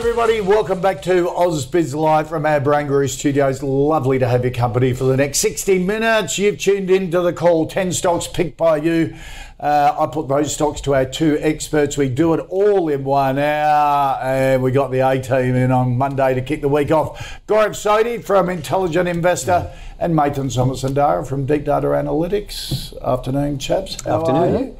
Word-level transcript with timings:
Everybody. 0.00 0.40
Welcome 0.40 0.80
back 0.80 1.02
to 1.02 1.26
AusBiz 1.26 1.94
Live 1.94 2.30
from 2.30 2.46
our 2.46 2.58
Barangaroo 2.58 3.06
studios. 3.06 3.62
Lovely 3.62 4.18
to 4.18 4.26
have 4.26 4.42
your 4.42 4.50
company 4.50 4.94
for 4.94 5.04
the 5.04 5.14
next 5.14 5.40
60 5.40 5.78
minutes. 5.80 6.38
You've 6.38 6.58
tuned 6.58 6.88
into 6.88 7.20
the 7.20 7.34
call 7.34 7.66
10 7.66 7.92
stocks 7.92 8.26
picked 8.26 8.56
by 8.56 8.78
you. 8.78 9.14
Uh, 9.60 9.94
I 9.98 10.06
put 10.06 10.26
those 10.26 10.54
stocks 10.54 10.80
to 10.82 10.94
our 10.94 11.04
two 11.04 11.36
experts. 11.42 11.98
We 11.98 12.08
do 12.08 12.32
it 12.32 12.40
all 12.48 12.88
in 12.88 13.04
one 13.04 13.38
hour, 13.38 14.18
and 14.22 14.62
we 14.62 14.70
got 14.70 14.90
the 14.90 15.00
A 15.00 15.20
team 15.20 15.54
in 15.54 15.70
on 15.70 15.98
Monday 15.98 16.32
to 16.32 16.40
kick 16.40 16.62
the 16.62 16.70
week 16.70 16.90
off. 16.90 17.38
Gaurav 17.46 17.72
Sodhi 17.72 18.24
from 18.24 18.48
Intelligent 18.48 19.06
Investor 19.06 19.70
and 19.98 20.14
Mathan 20.14 20.46
Somasundaram 20.46 21.26
from 21.26 21.44
Deep 21.44 21.64
Data 21.66 21.88
Analytics. 21.88 22.98
Afternoon, 23.02 23.58
chaps. 23.58 24.02
How 24.02 24.20
Afternoon. 24.20 24.78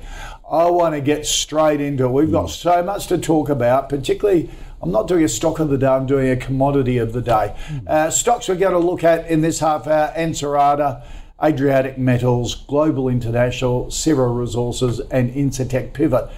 I 0.50 0.68
want 0.70 0.94
to 0.94 1.02
get 1.02 1.26
straight 1.26 1.82
into 1.82 2.06
it. 2.06 2.10
We've 2.10 2.32
got 2.32 2.48
so 2.48 2.82
much 2.82 3.06
to 3.08 3.18
talk 3.18 3.50
about, 3.50 3.90
particularly. 3.90 4.50
I'm 4.82 4.90
not 4.90 5.08
doing 5.08 5.24
a 5.24 5.28
stock 5.28 5.58
of 5.58 5.68
the 5.68 5.76
day, 5.76 5.86
I'm 5.86 6.06
doing 6.06 6.30
a 6.30 6.36
commodity 6.36 6.96
of 6.98 7.12
the 7.12 7.20
day. 7.20 7.54
Uh, 7.86 8.08
stocks 8.10 8.48
we're 8.48 8.54
going 8.54 8.72
to 8.72 8.78
look 8.78 9.04
at 9.04 9.28
in 9.28 9.42
this 9.42 9.58
half 9.58 9.86
hour 9.86 10.10
Ansarada, 10.16 11.04
Adriatic 11.42 11.98
Metals, 11.98 12.54
Globe 12.54 12.96
International, 13.10 13.86
Syrah 13.86 14.34
Resources, 14.34 15.00
and 15.10 15.32
Incitec 15.32 15.92
Pivot. 15.92 16.30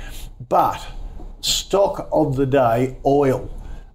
But 0.49 0.85
stock 1.41 2.09
of 2.13 2.37
the 2.37 2.47
day 2.47 2.97
oil. 3.07 3.49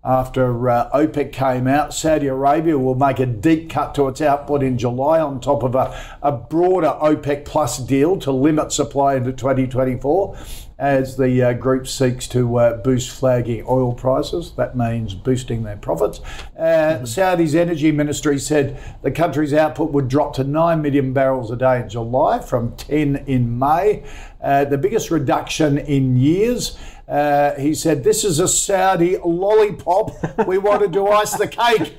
After 0.03 0.69
uh, 0.69 0.89
OPEC 0.91 1.33
came 1.33 1.67
out, 1.67 1.93
Saudi 1.93 2.27
Arabia 2.27 2.77
will 2.77 2.95
make 2.95 3.19
a 3.19 3.25
deep 3.25 3.69
cut 3.69 3.93
to 3.95 4.07
its 4.07 4.21
output 4.21 4.63
in 4.63 4.77
July 4.77 5.19
on 5.19 5.41
top 5.41 5.63
of 5.63 5.75
a, 5.75 6.17
a 6.21 6.31
broader 6.31 6.97
OPEC 7.01 7.43
plus 7.43 7.77
deal 7.77 8.17
to 8.19 8.31
limit 8.31 8.71
supply 8.71 9.15
into 9.15 9.33
2024 9.33 10.37
as 10.79 11.17
the 11.17 11.41
uh, 11.41 11.53
group 11.53 11.87
seeks 11.87 12.27
to 12.27 12.57
uh, 12.57 12.77
boost 12.77 13.09
flagging 13.09 13.65
oil 13.67 13.93
prices. 13.93 14.51
That 14.51 14.77
means 14.77 15.15
boosting 15.15 15.63
their 15.63 15.77
profits. 15.77 16.19
Uh, 16.57 17.03
Saudi's 17.05 17.55
energy 17.55 17.91
ministry 17.91 18.37
said 18.37 18.79
the 19.01 19.11
country's 19.11 19.53
output 19.53 19.91
would 19.91 20.07
drop 20.07 20.33
to 20.35 20.43
9 20.43 20.81
million 20.81 21.13
barrels 21.13 21.49
a 21.49 21.55
day 21.55 21.81
in 21.81 21.89
July 21.89 22.39
from 22.39 22.75
10 22.75 23.23
in 23.27 23.57
May, 23.57 24.03
uh, 24.41 24.65
the 24.65 24.77
biggest 24.77 25.09
reduction 25.09 25.77
in 25.77 26.15
years. 26.15 26.77
Uh, 27.07 27.55
he 27.55 27.73
said, 27.73 28.03
This 28.03 28.25
is 28.25 28.39
a 28.39 28.49
Saudi 28.49 29.17
lollipop. 29.17 30.11
We 30.45 30.57
wanted 30.57 30.91
to 30.93 31.07
ice 31.07 31.35
the 31.37 31.47
cake. 31.47 31.93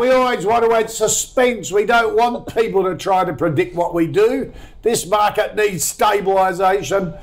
We 0.00 0.10
always 0.10 0.46
want 0.46 0.64
to 0.64 0.72
add 0.72 0.90
suspense. 0.90 1.72
We 1.72 1.84
don't 1.84 2.16
want 2.16 2.54
people 2.54 2.84
to 2.84 2.96
try 2.96 3.24
to 3.24 3.32
predict 3.32 3.74
what 3.74 3.94
we 3.94 4.06
do. 4.06 4.52
This 4.82 5.06
market 5.06 5.56
needs 5.56 5.92
stabilisation. 5.92 7.18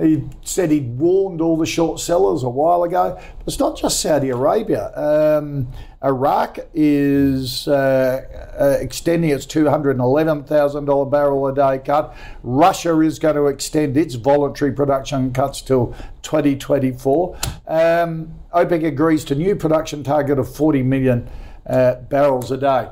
He 0.00 0.28
said 0.42 0.72
he'd 0.72 0.98
warned 0.98 1.40
all 1.40 1.56
the 1.56 1.66
short 1.66 2.00
sellers 2.00 2.42
a 2.42 2.48
while 2.48 2.82
ago. 2.82 3.14
But 3.14 3.46
it's 3.46 3.60
not 3.60 3.76
just 3.76 4.00
Saudi 4.00 4.30
Arabia. 4.30 4.90
Um, 4.96 5.68
Iraq 6.02 6.58
is 6.74 7.68
uh, 7.68 8.56
uh, 8.58 8.76
extending 8.80 9.30
its 9.30 9.46
$211,000 9.46 11.10
barrel 11.10 11.46
a 11.46 11.54
day 11.54 11.78
cut. 11.78 12.14
Russia 12.42 12.98
is 13.00 13.20
going 13.20 13.36
to 13.36 13.46
extend 13.46 13.96
its 13.96 14.16
voluntary 14.16 14.72
production 14.72 15.32
cuts 15.32 15.62
till 15.62 15.94
2024. 16.22 17.36
Um, 17.68 18.34
OPEC 18.52 18.84
agrees 18.86 19.24
to 19.26 19.36
new 19.36 19.54
production 19.54 20.02
target 20.02 20.40
of 20.40 20.52
40 20.52 20.82
million 20.82 21.30
uh, 21.66 21.94
barrels 21.94 22.50
a 22.50 22.56
day. 22.56 22.88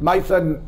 Mathan, 0.00 0.60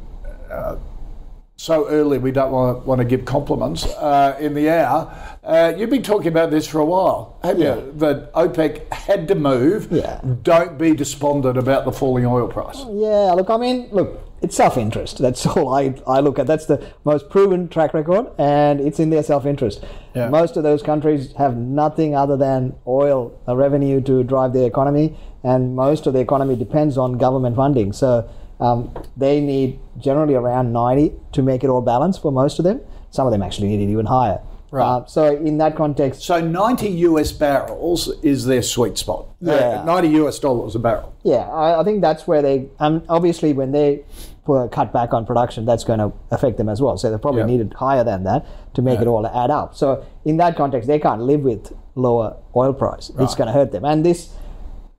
so 1.56 1.88
early 1.88 2.18
we 2.18 2.32
don't 2.32 2.50
want, 2.50 2.84
want 2.84 2.98
to 2.98 3.04
give 3.04 3.24
compliments 3.24 3.84
uh, 3.86 4.36
in 4.40 4.54
the 4.54 4.68
hour. 4.68 5.38
Uh, 5.44 5.72
you've 5.76 5.90
been 5.90 6.02
talking 6.02 6.28
about 6.28 6.50
this 6.50 6.66
for 6.66 6.80
a 6.80 6.84
while, 6.84 7.38
have 7.42 7.58
you? 7.58 7.92
That 7.96 8.32
OPEC 8.32 8.92
had 8.92 9.28
to 9.28 9.34
move. 9.34 9.88
Yeah. 9.90 10.20
Don't 10.42 10.76
be 10.76 10.94
despondent 10.94 11.56
about 11.56 11.84
the 11.84 11.92
falling 11.92 12.26
oil 12.26 12.48
price. 12.48 12.78
Yeah, 12.78 13.32
look, 13.36 13.50
I 13.50 13.56
mean, 13.56 13.88
look, 13.92 14.20
it's 14.42 14.56
self-interest. 14.56 15.18
That's 15.18 15.46
all 15.56 15.72
I, 15.72 15.94
I 16.06 16.20
look 16.20 16.38
at. 16.38 16.46
That's 16.46 16.66
the 16.66 16.92
most 17.04 17.30
proven 17.30 17.68
track 17.68 17.94
record, 17.94 18.26
and 18.36 18.80
it's 18.80 18.98
in 18.98 19.10
their 19.10 19.22
self-interest. 19.22 19.84
Yeah. 20.14 20.28
Most 20.28 20.56
of 20.56 20.64
those 20.64 20.82
countries 20.82 21.32
have 21.34 21.56
nothing 21.56 22.16
other 22.16 22.36
than 22.36 22.74
oil 22.86 23.38
uh, 23.46 23.54
revenue 23.54 24.00
to 24.02 24.24
drive 24.24 24.52
their 24.52 24.66
economy, 24.66 25.16
and 25.44 25.76
most 25.76 26.06
of 26.06 26.14
the 26.14 26.20
economy 26.20 26.56
depends 26.56 26.98
on 26.98 27.16
government 27.16 27.54
funding. 27.54 27.92
So 27.92 28.28
um, 28.64 28.94
they 29.16 29.40
need 29.40 29.78
generally 29.98 30.34
around 30.34 30.72
90 30.72 31.12
to 31.32 31.42
make 31.42 31.62
it 31.64 31.68
all 31.68 31.82
balanced 31.82 32.22
for 32.22 32.32
most 32.32 32.58
of 32.58 32.64
them. 32.64 32.80
Some 33.10 33.26
of 33.26 33.32
them 33.32 33.42
actually 33.42 33.68
need 33.68 33.80
it 33.86 33.92
even 33.92 34.06
higher. 34.06 34.40
Right. 34.70 34.84
Uh, 34.84 35.06
so 35.06 35.36
in 35.36 35.58
that 35.58 35.76
context, 35.76 36.22
So 36.22 36.40
90 36.40 36.88
US 37.08 37.30
barrels 37.30 38.08
is 38.22 38.46
their 38.46 38.62
sweet 38.62 38.98
spot. 38.98 39.26
Uh, 39.46 39.52
Yeah. 39.52 39.84
90 39.84 40.08
US 40.24 40.38
dollars 40.40 40.74
a 40.74 40.78
barrel. 40.80 41.12
Yeah, 41.22 41.48
I, 41.48 41.80
I 41.80 41.84
think 41.84 42.00
that's 42.00 42.26
where 42.26 42.42
they. 42.42 42.68
Um, 42.80 43.02
obviously, 43.08 43.52
when 43.52 43.70
they 43.70 44.02
put, 44.44 44.68
cut 44.72 44.92
back 44.92 45.12
on 45.14 45.26
production, 45.26 45.64
that's 45.64 45.84
going 45.84 46.00
to 46.00 46.12
affect 46.32 46.56
them 46.56 46.68
as 46.68 46.80
well. 46.82 46.96
So 46.98 47.10
they 47.10 47.18
probably 47.18 47.42
Yeah. 47.42 47.46
needed 47.46 47.74
higher 47.74 48.02
than 48.02 48.24
that 48.24 48.46
to 48.74 48.82
make 48.82 49.00
it 49.00 49.06
all 49.06 49.24
add 49.26 49.50
up. 49.50 49.76
So 49.76 50.04
in 50.24 50.38
that 50.38 50.56
context, 50.56 50.88
they 50.88 50.98
can't 50.98 51.22
live 51.22 51.42
with 51.42 51.72
lower 51.94 52.36
oil 52.56 52.72
price. 52.72 53.12
It's 53.20 53.36
going 53.36 53.46
to 53.46 53.52
hurt 53.52 53.70
them. 53.70 53.84
And 53.84 54.04
this, 54.04 54.32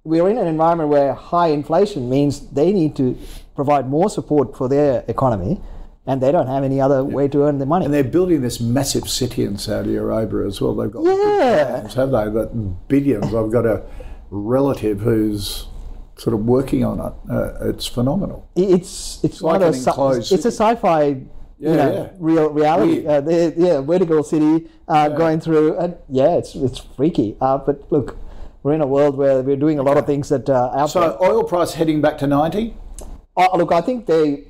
we're 0.06 0.30
in 0.30 0.38
an 0.38 0.48
environment 0.48 0.90
where 0.90 1.14
high 1.14 1.48
inflation 1.48 2.10
means 2.10 2.48
they 2.52 2.72
need 2.72 2.96
to 2.96 3.18
provide 3.56 3.90
more 3.90 4.10
support 4.10 4.56
for 4.56 4.68
their 4.70 5.04
economy, 5.08 5.62
and 6.06 6.22
they 6.22 6.32
don't 6.32 6.48
have 6.48 6.64
any 6.64 6.80
other 6.80 7.04
way 7.04 7.28
to 7.30 7.44
earn 7.46 7.58
the 7.58 7.66
money. 7.66 7.86
And 7.86 7.94
they're 7.94 8.04
building 8.04 8.42
this 8.42 8.60
massive 8.60 9.10
city 9.10 9.44
in 9.44 9.58
Saudi 9.58 9.96
Arabia 9.96 10.46
as 10.46 10.62
well. 10.62 10.76
They've 10.76 10.92
got 10.92 11.04
Yeah. 11.04 11.80
plans, 11.80 11.94
have 11.96 12.12
they? 12.12 12.30
That 12.30 12.88
billions. 12.88 13.34
I've 13.34 13.52
got 13.52 13.66
a 13.66 13.84
relative 14.30 15.00
who's 15.02 15.68
sort 16.18 16.34
of 16.34 16.46
working 16.46 16.84
on 16.86 17.00
it. 17.00 17.14
Uh, 17.32 17.70
it's 17.70 17.88
phenomenal. 17.88 18.48
it's 18.56 19.24
it's 19.24 19.42
like 19.42 19.54
one 19.60 19.64
of 19.64 19.74
an 19.76 19.84
those 19.84 20.28
sci- 20.30 20.36
it's 20.36 20.46
a 20.46 20.52
sci-fi 20.52 21.02
Yeah, 21.58 21.72
you 21.72 21.78
know, 21.78 21.94
yeah. 21.94 22.10
real 22.20 22.50
reality 22.50 23.08
uh, 23.08 23.22
yeah 23.58 23.80
vertical 23.82 24.24
city 24.24 24.68
uh, 24.90 25.08
going 25.10 25.40
through 25.40 25.78
and 25.78 25.96
yeah 26.10 26.36
it's 26.40 26.54
it's 26.56 26.80
freaky 26.98 27.38
uh, 27.40 27.58
but 27.58 27.90
look 27.92 28.18
we're 28.64 28.74
in 28.74 28.82
a 28.82 28.88
world 28.88 29.16
where 29.18 29.42
we're 29.42 29.56
doing 29.56 29.80
a 29.80 29.84
lot 29.84 29.96
of 29.98 30.06
things 30.06 30.28
that 30.30 30.50
uh, 30.50 30.72
out 30.76 30.90
So 30.90 31.18
oil 31.22 31.44
price 31.44 31.74
heading 31.76 32.02
back 32.02 32.18
to 32.20 32.28
90? 32.28 32.76
Oh, 33.38 33.58
look, 33.58 33.72
I 33.72 33.82
think 33.82 34.06
they. 34.06 34.46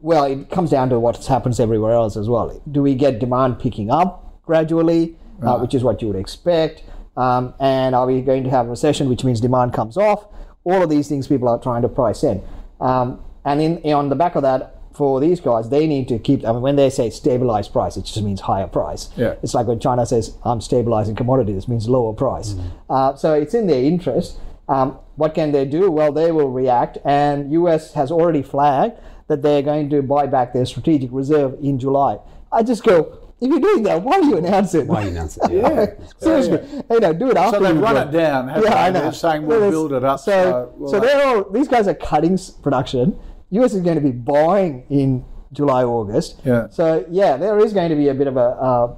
Well, 0.00 0.24
it 0.24 0.48
comes 0.50 0.70
down 0.70 0.90
to 0.90 1.00
what 1.00 1.24
happens 1.26 1.58
everywhere 1.58 1.92
else 1.92 2.16
as 2.16 2.28
well. 2.28 2.62
Do 2.70 2.82
we 2.82 2.94
get 2.94 3.18
demand 3.18 3.58
picking 3.58 3.90
up 3.90 4.40
gradually, 4.46 5.16
uh, 5.42 5.58
which 5.58 5.74
is 5.74 5.82
what 5.82 6.00
you 6.00 6.08
would 6.08 6.16
expect? 6.16 6.84
Um, 7.16 7.52
and 7.58 7.96
are 7.96 8.06
we 8.06 8.20
going 8.20 8.44
to 8.44 8.50
have 8.50 8.66
a 8.66 8.70
recession, 8.70 9.08
which 9.08 9.24
means 9.24 9.40
demand 9.40 9.72
comes 9.72 9.96
off? 9.96 10.26
All 10.62 10.82
of 10.82 10.88
these 10.88 11.08
things 11.08 11.26
people 11.26 11.48
are 11.48 11.58
trying 11.60 11.82
to 11.82 11.88
price 11.88 12.22
in. 12.22 12.40
Um, 12.80 13.20
and 13.44 13.60
in 13.60 13.92
on 13.92 14.08
the 14.08 14.14
back 14.14 14.36
of 14.36 14.42
that, 14.42 14.76
for 14.92 15.20
these 15.20 15.40
guys, 15.40 15.68
they 15.68 15.86
need 15.86 16.08
to 16.08 16.18
keep. 16.18 16.44
I 16.44 16.52
mean, 16.52 16.60
when 16.60 16.76
they 16.76 16.90
say 16.90 17.10
stabilized 17.10 17.72
price, 17.72 17.96
it 17.96 18.04
just 18.04 18.20
means 18.22 18.40
higher 18.40 18.66
price. 18.66 19.08
Yeah. 19.16 19.34
It's 19.42 19.54
like 19.54 19.66
when 19.66 19.78
China 19.80 20.04
says, 20.04 20.36
"I'm 20.44 20.60
stabilizing 20.60 21.14
commodities," 21.14 21.64
it 21.64 21.68
means 21.68 21.88
lower 21.88 22.12
price. 22.12 22.54
Uh, 22.90 23.14
so 23.14 23.32
it's 23.32 23.54
in 23.54 23.66
their 23.68 23.82
interest. 23.82 24.38
Um, 24.68 24.98
what 25.16 25.34
can 25.34 25.52
they 25.52 25.64
do? 25.64 25.90
Well, 25.90 26.12
they 26.12 26.30
will 26.32 26.50
react, 26.50 26.98
and 27.04 27.50
US 27.52 27.94
has 27.94 28.10
already 28.12 28.42
flagged 28.42 28.98
that 29.28 29.42
they're 29.42 29.62
going 29.62 29.90
to 29.90 30.02
buy 30.02 30.26
back 30.26 30.52
their 30.52 30.66
strategic 30.66 31.10
reserve 31.12 31.56
in 31.62 31.78
July. 31.78 32.18
I 32.52 32.62
just 32.62 32.82
go, 32.84 33.18
if 33.40 33.48
you're 33.50 33.60
doing 33.60 33.82
that, 33.84 34.02
why 34.02 34.20
do 34.20 34.26
you 34.28 34.36
announce 34.38 34.74
it? 34.74 34.86
Why 34.86 35.02
you 35.02 35.08
announce 35.08 35.36
it? 35.38 35.50
Yeah. 35.52 35.86
Seriously, 36.18 36.82
you 36.90 37.00
know, 37.00 37.12
do 37.12 37.30
it 37.30 37.36
after. 37.36 37.58
So 37.58 37.62
they've 37.64 37.74
you've 37.74 37.82
run 37.82 37.94
got- 37.94 38.08
it 38.08 38.12
down, 38.18 38.48
haven't 38.48 38.64
yeah, 38.64 38.74
I 38.76 38.90
they? 38.90 38.98
know. 38.98 39.02
They're 39.04 39.12
saying 39.12 39.46
we'll 39.46 39.60
Well, 39.60 39.70
build 39.70 39.92
it 39.92 40.04
up. 40.04 40.20
So, 40.20 40.32
So, 40.32 40.72
we'll 40.76 40.90
so 40.90 41.00
they're 41.00 41.26
all 41.26 41.50
these 41.50 41.68
guys 41.68 41.86
are 41.88 41.94
cutting 41.94 42.38
production. 42.62 43.18
US 43.50 43.74
is 43.74 43.80
going 43.82 43.94
to 43.96 44.00
be 44.02 44.10
buying 44.12 44.84
in 44.90 45.24
July, 45.52 45.84
August. 45.84 46.40
Yeah. 46.44 46.68
So 46.70 47.06
yeah, 47.10 47.36
there 47.36 47.58
is 47.58 47.72
going 47.72 47.88
to 47.90 47.96
be 47.96 48.08
a 48.08 48.14
bit 48.14 48.26
of 48.26 48.36
a 48.36 48.40
uh, 48.40 48.94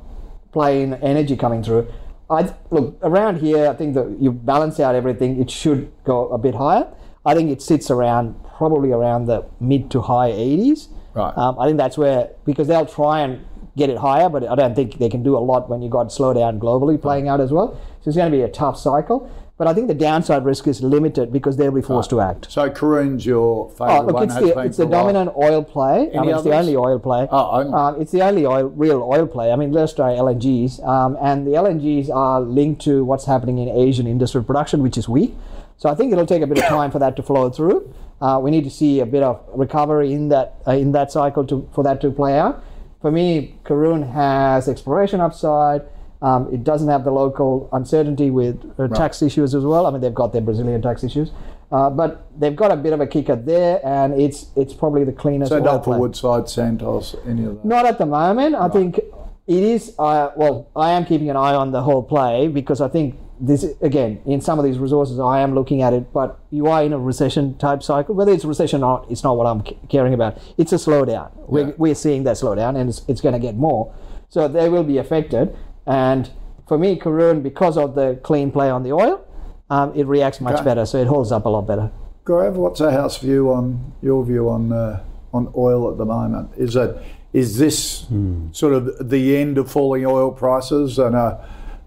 play 0.53 0.83
in 0.83 0.95
energy 0.95 1.37
coming 1.37 1.63
through. 1.63 1.87
I 2.31 2.55
look 2.71 2.97
around 3.03 3.41
here. 3.41 3.69
I 3.69 3.75
think 3.75 3.95
that 3.95 4.19
you 4.21 4.31
balance 4.31 4.79
out 4.79 4.95
everything. 4.95 5.41
It 5.41 5.51
should 5.51 5.93
go 6.05 6.29
a 6.29 6.39
bit 6.39 6.55
higher. 6.55 6.87
I 7.27 7.35
think 7.35 7.51
it 7.51 7.61
sits 7.61 7.91
around 7.91 8.37
probably 8.57 8.93
around 8.93 9.27
the 9.27 9.45
mid 9.59 9.91
to 9.91 10.03
high 10.03 10.31
80s. 10.31 10.89
Right. 11.15 11.37
Um, 11.37 11.59
I 11.59 11.67
think 11.67 11.77
that's 11.77 11.99
where 11.99 12.31
because 12.45 12.69
they'll 12.69 12.87
try 12.87 13.21
and 13.21 13.45
get 13.77 13.91
it 13.91 13.99
higher, 13.99 14.29
but 14.29 14.49
I 14.49 14.55
don't 14.55 14.75
think 14.75 14.99
they 14.99 15.09
can 15.09 15.23
do 15.23 15.37
a 15.37 15.41
lot 15.41 15.69
when 15.69 15.83
you 15.83 15.89
got 15.89 16.09
slowdown 16.09 16.59
globally 16.59 17.01
playing 17.01 17.29
out 17.29 17.41
as 17.41 17.53
well. 17.53 17.81
So 18.03 18.09
it's 18.09 18.17
going 18.17 18.31
to 18.31 18.37
be 18.37 18.43
a 18.43 18.49
tough 18.49 18.79
cycle. 18.79 19.31
But 19.61 19.69
I 19.69 19.75
think 19.75 19.89
the 19.89 19.95
downside 19.95 20.47
risk 20.47 20.67
is 20.69 20.83
limited 20.83 21.31
because 21.35 21.59
they'll 21.59 21.71
be 21.71 21.83
forced 21.83 22.09
to 22.09 22.21
act. 22.23 22.51
So 22.51 22.71
Karoon's 22.71 23.27
your 23.27 23.69
favourite 23.73 23.99
Oh, 23.99 24.03
look, 24.07 24.15
one. 24.15 24.23
it's 24.25 24.35
the, 24.35 24.59
it's 24.61 24.77
the 24.79 24.85
a 24.85 24.87
while. 24.87 25.01
dominant 25.13 25.37
oil 25.37 25.63
play. 25.63 26.09
I 26.15 26.17
Any 26.17 26.29
mean, 26.29 26.35
it's 26.37 26.45
the 26.45 26.57
only 26.57 26.77
oil 26.77 26.99
play. 26.99 27.29
Oh. 27.31 27.71
Um, 27.71 28.01
it's 28.01 28.11
the 28.11 28.23
only 28.23 28.47
oil, 28.47 28.69
real 28.71 29.03
oil 29.03 29.27
play. 29.27 29.53
I 29.53 29.57
mean, 29.57 29.71
let's 29.71 29.93
try 29.93 30.13
LNGs. 30.13 30.83
Um, 30.83 31.19
and 31.21 31.47
the 31.47 31.51
LNGs 31.51 32.09
are 32.09 32.41
linked 32.41 32.81
to 32.85 33.05
what's 33.05 33.27
happening 33.27 33.59
in 33.59 33.69
Asian 33.69 34.07
industrial 34.07 34.45
production, 34.45 34.83
which 34.83 34.97
is 34.97 35.11
weak. 35.11 35.35
So 35.77 35.91
I 35.91 35.95
think 35.95 36.11
it'll 36.11 36.25
take 36.25 36.41
a 36.41 36.47
bit 36.47 36.57
of 36.57 36.65
time 36.65 36.91
for 36.91 36.99
that 36.99 37.15
to 37.17 37.23
flow 37.23 37.51
through. 37.51 37.93
Uh, 38.23 38.41
we 38.43 38.51
need 38.51 38.65
to 38.65 38.71
see 38.71 39.01
a 39.01 39.07
bit 39.07 39.23
of 39.23 39.45
recovery 39.53 40.15
in 40.15 40.31
that 40.31 40.55
uh, 40.67 40.71
in 40.73 40.93
that 40.93 41.13
cycle 41.13 41.45
to 41.49 41.69
for 41.75 41.85
that 41.85 42.01
to 42.01 42.11
play 42.11 42.39
out. 42.39 42.65
For 43.03 43.11
me, 43.11 43.57
Karoon 43.65 44.11
has 44.15 44.69
exploration 44.71 45.21
upside. 45.21 45.83
Um, 46.23 46.53
it 46.53 46.65
doesn't 46.65 46.89
have 46.89 47.05
the 47.05 47.11
local 47.11 47.69
uncertainty 47.73 48.31
with 48.31 48.63
uh, 48.79 48.89
tax 48.89 49.23
issues 49.23 49.55
as 49.55 49.65
well. 49.65 49.87
I 49.87 49.91
mean, 49.91 50.01
they've 50.03 50.15
got 50.15 50.33
their 50.33 50.43
Brazilian 50.43 50.83
tax 50.83 51.03
issues, 51.03 51.31
uh, 51.73 51.89
but 51.89 52.27
they've 52.39 52.55
got 52.57 52.71
a 52.71 52.77
bit 52.77 52.93
of 52.93 53.01
a 53.01 53.07
kicker 53.07 53.37
there, 53.37 53.81
and 53.85 54.21
it's 54.21 54.47
it's 54.55 54.75
probably 54.75 55.05
the 55.05 55.13
cleanest. 55.13 55.51
So 55.51 55.59
not 55.59 55.85
for. 55.85 55.99
Woodside, 55.99 56.49
Santos, 56.49 57.17
any 57.27 57.45
of 57.47 57.57
that. 57.57 57.65
Not 57.65 57.87
at 57.87 57.97
the 57.99 58.05
moment. 58.07 58.55
I 58.55 58.69
think 58.69 58.99
it 58.99 59.63
is. 59.63 59.95
Uh, 59.99 60.31
well, 60.37 60.69
I 60.77 60.91
am 60.91 61.07
keeping 61.07 61.31
an 61.31 61.37
eye 61.37 61.55
on 61.55 61.73
the 61.73 61.83
whole 61.83 62.03
play 62.03 62.49
because 62.49 62.83
I 62.83 62.89
think 62.89 63.19
this 63.43 63.65
again 63.81 64.21
in 64.27 64.43
some 64.43 64.59
of 64.59 64.67
these 64.67 64.77
resources 64.79 65.19
I 65.19 65.41
am 65.41 65.55
looking 65.55 65.81
at 65.81 65.95
it. 65.95 66.13
But 66.13 66.39
you 66.51 66.67
are 66.67 66.83
in 66.85 66.93
a 66.93 66.99
recession 66.99 67.57
type 67.57 67.83
cycle. 67.83 68.15
Whether 68.15 68.33
it's 68.33 68.45
recession 68.45 68.83
or 68.85 69.01
not, 69.01 69.11
it's 69.11 69.25
not 69.25 69.39
what 69.39 69.47
I'm 69.47 69.65
c- 69.65 69.79
caring 69.89 70.13
about. 70.13 70.37
It's 70.59 70.73
a 70.73 70.77
slowdown. 70.77 71.31
We're, 71.49 71.75
we're 71.79 71.95
seeing 71.95 72.25
that 72.25 72.37
slowdown, 72.37 72.79
and 72.79 72.91
it's, 72.91 73.01
it's 73.09 73.23
going 73.23 73.33
to 73.33 73.39
get 73.39 73.57
more. 73.57 73.95
So 74.29 74.47
they 74.47 74.69
will 74.69 74.85
be 74.85 74.99
affected. 74.99 75.57
And 75.91 76.31
for 76.69 76.79
me, 76.79 76.97
Karoon, 76.97 77.43
because 77.43 77.77
of 77.77 77.97
the 77.97 78.19
clean 78.23 78.53
play 78.53 78.71
on 78.71 78.85
the 78.85 78.93
oil, 78.93 79.27
um, 79.71 79.93
it 79.97 80.07
reacts 80.07 80.41
much 80.41 80.55
Okay. 80.55 80.65
better. 80.65 80.87
So 80.87 80.99
it 80.99 81.09
holds 81.09 81.33
up 81.33 81.45
a 81.47 81.49
lot 81.49 81.67
better. 81.67 81.91
Gaurav, 82.25 82.55
what's 82.55 82.81
our 82.81 82.93
house 82.93 83.19
view 83.19 83.51
on 83.51 83.93
your 84.01 84.25
view 84.25 84.49
on 84.49 84.73
uh, 84.73 85.03
on 85.33 85.53
oil 85.57 85.91
at 85.91 85.99
the 85.99 86.05
moment? 86.05 86.51
Is 86.57 86.77
it 86.77 86.97
is 87.33 87.59
this 87.59 88.07
sort 88.53 88.73
of 88.73 89.11
the 89.11 89.37
end 89.37 89.59
of 89.59 89.71
falling 89.71 90.07
oil 90.07 90.31
prices 90.31 90.99
and 90.99 91.15
a, 91.17 91.45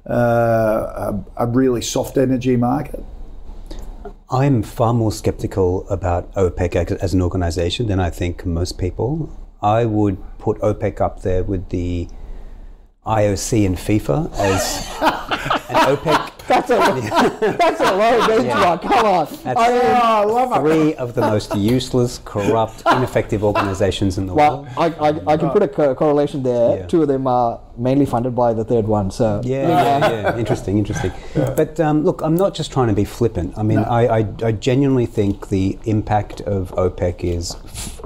uh, 0.09 1.13
a, 1.37 1.45
a 1.45 1.47
really 1.47 1.81
soft 1.81 2.17
energy 2.17 2.57
market? 2.57 3.03
I'm 4.29 4.63
far 4.63 4.93
more 4.93 5.11
skeptical 5.11 5.87
about 5.89 6.33
OPEC 6.33 6.75
as, 6.75 6.91
as 7.03 7.13
an 7.13 7.21
organization 7.21 7.87
than 7.87 7.99
I 7.99 8.09
think 8.09 8.45
most 8.45 8.77
people. 8.77 9.29
I 9.61 9.85
would 9.85 10.17
put 10.39 10.59
OPEC 10.59 10.99
up 10.99 11.21
there 11.21 11.43
with 11.43 11.69
the 11.69 12.07
IOC 13.05 13.65
and 13.65 13.75
FIFA 13.77 14.31
as 14.33 14.87
an 15.01 15.75
OPEC. 15.97 16.29
That's 16.45 16.69
a 16.71 16.75
that's 17.57 17.79
a 17.79 17.95
low 17.95 18.19
benchmark. 18.27 18.81
Come 18.81 19.05
on. 19.05 19.25
That's 19.43 19.59
I 19.59 19.69
mean, 19.71 19.81
I 19.95 20.23
love 20.25 20.51
it. 20.51 20.59
three 20.69 20.95
of 20.95 21.13
the 21.13 21.21
most 21.21 21.55
useless, 21.55 22.19
corrupt, 22.25 22.83
ineffective 22.91 23.43
organizations 23.45 24.17
in 24.17 24.27
the 24.27 24.33
Well, 24.33 24.63
world. 24.77 24.95
I, 25.01 25.09
I, 25.09 25.33
I 25.33 25.37
can 25.37 25.49
put 25.51 25.63
a 25.63 25.67
co- 25.69 25.95
correlation 25.95 26.43
there. 26.43 26.79
Yeah. 26.79 26.85
Two 26.87 27.01
of 27.01 27.07
them 27.07 27.27
are 27.27 27.61
mainly 27.77 28.05
funded 28.05 28.35
by 28.35 28.53
the 28.53 28.65
third 28.65 28.85
one. 28.87 29.09
So 29.09 29.41
Yeah, 29.45 29.67
yeah, 29.69 30.09
yeah. 30.11 30.37
interesting, 30.37 30.77
interesting. 30.77 31.11
But 31.33 31.79
um, 31.79 32.03
look, 32.03 32.21
I'm 32.21 32.35
not 32.35 32.53
just 32.53 32.71
trying 32.73 32.89
to 32.89 32.93
be 32.93 33.05
flippant. 33.05 33.57
I 33.57 33.63
mean, 33.63 33.79
I, 33.79 34.07
I, 34.19 34.27
I 34.43 34.51
genuinely 34.51 35.05
think 35.05 35.47
the 35.47 35.77
impact 35.85 36.41
of 36.41 36.71
OPEC 36.71 37.23
is 37.23 37.55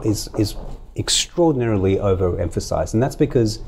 is 0.05 0.29
is 0.37 0.55
extraordinarily 0.95 1.95
overemphasized, 1.97 2.93
and 2.93 3.01
that's 3.01 3.15
because 3.15 3.59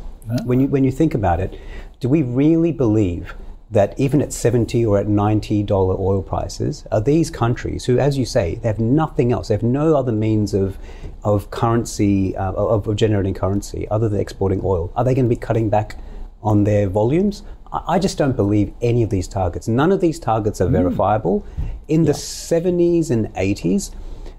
when 0.46 0.60
you 0.60 0.68
when 0.68 0.84
you 0.84 0.92
think 0.92 1.14
about 1.14 1.40
it, 1.40 1.60
do 2.00 2.10
we 2.10 2.24
really 2.24 2.72
believe? 2.72 3.34
That 3.72 3.94
even 4.00 4.20
at 4.20 4.34
seventy 4.34 4.84
or 4.84 4.98
at 4.98 5.08
ninety 5.08 5.62
dollar 5.62 5.96
oil 5.96 6.24
prices, 6.24 6.88
are 6.92 7.00
these 7.00 7.30
countries 7.30 7.86
who, 7.86 8.00
as 8.00 8.18
you 8.18 8.26
say, 8.26 8.56
they 8.56 8.68
have 8.68 8.80
nothing 8.80 9.32
else, 9.32 9.50
they 9.50 9.54
have 9.54 9.62
no 9.62 9.96
other 9.96 10.12
means 10.12 10.56
of 10.56 10.80
of 11.24 11.52
currency 11.52 12.36
uh, 12.36 12.52
of, 12.54 12.88
of 12.88 12.96
generating 12.96 13.36
currency 13.36 13.88
other 13.90 14.10
than 14.10 14.20
exporting 14.20 14.60
oil, 14.64 14.92
are 14.96 15.04
they 15.04 15.14
going 15.14 15.26
to 15.26 15.30
be 15.30 15.36
cutting 15.40 15.70
back 15.70 15.98
on 16.42 16.64
their 16.64 16.88
volumes. 16.88 17.44
I 17.72 17.82
I 17.88 18.00
just 18.00 18.18
don't 18.18 18.36
believe 18.36 18.74
any 18.82 19.04
of 19.04 19.10
these 19.10 19.28
targets. 19.28 19.68
None 19.68 19.92
of 19.92 20.02
these 20.02 20.20
targets 20.20 20.60
are 20.62 20.68
verifiable. 20.68 21.46
In 21.88 22.04
the 22.04 22.14
70s 22.14 23.12
and 23.12 23.28
80s, 23.36 23.92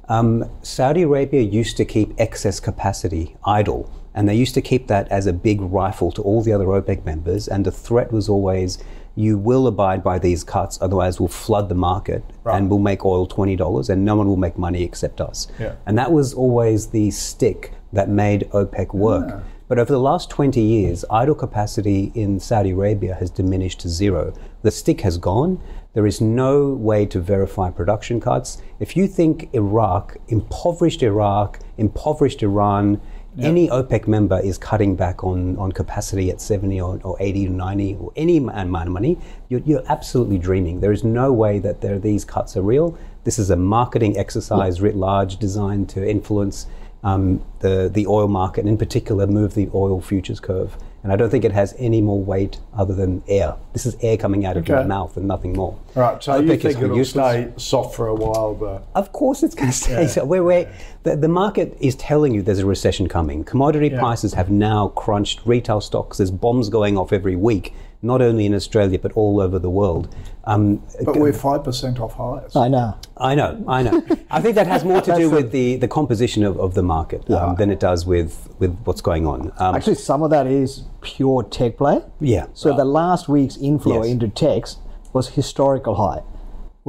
um, 0.08 0.50
Saudi 0.62 1.02
Arabia 1.02 1.40
used 1.40 1.76
to 1.76 1.84
keep 1.84 2.12
excess 2.18 2.58
capacity 2.58 3.36
idle, 3.44 3.88
and 4.14 4.28
they 4.28 4.34
used 4.34 4.54
to 4.54 4.60
keep 4.60 4.86
that 4.88 5.08
as 5.08 5.26
a 5.26 5.32
big 5.32 5.60
rifle 5.60 6.10
to 6.12 6.22
all 6.22 6.42
the 6.42 6.52
other 6.52 6.66
OPEC 6.66 7.04
members. 7.04 7.48
And 7.48 7.64
the 7.64 7.70
threat 7.70 8.12
was 8.12 8.28
always, 8.28 8.78
you 9.14 9.38
will 9.38 9.66
abide 9.66 10.02
by 10.02 10.18
these 10.18 10.44
cuts, 10.44 10.78
otherwise 10.80 11.20
we'll 11.20 11.28
flood 11.28 11.68
the 11.68 11.74
market 11.74 12.24
and 12.44 12.68
we'll 12.68 12.78
make 12.78 13.04
oil 13.04 13.26
twenty 13.26 13.56
dollars, 13.56 13.88
and 13.90 14.04
no 14.04 14.16
one 14.16 14.26
will 14.26 14.36
make 14.36 14.58
money 14.58 14.82
except 14.82 15.20
us. 15.20 15.46
Yeah. 15.58 15.76
And 15.86 15.96
that 15.98 16.12
was 16.12 16.34
always 16.34 16.88
the 16.88 17.10
stick 17.10 17.72
that 17.92 18.08
made 18.08 18.48
OPEC 18.50 18.94
work. 18.94 19.42
But 19.70 19.78
over 19.78 19.92
the 19.92 20.00
last 20.00 20.30
20 20.30 20.60
years, 20.60 21.04
idle 21.12 21.36
capacity 21.36 22.10
in 22.16 22.40
Saudi 22.40 22.70
Arabia 22.70 23.14
has 23.14 23.30
diminished 23.30 23.78
to 23.80 23.88
zero. 23.88 24.34
The 24.62 24.72
stick 24.72 25.02
has 25.02 25.16
gone. 25.16 25.62
There 25.92 26.08
is 26.08 26.20
no 26.20 26.70
way 26.70 27.06
to 27.06 27.20
verify 27.20 27.70
production 27.70 28.20
cuts. 28.20 28.60
If 28.80 28.96
you 28.96 29.06
think 29.06 29.48
Iraq, 29.52 30.16
impoverished 30.26 31.04
Iraq, 31.04 31.60
impoverished 31.78 32.42
Iran, 32.42 33.00
any 33.38 33.68
OPEC 33.68 34.06
member 34.08 34.40
is 34.40 34.58
cutting 34.58 34.96
back 34.96 35.22
on, 35.22 35.56
on 35.56 35.72
capacity 35.72 36.30
at 36.30 36.40
70 36.40 36.80
or, 36.80 37.00
or 37.04 37.16
80 37.20 37.46
or 37.46 37.50
90 37.50 37.96
or 38.00 38.12
any 38.16 38.38
amount 38.38 38.88
of 38.88 38.92
money, 38.92 39.18
you're, 39.48 39.60
you're 39.60 39.84
absolutely 39.88 40.38
dreaming. 40.38 40.80
There 40.80 40.92
is 40.92 41.04
no 41.04 41.32
way 41.32 41.58
that 41.60 41.80
there, 41.80 41.98
these 41.98 42.24
cuts 42.24 42.56
are 42.56 42.62
real. 42.62 42.98
This 43.24 43.38
is 43.38 43.50
a 43.50 43.56
marketing 43.56 44.18
exercise 44.18 44.80
writ 44.80 44.96
large 44.96 45.36
designed 45.36 45.88
to 45.90 46.08
influence 46.08 46.66
um, 47.02 47.42
the, 47.60 47.90
the 47.92 48.06
oil 48.06 48.28
market, 48.28 48.60
and 48.60 48.68
in 48.68 48.76
particular, 48.78 49.26
move 49.26 49.54
the 49.54 49.70
oil 49.74 50.00
futures 50.00 50.40
curve. 50.40 50.76
And 51.02 51.12
I 51.12 51.16
don't 51.16 51.30
think 51.30 51.44
it 51.44 51.52
has 51.52 51.74
any 51.78 52.02
more 52.02 52.22
weight 52.22 52.58
other 52.74 52.94
than 52.94 53.22
air. 53.26 53.56
This 53.72 53.86
is 53.86 53.96
air 54.02 54.18
coming 54.18 54.44
out 54.44 54.56
of 54.58 54.68
your 54.68 54.84
mouth 54.84 55.16
and 55.16 55.26
nothing 55.26 55.54
more. 55.54 55.78
All 55.96 56.02
right, 56.02 56.22
so 56.22 56.38
you 56.38 56.48
think 56.48 56.64
it'll 56.76 56.96
useless. 56.96 57.32
stay 57.32 57.52
soft 57.56 57.94
for 57.94 58.08
a 58.08 58.14
while, 58.14 58.54
but 58.54 58.86
Of 58.94 59.12
course, 59.12 59.42
it's 59.42 59.54
going 59.54 59.70
to 59.70 59.76
stay. 59.76 60.06
So 60.06 60.24
where, 60.24 60.44
where 60.44 60.70
the, 61.04 61.16
the 61.16 61.28
market 61.28 61.76
is 61.80 61.94
telling 61.96 62.34
you 62.34 62.42
there's 62.42 62.58
a 62.58 62.66
recession 62.66 63.08
coming. 63.08 63.44
Commodity 63.44 63.90
prices 63.90 64.34
have 64.34 64.50
now 64.50 64.88
crunched 64.88 65.40
retail 65.46 65.80
stocks. 65.80 66.18
There's 66.18 66.30
bombs 66.30 66.68
going 66.68 66.98
off 66.98 67.12
every 67.12 67.36
week, 67.36 67.72
not 68.02 68.22
only 68.22 68.46
in 68.46 68.54
Australia 68.54 68.98
but 68.98 69.12
all 69.12 69.40
over 69.40 69.58
the 69.58 69.70
world. 69.70 70.14
Um, 70.44 70.82
but 71.04 71.16
we're 71.16 71.32
five 71.32 71.62
percent 71.64 72.00
off 72.00 72.14
highs. 72.14 72.56
I 72.56 72.68
know. 72.68 72.96
I 73.16 73.34
know, 73.34 73.62
I 73.68 73.82
know. 73.82 74.02
I 74.30 74.40
think 74.40 74.54
that 74.54 74.66
has 74.66 74.84
more 74.84 75.02
to 75.02 75.14
do 75.22 75.28
with 75.30 75.52
the, 75.52 75.76
the 75.76 75.88
composition 75.88 76.42
of, 76.42 76.58
of 76.58 76.74
the 76.74 76.82
market 76.82 77.30
um, 77.30 77.56
than 77.56 77.70
it 77.70 77.78
does 77.80 78.06
with, 78.06 78.48
with 78.58 78.74
what's 78.84 79.02
going 79.02 79.26
on. 79.26 79.52
Um, 79.58 79.74
Actually, 79.74 79.96
some 79.96 80.22
of 80.22 80.30
that 80.30 80.46
is 80.46 80.84
pure 81.02 81.42
tech 81.42 81.76
play. 81.76 82.00
yeah. 82.20 82.46
So 82.54 82.74
the 82.74 82.84
last 82.86 83.28
week's 83.28 83.56
inflow 83.58 84.02
Yes. 84.02 84.12
into 84.12 84.28
techs 84.28 84.76
was 85.12 85.28
historical 85.30 85.96
high. 85.96 86.22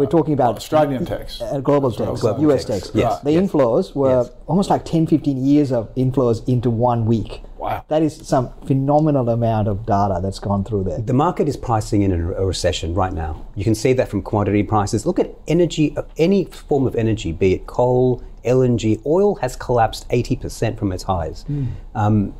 We're 0.02 0.08
talking 0.08 0.34
about 0.34 0.56
Australian 0.56 1.06
tax. 1.06 1.40
uh, 1.40 1.60
global 1.60 1.92
tax, 1.92 2.22
Global 2.22 2.52
US 2.52 2.66
tax. 2.66 2.86
techs. 2.86 2.96
Yes, 2.96 3.20
The 3.20 3.34
yes. 3.34 3.44
inflows 3.52 3.94
were 3.96 4.24
Yes. 4.24 4.32
almost 4.48 4.72
like 4.72 4.84
10, 4.84 5.06
15 5.06 5.46
years 5.46 5.72
of 5.72 5.94
inflows 5.94 6.42
into 6.48 6.72
one 6.72 7.06
week. 7.06 7.44
Wow. 7.60 7.84
That 7.90 8.02
is 8.02 8.16
some 8.16 8.50
phenomenal 8.66 9.30
amount 9.30 9.68
of 9.68 9.86
data 9.86 10.20
that's 10.24 10.40
gone 10.40 10.64
through 10.64 10.86
there. 10.86 10.98
The 10.98 11.14
market 11.14 11.48
is 11.48 11.56
pricing 11.56 12.02
in 12.02 12.12
a, 12.12 12.18
recession 12.52 12.96
right 12.96 13.14
now. 13.14 13.46
You 13.54 13.64
can 13.64 13.76
see 13.76 13.94
that 13.94 14.10
from 14.10 14.24
commodity 14.24 14.64
prices. 14.64 15.06
Look 15.06 15.20
at 15.20 15.36
energy, 15.48 15.96
uh, 15.96 16.02
any 16.18 16.46
form 16.46 16.88
of 16.88 16.96
energy, 16.96 17.32
be 17.32 17.54
it 17.54 17.68
coal, 17.68 18.24
LNG, 18.44 19.00
oil 19.06 19.36
has 19.36 19.56
collapsed 19.56 20.10
80% 20.10 20.80
from 20.80 20.92
its 20.92 21.04
highs. 21.04 21.46
Um, 21.94 22.34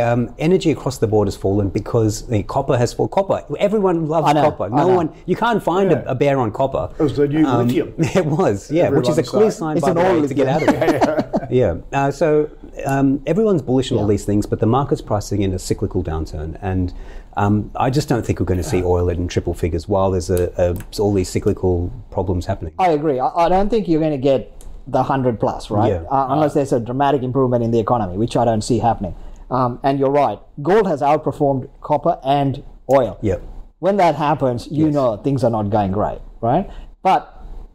um, 0.00 0.34
energy 0.38 0.70
across 0.70 0.98
the 0.98 1.06
board 1.06 1.28
has 1.28 1.36
fallen 1.36 1.68
because 1.68 2.26
the 2.26 2.42
copper 2.42 2.76
has 2.76 2.92
fallen. 2.92 3.10
Copper, 3.10 3.42
everyone 3.58 4.06
loves 4.08 4.32
know, 4.34 4.42
copper. 4.50 4.68
No 4.70 4.88
one, 4.88 5.12
you 5.26 5.36
can't 5.36 5.62
find 5.62 5.90
Yeah. 5.90 6.02
a, 6.06 6.10
a 6.12 6.14
bear 6.14 6.38
on 6.38 6.50
copper. 6.52 6.90
It 6.98 7.02
was 7.02 7.16
the 7.16 7.28
new 7.28 7.46
Um, 7.46 7.66
lithium. 7.66 7.94
It 7.98 8.26
was, 8.26 8.70
yeah, 8.70 8.88
which 8.90 9.08
is 9.08 9.18
a 9.18 9.20
Everyone's 9.20 9.28
clear 9.30 9.50
saying. 9.50 9.58
sign 9.58 9.76
It's 9.76 9.84
by 9.84 9.90
an 9.90 9.96
the 9.96 10.20
way 10.20 10.28
to 10.28 10.34
get 10.34 10.46
out 10.48 10.62
of 10.62 10.68
it. 10.68 11.26
yeah. 11.50 11.76
Uh, 11.92 12.10
so 12.10 12.50
um, 12.86 13.22
everyone's 13.26 13.62
bullish 13.62 13.92
on 13.92 13.98
all 13.98 14.06
these 14.06 14.24
things, 14.24 14.46
but 14.46 14.60
the 14.60 14.66
market's 14.66 15.02
pricing 15.02 15.42
in 15.42 15.52
a 15.52 15.58
cyclical 15.58 16.02
downturn, 16.02 16.58
and 16.62 16.92
um, 17.36 17.70
I 17.76 17.90
just 17.90 18.08
don't 18.08 18.24
think 18.24 18.38
we're 18.40 18.46
going 18.46 18.62
to 18.62 18.68
see 18.68 18.82
oil 18.82 19.08
in 19.08 19.26
triple 19.28 19.54
figures 19.54 19.88
while 19.88 20.10
there's 20.12 20.30
a, 20.30 20.52
a, 20.56 21.00
all 21.02 21.12
these 21.12 21.28
cyclical 21.28 21.90
problems 22.10 22.46
happening. 22.46 22.74
I 22.78 22.90
agree. 22.90 23.18
I, 23.20 23.28
I 23.28 23.48
don't 23.48 23.68
think 23.68 23.88
you're 23.88 24.00
going 24.00 24.12
to 24.12 24.18
get 24.18 24.50
the 24.86 24.98
100 24.98 25.40
plus, 25.40 25.70
right? 25.70 25.88
Yeah. 25.92 26.02
Uh, 26.10 26.26
unless 26.30 26.54
there's 26.54 26.72
a 26.72 26.78
dramatic 26.78 27.22
improvement 27.22 27.64
in 27.64 27.70
the 27.70 27.80
economy, 27.80 28.16
which 28.18 28.36
I 28.36 28.44
don't 28.44 28.62
see 28.62 28.78
happening. 28.78 29.14
Um, 29.54 29.78
and 29.84 30.00
you're 30.00 30.10
right. 30.10 30.40
Gold 30.62 30.88
has 30.88 31.00
outperformed 31.00 31.70
copper 31.80 32.18
and 32.24 32.64
oil. 32.90 33.18
Yep. 33.22 33.40
When 33.78 33.96
that 33.98 34.16
happens, 34.16 34.66
you 34.66 34.90
know 34.90 35.16
things 35.16 35.44
are 35.44 35.50
not 35.50 35.70
going 35.70 35.92
great, 35.92 36.18
right? 36.40 36.68
But 37.02 37.32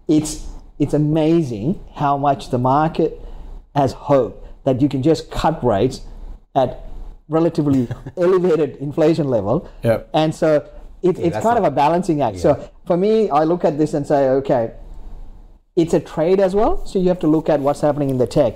it's 0.09 0.45
it's 0.77 0.93
amazing 0.93 1.79
how 1.95 2.17
much 2.17 2.50
the 2.50 2.57
market 2.57 3.17
has 3.75 3.93
hope 3.93 4.45
that 4.65 4.81
you 4.81 4.89
can 4.89 5.01
just 5.01 5.31
cut 5.31 5.63
rates 5.63 6.01
at 6.53 6.83
relatively 7.29 7.88
elevated 8.17 8.75
inflation 8.77 9.29
level. 9.29 9.69
Yep. 9.83 10.09
And 10.13 10.36
so 10.36 10.69
it, 11.01 11.17
it's 11.17 11.33
that's 11.36 11.43
kind 11.43 11.57
of 11.57 11.63
a 11.63 11.71
balancing 11.71 12.21
act. 12.21 12.39
So 12.39 12.69
for 12.88 12.98
me, 12.98 13.29
I 13.29 13.45
look 13.45 13.63
at 13.63 13.77
this 13.77 13.93
and 13.93 14.05
say, 14.05 14.27
okay, 14.41 14.74
it's 15.77 15.93
a 15.93 16.00
trade 16.01 16.41
as 16.41 16.53
well. 16.53 16.86
So 16.86 17.00
you 17.00 17.07
have 17.07 17.19
to 17.19 17.27
look 17.27 17.48
at 17.48 17.62
what's 17.62 17.79
happening 17.79 18.09
in 18.09 18.17
the 18.17 18.27
tech. 18.27 18.55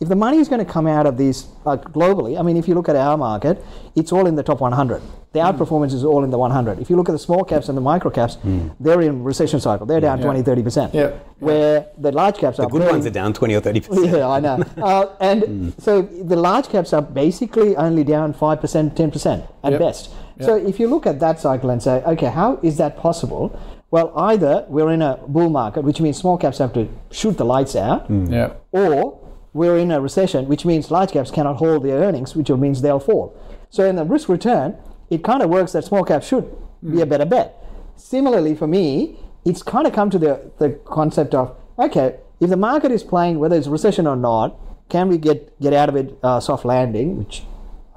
If 0.00 0.08
the 0.08 0.16
money 0.16 0.38
is 0.38 0.48
going 0.48 0.64
to 0.64 0.70
come 0.72 0.86
out 0.86 1.06
of 1.06 1.18
these 1.18 1.46
uh, 1.66 1.76
globally, 1.76 2.38
I 2.38 2.42
mean, 2.42 2.56
if 2.56 2.66
you 2.66 2.74
look 2.74 2.88
at 2.88 2.96
our 2.96 3.18
market, 3.18 3.62
it's 3.94 4.12
all 4.12 4.26
in 4.26 4.34
the 4.34 4.42
top 4.42 4.60
100. 4.60 5.02
The 5.32 5.40
outperformance 5.40 5.92
is 5.92 6.04
all 6.04 6.24
in 6.24 6.30
the 6.30 6.38
100. 6.38 6.80
If 6.80 6.88
you 6.88 6.96
look 6.96 7.08
at 7.10 7.12
the 7.12 7.18
small 7.18 7.44
caps 7.44 7.68
and 7.68 7.76
the 7.76 7.82
micro 7.82 8.10
caps, 8.10 8.38
they're 8.80 9.02
in 9.02 9.22
recession 9.22 9.60
cycle. 9.60 9.84
They're 9.86 10.00
down 10.00 10.20
20, 10.22 10.42
30%. 10.42 10.94
Yeah. 10.94 11.10
Where 11.38 11.86
the 11.98 12.12
large 12.12 12.38
caps 12.38 12.58
are 12.58 12.62
The 12.62 12.68
good 12.70 12.80
very- 12.80 12.92
ones 12.92 13.04
are 13.06 13.10
down 13.10 13.34
20 13.34 13.54
or 13.54 13.60
30%. 13.60 14.10
yeah, 14.16 14.26
I 14.28 14.40
know. 14.40 14.64
Uh, 14.82 15.06
and 15.20 15.74
so 15.78 16.00
the 16.02 16.34
large 16.36 16.68
caps 16.70 16.94
are 16.94 17.02
basically 17.02 17.76
only 17.76 18.02
down 18.02 18.32
5%, 18.32 18.96
10% 18.96 19.46
at 19.62 19.72
Yep. 19.72 19.80
best. 19.80 20.10
So 20.40 20.54
if 20.56 20.80
you 20.80 20.88
look 20.88 21.06
at 21.06 21.20
that 21.20 21.38
cycle 21.38 21.68
and 21.68 21.82
say, 21.82 22.02
okay, 22.06 22.26
how 22.30 22.58
is 22.62 22.78
that 22.78 22.96
possible? 22.96 23.54
Well, 23.90 24.12
either 24.16 24.64
we're 24.68 24.90
in 24.92 25.02
a 25.02 25.18
bull 25.28 25.50
market, 25.50 25.84
which 25.84 26.00
means 26.00 26.16
small 26.16 26.38
caps 26.38 26.56
have 26.58 26.72
to 26.72 26.88
shoot 27.10 27.36
the 27.36 27.44
lights 27.44 27.76
out, 27.76 28.06
Yeah. 28.08 28.52
or 28.72 29.19
we're 29.52 29.78
in 29.78 29.90
a 29.90 30.00
recession, 30.00 30.46
which 30.46 30.64
means 30.64 30.90
large 30.90 31.12
caps 31.12 31.30
cannot 31.30 31.56
hold 31.56 31.84
their 31.84 31.98
earnings, 31.98 32.36
which 32.36 32.50
means 32.50 32.82
they'll 32.82 33.00
fall. 33.00 33.36
So 33.68 33.84
in 33.84 33.96
the 33.96 34.04
risk 34.04 34.28
return, 34.28 34.76
it 35.10 35.24
kind 35.24 35.42
of 35.42 35.50
works 35.50 35.72
that 35.72 35.84
small 35.84 36.04
caps 36.04 36.26
should 36.26 36.50
be 36.88 37.00
a 37.00 37.06
better 37.06 37.24
bet. 37.24 37.56
Similarly, 37.96 38.54
for 38.54 38.66
me, 38.66 39.18
it's 39.44 39.62
kind 39.62 39.86
of 39.86 39.92
come 39.92 40.10
to 40.10 40.18
the, 40.18 40.52
the 40.58 40.70
concept 40.84 41.34
of 41.34 41.56
okay, 41.78 42.16
if 42.40 42.50
the 42.50 42.56
market 42.56 42.92
is 42.92 43.02
playing 43.02 43.38
whether 43.38 43.56
it's 43.56 43.66
recession 43.66 44.06
or 44.06 44.16
not, 44.16 44.56
can 44.88 45.08
we 45.08 45.18
get 45.18 45.58
get 45.60 45.72
out 45.72 45.88
of 45.88 45.96
it 45.96 46.18
uh, 46.22 46.40
soft 46.40 46.64
landing, 46.64 47.18
which 47.18 47.42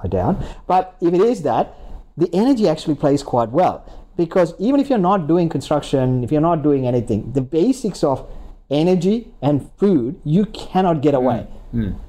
I 0.02 0.08
doubt. 0.08 0.42
But 0.66 0.96
if 1.00 1.14
it 1.14 1.20
is 1.20 1.42
that, 1.42 1.74
the 2.16 2.28
energy 2.32 2.68
actually 2.68 2.94
plays 2.94 3.22
quite 3.22 3.50
well 3.50 3.84
because 4.16 4.54
even 4.58 4.80
if 4.80 4.88
you're 4.88 4.98
not 4.98 5.26
doing 5.26 5.48
construction, 5.48 6.22
if 6.22 6.30
you're 6.30 6.40
not 6.40 6.62
doing 6.62 6.86
anything, 6.86 7.32
the 7.32 7.40
basics 7.40 8.04
of 8.04 8.28
energy 8.74 9.28
and 9.40 9.70
food 9.78 10.20
you 10.24 10.46
cannot 10.46 11.00
get 11.00 11.14
away. 11.14 11.46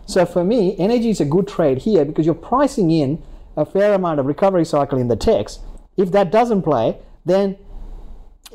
So 0.06 0.28
for 0.28 0.44
me, 0.44 0.78
energy 0.78 1.10
is 1.10 1.20
a 1.20 1.26
good 1.26 1.48
trade 1.48 1.80
here 1.80 2.06
because 2.06 2.26
you're 2.28 2.36
pricing 2.36 2.92
in 2.92 3.24
a 3.58 3.66
fair 3.66 3.96
amount 3.96 4.20
of 4.20 4.28
recovery 4.28 4.66
cycle 4.66 5.00
in 5.00 5.08
the 5.08 5.16
text. 5.16 5.62
If 5.98 6.12
that 6.12 6.32
doesn't 6.32 6.62
play, 6.62 6.98
then 7.26 7.58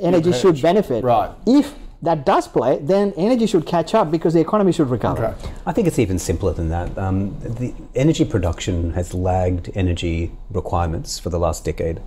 energy 0.01 0.33
should 0.33 0.63
benefit. 0.63 1.03
Right. 1.03 1.33
If 1.47 1.75
that 2.03 2.25
does 2.25 2.47
play, 2.47 2.79
then 2.81 3.13
energy 3.17 3.47
should 3.47 3.67
catch 3.67 3.93
up 3.93 4.11
because 4.11 4.35
the 4.35 4.41
economy 4.41 4.73
should 4.73 4.89
recover. 4.89 5.27
Okay. 5.27 5.51
I 5.67 5.73
think 5.73 5.89
it's 5.89 5.99
even 5.99 6.19
simpler 6.19 6.53
than 6.53 6.69
that. 6.69 6.97
Um, 6.97 7.37
the 7.41 7.75
energy 7.95 8.25
production 8.25 8.93
has 8.93 9.13
lagged 9.13 9.71
energy 9.75 10.31
requirements 10.51 11.19
for 11.19 11.31
the 11.31 11.39
last 11.39 11.65
decade. 11.65 12.01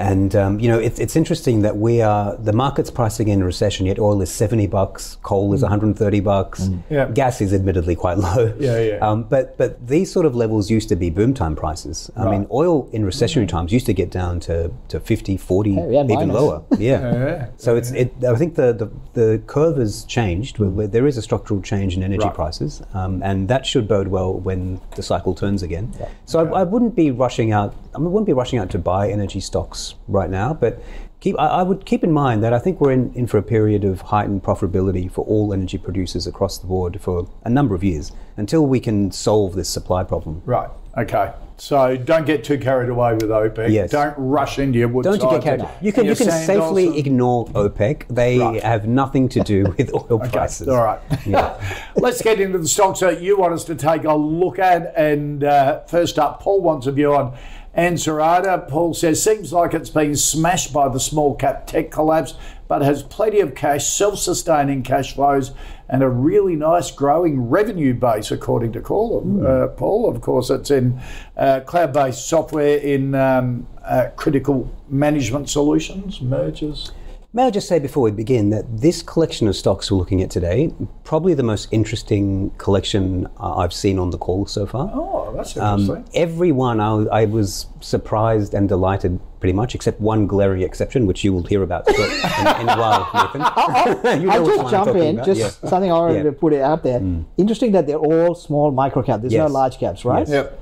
And 0.00 0.34
um, 0.34 0.58
you 0.58 0.68
know, 0.68 0.78
it's, 0.78 0.98
it's 0.98 1.14
interesting 1.14 1.60
that 1.60 1.76
we 1.76 2.00
are 2.00 2.34
the 2.36 2.54
market's 2.54 2.90
pricing 2.90 3.28
in 3.28 3.42
a 3.42 3.44
recession. 3.44 3.84
Yet 3.84 3.98
oil 3.98 4.22
is 4.22 4.30
seventy 4.32 4.66
bucks, 4.66 5.18
coal 5.22 5.52
is 5.52 5.60
one 5.60 5.70
hundred 5.70 5.86
and 5.88 5.98
thirty 5.98 6.20
bucks, 6.20 6.70
Yeah. 6.88 7.10
gas 7.12 7.42
is 7.42 7.52
admittedly 7.52 7.96
quite 7.96 8.16
low. 8.16 8.54
Yeah, 8.58 8.80
yeah. 8.80 8.98
Um, 9.06 9.24
but 9.24 9.58
but 9.58 9.86
these 9.86 10.10
sort 10.10 10.24
of 10.24 10.34
levels 10.34 10.70
used 10.70 10.88
to 10.88 10.96
be 10.96 11.10
boom 11.10 11.34
time 11.34 11.54
prices. 11.54 12.10
I 12.16 12.30
mean, 12.30 12.46
oil 12.50 12.88
in 12.92 13.02
recessionary 13.04 13.46
times 13.46 13.72
used 13.74 13.84
to 13.86 13.92
get 13.92 14.10
down 14.10 14.40
to, 14.40 14.70
to 14.88 15.00
50, 15.00 15.36
40, 15.36 15.70
Yeah, 15.90 16.04
even 16.04 16.30
lower. 16.30 16.62
Yeah. 16.78 17.48
So 17.58 17.76
it's 17.76 17.90
it. 17.90 18.14
I 18.24 18.36
think 18.36 18.54
the, 18.54 18.72
the, 18.72 18.90
the 19.20 19.42
curve 19.46 19.76
has 19.76 20.04
changed. 20.04 20.58
Where 20.58 20.86
there 20.86 21.06
is 21.06 21.18
a 21.18 21.22
structural 21.22 21.60
change 21.60 21.94
in 21.96 22.02
energy 22.02 22.24
Right. 22.24 22.34
prices, 22.34 22.82
um, 22.94 23.22
and 23.22 23.48
that 23.48 23.66
should 23.66 23.86
bode 23.86 24.08
well 24.08 24.32
when 24.32 24.80
the 24.96 25.02
cycle 25.02 25.34
turns 25.34 25.62
again. 25.62 25.92
So 26.24 26.38
I, 26.46 26.60
I 26.60 26.62
wouldn't 26.62 26.94
be 26.96 27.10
rushing 27.10 27.52
out. 27.52 27.74
I 27.94 27.98
wouldn't 27.98 28.26
be 28.26 28.32
rushing 28.32 28.58
out 28.58 28.70
to 28.70 28.78
buy 28.78 29.10
energy 29.10 29.40
stocks 29.40 29.89
right 30.08 30.30
now, 30.30 30.54
but. 30.54 30.82
Keep, 31.20 31.38
I, 31.38 31.48
I 31.48 31.62
would 31.62 31.84
keep 31.84 32.02
in 32.02 32.12
mind 32.12 32.42
that 32.42 32.54
I 32.54 32.58
think 32.58 32.80
we're 32.80 32.92
in, 32.92 33.12
in 33.12 33.26
for 33.26 33.36
a 33.36 33.42
period 33.42 33.84
of 33.84 34.00
heightened 34.00 34.42
profitability 34.42 35.12
for 35.12 35.22
all 35.26 35.52
energy 35.52 35.76
producers 35.76 36.26
across 36.26 36.56
the 36.56 36.66
board 36.66 36.98
for 36.98 37.28
a 37.44 37.50
number 37.50 37.74
of 37.74 37.84
years 37.84 38.10
until 38.38 38.66
we 38.66 38.80
can 38.80 39.12
solve 39.12 39.54
this 39.54 39.68
supply 39.68 40.02
problem. 40.02 40.40
Right. 40.46 40.70
Okay. 40.96 41.30
So 41.58 41.94
don't 41.98 42.24
get 42.24 42.42
too 42.42 42.56
carried 42.58 42.88
away 42.88 43.12
with 43.12 43.24
OPEC. 43.24 43.70
Yes. 43.70 43.90
Don't 43.90 44.14
rush 44.16 44.58
into 44.58 44.78
your 44.78 44.88
wood 44.88 45.04
Don't 45.04 45.22
you 45.22 45.28
get 45.28 45.42
carried? 45.42 45.60
and 45.60 45.68
You 45.82 45.92
can 45.92 46.06
you 46.06 46.16
can 46.16 46.30
safely 46.30 46.98
ignore 46.98 47.44
OPEC. 47.48 48.08
They 48.08 48.38
Right. 48.38 48.62
have 48.62 48.88
nothing 48.88 49.28
to 49.28 49.40
do 49.40 49.64
with 49.76 49.94
oil 49.94 50.06
Okay, 50.22 50.30
prices. 50.30 50.68
All 50.68 50.82
right. 50.82 51.00
Let's 51.96 52.22
get 52.22 52.40
into 52.40 52.56
the 52.56 52.66
stocks 52.66 53.00
that 53.00 53.20
you 53.20 53.36
want 53.36 53.52
us 53.52 53.64
to 53.64 53.74
take 53.74 54.04
a 54.04 54.14
look 54.14 54.58
at. 54.58 54.94
And 54.96 55.44
uh, 55.44 55.80
first 55.80 56.18
up, 56.18 56.40
Paul 56.40 56.62
wants 56.62 56.86
a 56.86 56.92
view 56.92 57.14
on 57.14 57.36
Ansarada. 57.76 58.68
Paul 58.68 58.94
says, 58.94 59.22
seems 59.22 59.52
like 59.52 59.74
it's 59.74 59.90
been 59.90 60.16
smashed 60.16 60.72
by 60.72 60.88
the 60.88 61.00
small 61.00 61.34
cap 61.34 61.66
tech 61.66 61.90
collapse, 61.90 62.34
but 62.66 62.82
has 62.82 63.02
plenty 63.02 63.40
of 63.40 63.54
cash, 63.54 63.86
self 63.86 64.18
sustaining 64.18 64.82
cash 64.82 65.14
flows, 65.14 65.52
and 65.88 66.02
a 66.02 66.08
really 66.08 66.56
nice 66.56 66.90
growing 66.90 67.48
revenue 67.48 67.94
base, 67.94 68.30
according 68.30 68.72
to 68.72 68.80
Paul. 68.80 69.44
Uh, 69.46 69.68
Paul, 69.68 70.08
of 70.08 70.20
course, 70.20 70.50
it's 70.50 70.70
in 70.70 71.00
uh, 71.36 71.60
cloud 71.60 71.92
based 71.92 72.28
software 72.28 72.78
in 72.78 73.14
um, 73.14 73.66
uh, 73.84 74.08
critical 74.16 74.70
management 74.88 75.48
solutions, 75.48 76.20
mergers. 76.20 76.92
May 77.32 77.44
I 77.44 77.50
just 77.50 77.68
say 77.68 77.78
before 77.78 78.02
we 78.02 78.10
begin 78.10 78.50
that 78.50 78.64
this 78.80 79.02
collection 79.02 79.46
of 79.46 79.54
stocks 79.54 79.88
we're 79.88 79.98
looking 79.98 80.20
at 80.20 80.30
today, 80.30 80.74
probably 81.04 81.32
the 81.32 81.44
most 81.44 81.68
interesting 81.70 82.50
collection 82.58 83.28
uh, 83.38 83.54
I've 83.58 83.72
seen 83.72 84.00
on 84.00 84.10
the 84.10 84.18
call 84.18 84.46
so 84.46 84.66
far. 84.66 84.90
Oh, 84.92 85.32
that's 85.36 85.56
Um, 85.56 85.82
interesting. 85.82 86.10
every 86.20 86.50
one 86.50 86.80
I, 86.80 87.04
I 87.20 87.24
was 87.26 87.66
surprised 87.78 88.52
and 88.52 88.68
delighted 88.68 89.20
pretty 89.38 89.52
much, 89.52 89.76
except 89.76 90.00
one 90.00 90.26
glaring 90.26 90.62
exception, 90.62 91.06
which 91.06 91.22
you 91.22 91.32
will 91.32 91.44
hear 91.44 91.62
about 91.62 91.88
in, 91.94 91.94
in 91.94 92.68
a 92.68 92.76
while, 92.76 93.04
Mathan. 93.04 94.20
You 94.22 94.26
know 94.26 94.32
I'll 94.32 94.42
which 94.42 94.54
just 94.56 94.64
one 94.64 94.74
I'm 94.74 94.84
jump 94.86 94.96
in. 94.96 95.14
about. 95.14 95.26
Just 95.26 95.40
Yeah. 95.62 95.68
something 95.70 95.92
I 95.92 95.94
wanted 95.94 96.16
Yeah. 96.16 96.22
to 96.24 96.32
put 96.32 96.52
it 96.52 96.62
out 96.62 96.82
there. 96.82 97.00
Interesting 97.36 97.70
that 97.72 97.86
they're 97.86 97.96
all 97.96 98.34
small 98.34 98.72
micro 98.72 99.04
cap. 99.04 99.20
There's 99.20 99.34
no 99.34 99.46
large 99.46 99.78
caps, 99.78 100.04
right? 100.04 100.26
Yes. 100.26 100.30
Yep. 100.30 100.60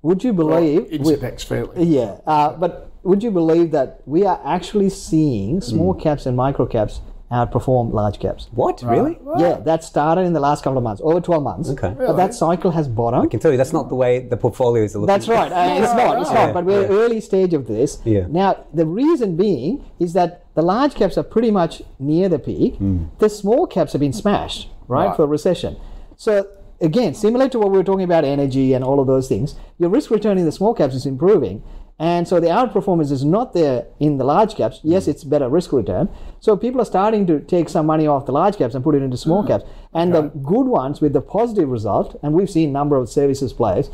Would 0.00 0.24
you 0.24 0.32
believe? 0.32 0.88
we- 0.90 0.98
Interpex 0.98 1.44
fairly. 1.44 1.84
yeah, 1.84 2.20
uh, 2.26 2.54
but 2.56 2.85
would 3.06 3.22
you 3.22 3.30
believe 3.30 3.70
that 3.70 4.00
we 4.06 4.24
are 4.26 4.40
actually 4.44 4.90
seeing 4.90 5.60
small 5.60 5.92
Hmm. 5.94 6.00
caps 6.00 6.26
and 6.26 6.36
micro 6.36 6.66
caps 6.66 7.00
outperform 7.32 7.92
large 7.92 8.18
caps? 8.18 8.48
What? 8.54 8.82
Really? 8.82 9.18
Yeah, 9.38 9.54
that 9.64 9.82
started 9.84 10.22
in 10.22 10.32
the 10.32 10.40
last 10.40 10.62
couple 10.62 10.78
of 10.78 10.84
months, 10.84 11.00
over 11.04 11.20
12 11.20 11.42
months. 11.42 11.70
Okay. 11.70 11.92
But 11.96 12.16
that 12.16 12.34
cycle 12.34 12.70
has 12.72 12.86
bottomed. 12.88 13.24
I 13.24 13.28
can 13.28 13.40
tell 13.40 13.50
you 13.50 13.56
that's 13.56 13.72
not 13.72 13.88
the 13.88 13.94
way 13.94 14.20
the 14.20 14.36
portfolios 14.36 14.94
are 14.94 15.00
looking. 15.00 15.06
That's 15.14 15.28
right. 15.28 15.50
Uh, 15.52 15.82
it's 15.82 15.92
not. 15.94 16.20
It's 16.20 16.30
not. 16.30 16.54
But 16.54 16.64
we're 16.64 16.82
Yeah. 16.82 16.88
early 17.00 17.20
stage 17.20 17.52
of 17.54 17.66
this. 17.66 17.98
Yeah. 18.04 18.26
Now 18.28 18.56
the 18.72 18.86
reason 18.86 19.36
being 19.36 19.82
is 19.98 20.12
that 20.12 20.42
the 20.54 20.62
large 20.62 20.94
caps 20.94 21.18
are 21.18 21.22
pretty 21.24 21.50
much 21.50 21.82
near 21.98 22.28
the 22.28 22.38
peak. 22.38 22.78
The 23.18 23.28
small 23.28 23.66
caps 23.66 23.92
have 23.92 24.00
been 24.00 24.12
smashed, 24.12 24.68
right, 24.88 25.06
Right. 25.08 25.16
for 25.16 25.26
recession. 25.26 25.76
So 26.16 26.46
again, 26.80 27.14
similar 27.14 27.48
to 27.48 27.58
what 27.58 27.70
we 27.72 27.76
were 27.78 27.84
talking 27.84 28.04
about 28.04 28.24
energy 28.24 28.72
and 28.74 28.84
all 28.84 29.00
of 29.00 29.06
those 29.06 29.26
things, 29.28 29.54
your 29.78 29.90
risk 29.90 30.10
return 30.10 30.38
in 30.38 30.44
the 30.44 30.52
small 30.52 30.74
caps 30.74 30.94
is 30.94 31.06
improving. 31.06 31.62
And 31.98 32.28
so 32.28 32.40
the 32.40 32.48
outperformance 32.48 33.10
is 33.10 33.24
not 33.24 33.54
there 33.54 33.86
in 33.98 34.18
the 34.18 34.24
large 34.24 34.54
caps. 34.54 34.80
Yes, 34.82 35.08
it's 35.08 35.24
better 35.24 35.48
risk 35.48 35.72
return. 35.72 36.10
So 36.40 36.54
people 36.56 36.80
are 36.82 36.84
starting 36.84 37.26
to 37.28 37.40
take 37.40 37.70
some 37.70 37.86
money 37.86 38.06
off 38.06 38.26
the 38.26 38.32
large 38.32 38.56
caps 38.58 38.74
and 38.74 38.84
put 38.84 38.94
it 38.94 39.02
into 39.02 39.16
small 39.16 39.42
caps. 39.46 39.64
And 39.94 40.14
the 40.14 40.22
good 40.22 40.66
ones 40.66 41.00
with 41.00 41.14
the 41.14 41.22
positive 41.22 41.70
result, 41.70 42.18
and 42.22 42.34
we've 42.34 42.50
seen 42.50 42.68
a 42.68 42.72
number 42.72 42.96
of 42.96 43.08
services 43.08 43.54
players, 43.54 43.88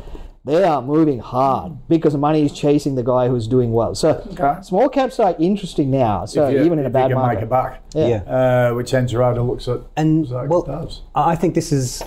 they 0.45 0.65
are 0.65 0.81
moving 0.81 1.19
hard 1.19 1.77
because 1.87 2.11
the 2.11 2.19
money 2.19 2.43
is 2.43 2.51
chasing 2.51 2.95
the 2.95 3.03
guy 3.03 3.29
who's 3.29 3.47
doing 3.47 3.71
well. 3.71 3.95
So 3.95 4.21
Okay. 4.33 4.61
small 4.63 4.89
caps 4.89 5.17
are 5.17 5.33
interesting 5.39 5.89
now. 5.89 6.25
So 6.25 6.47
If 6.47 6.55
you- 6.55 6.63
even 6.65 6.79
in 6.79 6.83
a 6.85 6.87
if 6.87 6.93
bad 6.93 7.09
you 7.11 7.15
can 7.15 7.21
market, 7.21 7.35
make 7.35 7.43
a 7.45 7.47
buck. 7.47 7.77
Yeah. 7.95 8.07
Yeah. 8.07 8.69
Uh, 8.71 8.75
which 8.75 8.91
Ansarada 8.91 9.47
looks 9.47 9.69
at. 9.69 9.79
And 9.95 10.27
Zach 10.27 10.49
well, 10.49 10.63
does. 10.63 11.03
I 11.15 11.31
I 11.31 11.35
think 11.37 11.53
this 11.55 11.71
is 11.71 12.03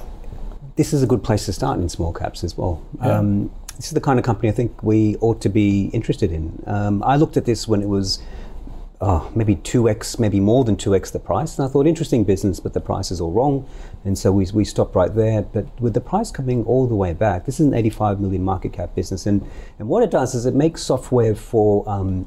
this 0.77 0.93
is 0.93 1.03
a 1.03 1.07
good 1.07 1.23
place 1.23 1.47
to 1.47 1.55
start 1.55 1.79
in 1.81 1.89
small 1.89 2.13
caps 2.13 2.45
as 2.45 2.59
well. 2.59 2.83
Um, 3.01 3.49
this 3.77 3.87
is 3.87 3.93
the 3.93 4.01
kind 4.01 4.19
of 4.19 4.25
company 4.25 4.49
I 4.49 4.53
think 4.53 4.83
we 4.83 5.17
ought 5.17 5.41
to 5.43 5.49
be 5.49 5.87
interested 5.93 6.33
in. 6.33 6.63
Um, 6.67 7.03
I 7.03 7.17
looked 7.17 7.37
at 7.37 7.45
this 7.45 7.69
when 7.69 7.83
it 7.83 7.89
was 7.89 8.21
oh, 9.01 9.31
maybe 9.35 9.57
2x, 9.57 10.19
maybe 10.19 10.41
more 10.41 10.65
than 10.65 10.77
2x 10.77 11.13
the 11.13 11.19
price. 11.19 11.59
And 11.59 11.69
I 11.69 11.71
thought, 11.71 11.87
interesting 11.87 12.25
business, 12.25 12.61
but 12.61 12.73
the 12.73 12.81
price 12.81 13.11
is 13.11 13.21
all 13.21 13.33
wrong. 13.33 13.69
And 14.05 14.17
so 14.17 14.33
we, 14.33 14.47
we 14.53 14.65
stopped 14.65 14.95
right 14.95 15.15
there. 15.15 15.43
But 15.43 15.67
with 15.81 15.95
the 15.95 16.01
price 16.01 16.31
coming 16.31 16.65
all 16.65 16.87
the 16.87 16.95
way 16.95 17.13
back, 17.13 17.45
this 17.45 17.61
is 17.61 17.67
an 17.67 17.75
85 17.75 18.21
million 18.21 18.43
market 18.43 18.73
cap 18.73 18.95
business. 18.95 19.27
And, 19.27 19.47
and 19.79 19.89
what 19.89 20.03
it 20.03 20.11
does 20.11 20.35
is 20.35 20.47
it 20.47 20.55
makes 20.55 20.83
software 20.83 21.35
for 21.35 21.89
um, 21.89 22.27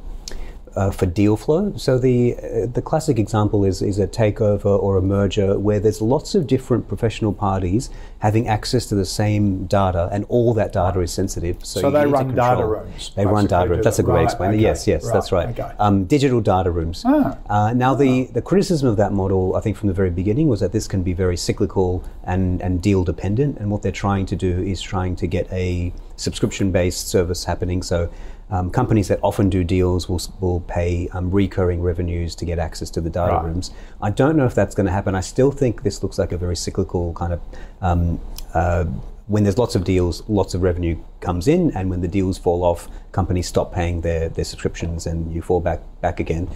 uh, 0.75 0.91
for 0.91 1.05
deal 1.05 1.35
flow. 1.37 1.73
So 1.75 1.97
the 1.97 2.35
uh, 2.37 2.65
the 2.73 2.81
classic 2.81 3.19
example 3.19 3.63
is 3.65 3.81
is 3.81 3.99
a 3.99 4.07
takeover 4.07 4.81
or 4.81 4.97
a 4.97 5.01
merger 5.01 5.57
where 5.59 5.79
there's 5.79 6.01
lots 6.01 6.35
of 6.35 6.47
different 6.47 6.87
professional 6.87 7.33
parties 7.33 7.89
having 8.19 8.47
access 8.47 8.85
to 8.87 8.95
the 8.95 9.05
same 9.05 9.65
data, 9.65 10.09
and 10.11 10.25
all 10.29 10.53
that 10.53 10.73
data 10.73 10.99
is 10.99 11.11
sensitive. 11.11 11.55
So, 11.63 11.79
So 11.81 11.91
they 11.91 12.05
run 12.05 12.35
data 12.35 12.65
rooms, 12.65 13.11
They 13.15 13.25
run 13.25 13.45
data 13.47 13.69
rooms. 13.69 13.83
That's 13.83 13.99
a 13.99 14.03
good 14.03 14.11
way 14.11 14.19
to 14.19 14.25
Right, 14.25 14.31
explain 14.31 14.49
it. 14.51 14.53
okay, 14.55 14.63
Yes, 14.63 14.87
yes, 14.87 15.09
that's 15.09 15.31
right, 15.31 15.45
right. 15.47 15.59
okay. 15.59 15.73
Um, 15.79 16.03
digital 16.05 16.41
data 16.41 16.69
rooms. 16.69 17.03
Ah. 17.05 17.37
Uh, 17.49 17.73
now 17.73 17.95
the 17.95 18.25
the 18.33 18.41
criticism 18.41 18.87
of 18.89 18.97
that 18.97 19.13
model, 19.13 19.55
I 19.55 19.61
think, 19.61 19.77
from 19.77 19.87
the 19.87 19.93
very 19.93 20.09
beginning 20.09 20.47
was 20.49 20.59
that 20.59 20.71
this 20.71 20.87
can 20.87 21.01
be 21.03 21.13
very 21.13 21.37
cyclical 21.37 22.03
and 22.23 22.61
and 22.61 22.81
deal 22.81 23.03
dependent, 23.03 23.57
and 23.59 23.71
what 23.71 23.81
they're 23.83 24.01
trying 24.07 24.25
to 24.27 24.35
do 24.35 24.61
is 24.73 24.81
trying 24.81 25.15
to 25.17 25.27
get 25.27 25.45
a 25.51 25.93
subscription 26.17 26.71
based 26.71 27.07
service 27.07 27.45
happening. 27.45 27.81
So 27.81 28.09
um, 28.51 28.69
companies 28.69 29.07
that 29.09 29.19
often 29.21 29.49
do 29.49 29.63
deals 29.63 30.09
will, 30.09 30.21
will 30.39 30.61
pay 30.61 31.07
um, 31.13 31.29
recurring 31.31 31.81
revenues 31.81 32.35
to 32.35 32.45
get 32.45 32.57
access 32.59 32.89
to 32.91 33.01
the 33.01 33.09
data 33.09 33.33
Right. 33.35 33.45
rooms. 33.45 33.71
I 34.01 34.09
don't 34.09 34.35
know 34.35 34.45
if 34.45 34.55
that's 34.55 34.73
going 34.75 34.87
to 34.87 34.91
happen. 34.91 35.13
I 35.15 35.21
still 35.21 35.51
think 35.51 35.83
this 35.83 36.01
looks 36.01 36.17
like 36.17 36.31
a 36.31 36.37
very 36.37 36.55
cyclical 36.55 37.13
kind 37.13 37.33
of. 37.33 37.41
Um, 37.81 38.19
uh, 38.53 38.85
when 39.27 39.43
there's 39.43 39.59
lots 39.59 39.75
of 39.75 39.83
deals, 39.83 40.23
lots 40.27 40.55
of 40.55 40.63
revenue 40.63 40.97
comes 41.21 41.47
in, 41.47 41.69
and 41.77 41.87
when 41.91 42.01
the 42.01 42.07
deals 42.07 42.39
fall 42.39 42.63
off, 42.63 42.89
companies 43.11 43.47
stop 43.47 43.71
paying 43.71 44.01
their, 44.01 44.27
their 44.29 44.43
subscriptions, 44.45 45.05
and 45.05 45.31
you 45.31 45.43
fall 45.43 45.59
back 45.59 45.81
back 46.01 46.19
again. 46.19 46.49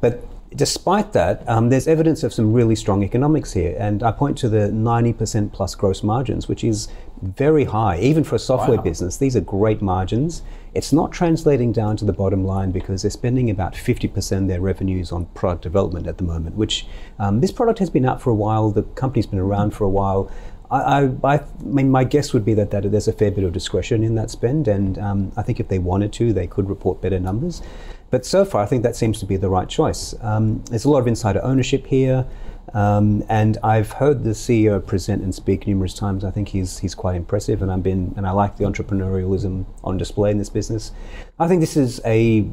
But 0.00 0.22
despite 0.54 1.12
that, 1.14 1.42
um, 1.48 1.70
there's 1.70 1.88
evidence 1.88 2.22
of 2.22 2.32
some 2.32 2.52
really 2.52 2.76
strong 2.76 3.02
economics 3.02 3.52
here, 3.52 3.74
and 3.80 4.04
I 4.04 4.12
point 4.12 4.38
to 4.38 4.48
the 4.48 4.68
90% 4.70 5.50
plus 5.52 5.74
gross 5.74 6.04
margins, 6.04 6.46
which 6.46 6.62
is 6.62 6.86
very 7.20 7.64
high, 7.64 7.98
even 7.98 8.22
for 8.22 8.36
a 8.36 8.38
software 8.38 8.76
Wow. 8.76 8.84
business. 8.84 9.16
These 9.16 9.34
are 9.34 9.40
great 9.40 9.82
margins. 9.82 10.42
It's 10.74 10.92
not 10.92 11.12
translating 11.12 11.70
down 11.70 11.96
to 11.98 12.04
the 12.04 12.12
bottom 12.12 12.44
line 12.44 12.72
because 12.72 13.02
they're 13.02 13.10
spending 13.10 13.48
about 13.48 13.74
50% 13.74 14.38
of 14.38 14.48
their 14.48 14.60
revenues 14.60 15.12
on 15.12 15.26
product 15.26 15.62
development 15.62 16.06
at 16.08 16.18
the 16.18 16.24
moment, 16.24 16.56
which 16.56 16.86
um, 17.18 17.40
this 17.40 17.52
product 17.52 17.78
has 17.78 17.90
been 17.90 18.04
out 18.04 18.20
for 18.20 18.30
a 18.30 18.34
while, 18.34 18.70
the 18.70 18.82
company's 18.82 19.26
been 19.26 19.38
around 19.38 19.70
for 19.70 19.84
a 19.84 19.88
while. 19.88 20.30
I, 20.70 21.10
I, 21.22 21.34
I 21.34 21.44
mean, 21.62 21.90
my 21.90 22.02
guess 22.02 22.32
would 22.32 22.44
be 22.44 22.54
that, 22.54 22.72
that 22.72 22.90
there's 22.90 23.06
a 23.06 23.12
fair 23.12 23.30
bit 23.30 23.44
of 23.44 23.52
discretion 23.52 24.02
in 24.02 24.16
that 24.16 24.30
spend, 24.30 24.66
and 24.66 24.98
um, 24.98 25.32
I 25.36 25.42
think 25.42 25.60
if 25.60 25.68
they 25.68 25.78
wanted 25.78 26.12
to, 26.14 26.32
they 26.32 26.48
could 26.48 26.68
report 26.68 27.00
better 27.00 27.20
numbers. 27.20 27.62
But 28.10 28.26
so 28.26 28.44
far, 28.44 28.62
I 28.62 28.66
think 28.66 28.82
that 28.82 28.96
seems 28.96 29.20
to 29.20 29.26
be 29.26 29.36
the 29.36 29.48
right 29.48 29.68
choice. 29.68 30.14
Um, 30.20 30.64
there's 30.70 30.84
a 30.84 30.90
lot 30.90 30.98
of 30.98 31.06
insider 31.06 31.42
ownership 31.42 31.86
here, 31.86 32.26
um, 32.72 33.22
and 33.28 33.58
I've 33.62 33.92
heard 33.92 34.24
the 34.24 34.30
CEO 34.30 34.84
present 34.84 35.22
and 35.22 35.34
speak 35.34 35.66
numerous 35.66 35.94
times. 35.94 36.24
I 36.24 36.30
think 36.30 36.48
he's 36.48 36.78
he's 36.78 36.94
quite 36.94 37.16
impressive, 37.16 37.62
and 37.62 37.70
I've 37.70 37.82
been 37.82 38.14
and 38.16 38.26
I 38.26 38.30
like 38.30 38.56
the 38.56 38.64
entrepreneurialism 38.64 39.66
on 39.82 39.96
display 39.98 40.30
in 40.30 40.38
this 40.38 40.50
business. 40.50 40.92
I 41.38 41.48
think 41.48 41.60
this 41.60 41.76
is 41.76 42.00
a 42.04 42.48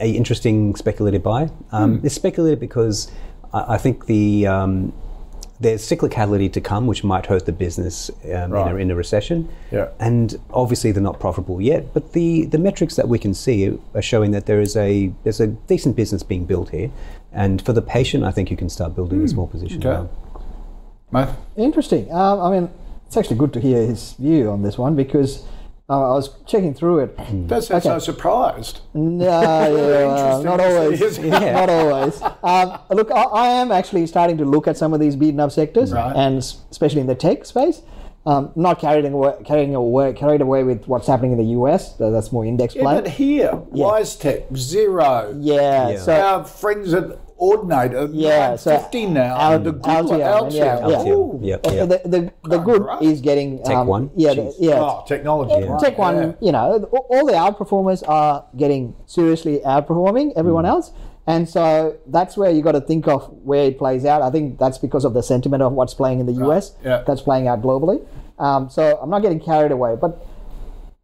a 0.00 0.10
interesting 0.10 0.74
speculative 0.76 1.22
buy. 1.22 1.50
Um, 1.72 2.00
It's 2.02 2.14
speculative 2.14 2.58
because 2.58 3.10
I, 3.52 3.74
I 3.74 3.78
think 3.78 4.06
the 4.06 4.46
um, 4.46 4.92
there's 5.60 5.86
cyclicality 5.86 6.50
to 6.50 6.60
come, 6.60 6.86
which 6.86 7.04
might 7.04 7.26
hurt 7.26 7.44
the 7.44 7.52
business 7.52 8.10
um, 8.24 8.54
in, 8.54 8.68
a, 8.68 8.76
in 8.76 8.90
a 8.90 8.94
recession. 8.94 9.48
Yeah. 9.70 9.88
And 10.00 10.40
obviously, 10.54 10.90
they're 10.90 11.02
not 11.02 11.20
profitable 11.20 11.60
yet. 11.60 11.92
But 11.92 12.14
the, 12.14 12.46
the 12.46 12.56
metrics 12.58 12.96
that 12.96 13.08
we 13.08 13.18
can 13.18 13.34
see 13.34 13.78
are 13.94 14.00
showing 14.02 14.30
that 14.30 14.46
there 14.46 14.60
is 14.60 14.74
a 14.74 15.12
there's 15.22 15.40
a 15.40 15.48
decent 15.48 15.96
business 15.96 16.22
being 16.22 16.46
built 16.46 16.70
here. 16.70 16.90
And 17.32 17.62
for 17.62 17.72
the 17.72 17.82
patient, 17.82 18.24
I 18.24 18.30
think 18.32 18.50
you 18.50 18.56
can 18.56 18.68
start 18.68 18.94
building 18.94 19.22
a 19.22 19.28
small 19.28 19.46
position. 19.46 19.84
Okay. 19.86 20.08
Mate? 21.12 21.28
Interesting. 21.56 22.12
Um, 22.12 22.40
I 22.40 22.50
mean, 22.50 22.70
it's 23.06 23.16
actually 23.16 23.36
good 23.36 23.52
to 23.54 23.60
hear 23.60 23.86
his 23.86 24.12
view 24.14 24.50
on 24.50 24.62
this 24.62 24.78
one 24.78 24.94
because 24.96 25.44
uh, 25.88 26.10
I 26.12 26.14
was 26.14 26.30
checking 26.46 26.72
through 26.74 27.00
it. 27.00 27.16
That's 27.48 27.68
that's 27.68 27.86
Okay. 27.86 27.94
so 27.94 27.98
surprised. 27.98 28.80
No, 28.94 29.24
yeah, 29.24 29.68
well, 30.08 30.42
not 30.44 30.60
always. 30.60 31.00
isn't 31.00 31.32
always. 31.34 32.22
Um, 32.42 32.78
look, 32.90 33.10
I, 33.10 33.22
I 33.22 33.46
am 33.48 33.70
actually 33.72 34.06
starting 34.06 34.36
to 34.38 34.44
look 34.44 34.68
at 34.68 34.76
some 34.76 34.92
of 34.94 35.00
these 35.00 35.16
beaten 35.16 35.40
up 35.40 35.50
sectors, 35.52 35.92
Right. 35.92 36.14
and 36.16 36.38
especially 36.38 37.00
in 37.00 37.06
the 37.06 37.14
tech 37.16 37.44
space. 37.44 37.82
Um, 38.26 38.52
not 38.54 38.78
carried 38.78 39.06
away, 39.06 39.32
carrying 39.46 39.74
away, 39.74 40.12
carried 40.12 40.42
away 40.42 40.62
with 40.62 40.84
what's 40.86 41.06
happening 41.06 41.32
in 41.32 41.38
the 41.38 41.52
US. 41.58 41.94
That's 41.94 42.30
more 42.32 42.44
index 42.44 42.74
play. 42.74 42.82
Yeah, 42.96 43.00
but 43.00 43.08
here, 43.08 43.52
WiseTech, 43.72 44.54
zero. 44.56 45.34
Yeah, 45.40 45.88
Yeah. 45.90 45.98
so 45.98 46.12
Our 46.12 46.44
friends 46.44 46.92
at 46.92 47.18
Ordinate 47.38 47.94
are 47.94 48.08
Yeah, 48.12 48.56
so 48.56 48.76
50 48.76 49.06
now. 49.06 49.36
Al- 49.38 49.58
the 49.60 49.72
good 49.72 50.04
one, 50.04 50.20
Altium, 50.20 50.20
Altium. 50.20 50.52
yeah, 50.52 50.88
yeah. 50.88 50.96
Altium, 50.98 51.38
yep, 51.42 51.66
yep. 51.66 51.88
the 51.88 52.08
the, 52.08 52.32
the 52.50 52.58
good 52.58 52.82
great. 52.82 53.00
is 53.02 53.22
getting 53.22 53.62
Tech 53.62 53.76
um, 53.76 53.86
One? 53.86 54.10
Yeah, 54.14 54.34
the- 54.34 54.54
yeah. 54.58 54.80
Oh, 54.82 55.02
technology. 55.08 55.66
right, 55.66 55.80
Tech 55.80 55.96
one, 55.96 56.16
yeah. 56.16 56.32
you 56.40 56.52
know, 56.52 56.86
all- 56.92 57.06
all 57.08 57.24
the 57.24 57.32
outperformers 57.32 58.06
are 58.06 58.44
getting 58.54 58.94
seriously 59.06 59.60
outperforming 59.64 60.34
everyone 60.36 60.64
Mm. 60.66 60.68
else. 60.76 60.92
And 61.26 61.48
so 61.48 61.94
that's 62.08 62.36
where 62.36 62.50
you 62.50 62.60
got 62.60 62.72
to 62.72 62.80
think 62.80 63.06
of 63.06 63.30
where 63.44 63.64
it 63.66 63.78
plays 63.78 64.04
out. 64.04 64.20
I 64.20 64.30
think 64.30 64.58
that's 64.58 64.78
because 64.78 65.04
of 65.04 65.14
the 65.14 65.22
sentiment 65.22 65.62
of 65.62 65.72
what's 65.74 65.94
playing 65.94 66.18
in 66.18 66.26
the 66.26 66.32
US 66.44 66.72
yeah. 66.84 67.04
that's 67.06 67.20
playing 67.22 67.46
out 67.46 67.62
globally. 67.62 68.00
Um, 68.40 68.68
so 68.70 68.98
I'm 69.02 69.10
not 69.10 69.22
getting 69.22 69.38
carried 69.40 69.70
away. 69.70 69.96
But 70.00 70.18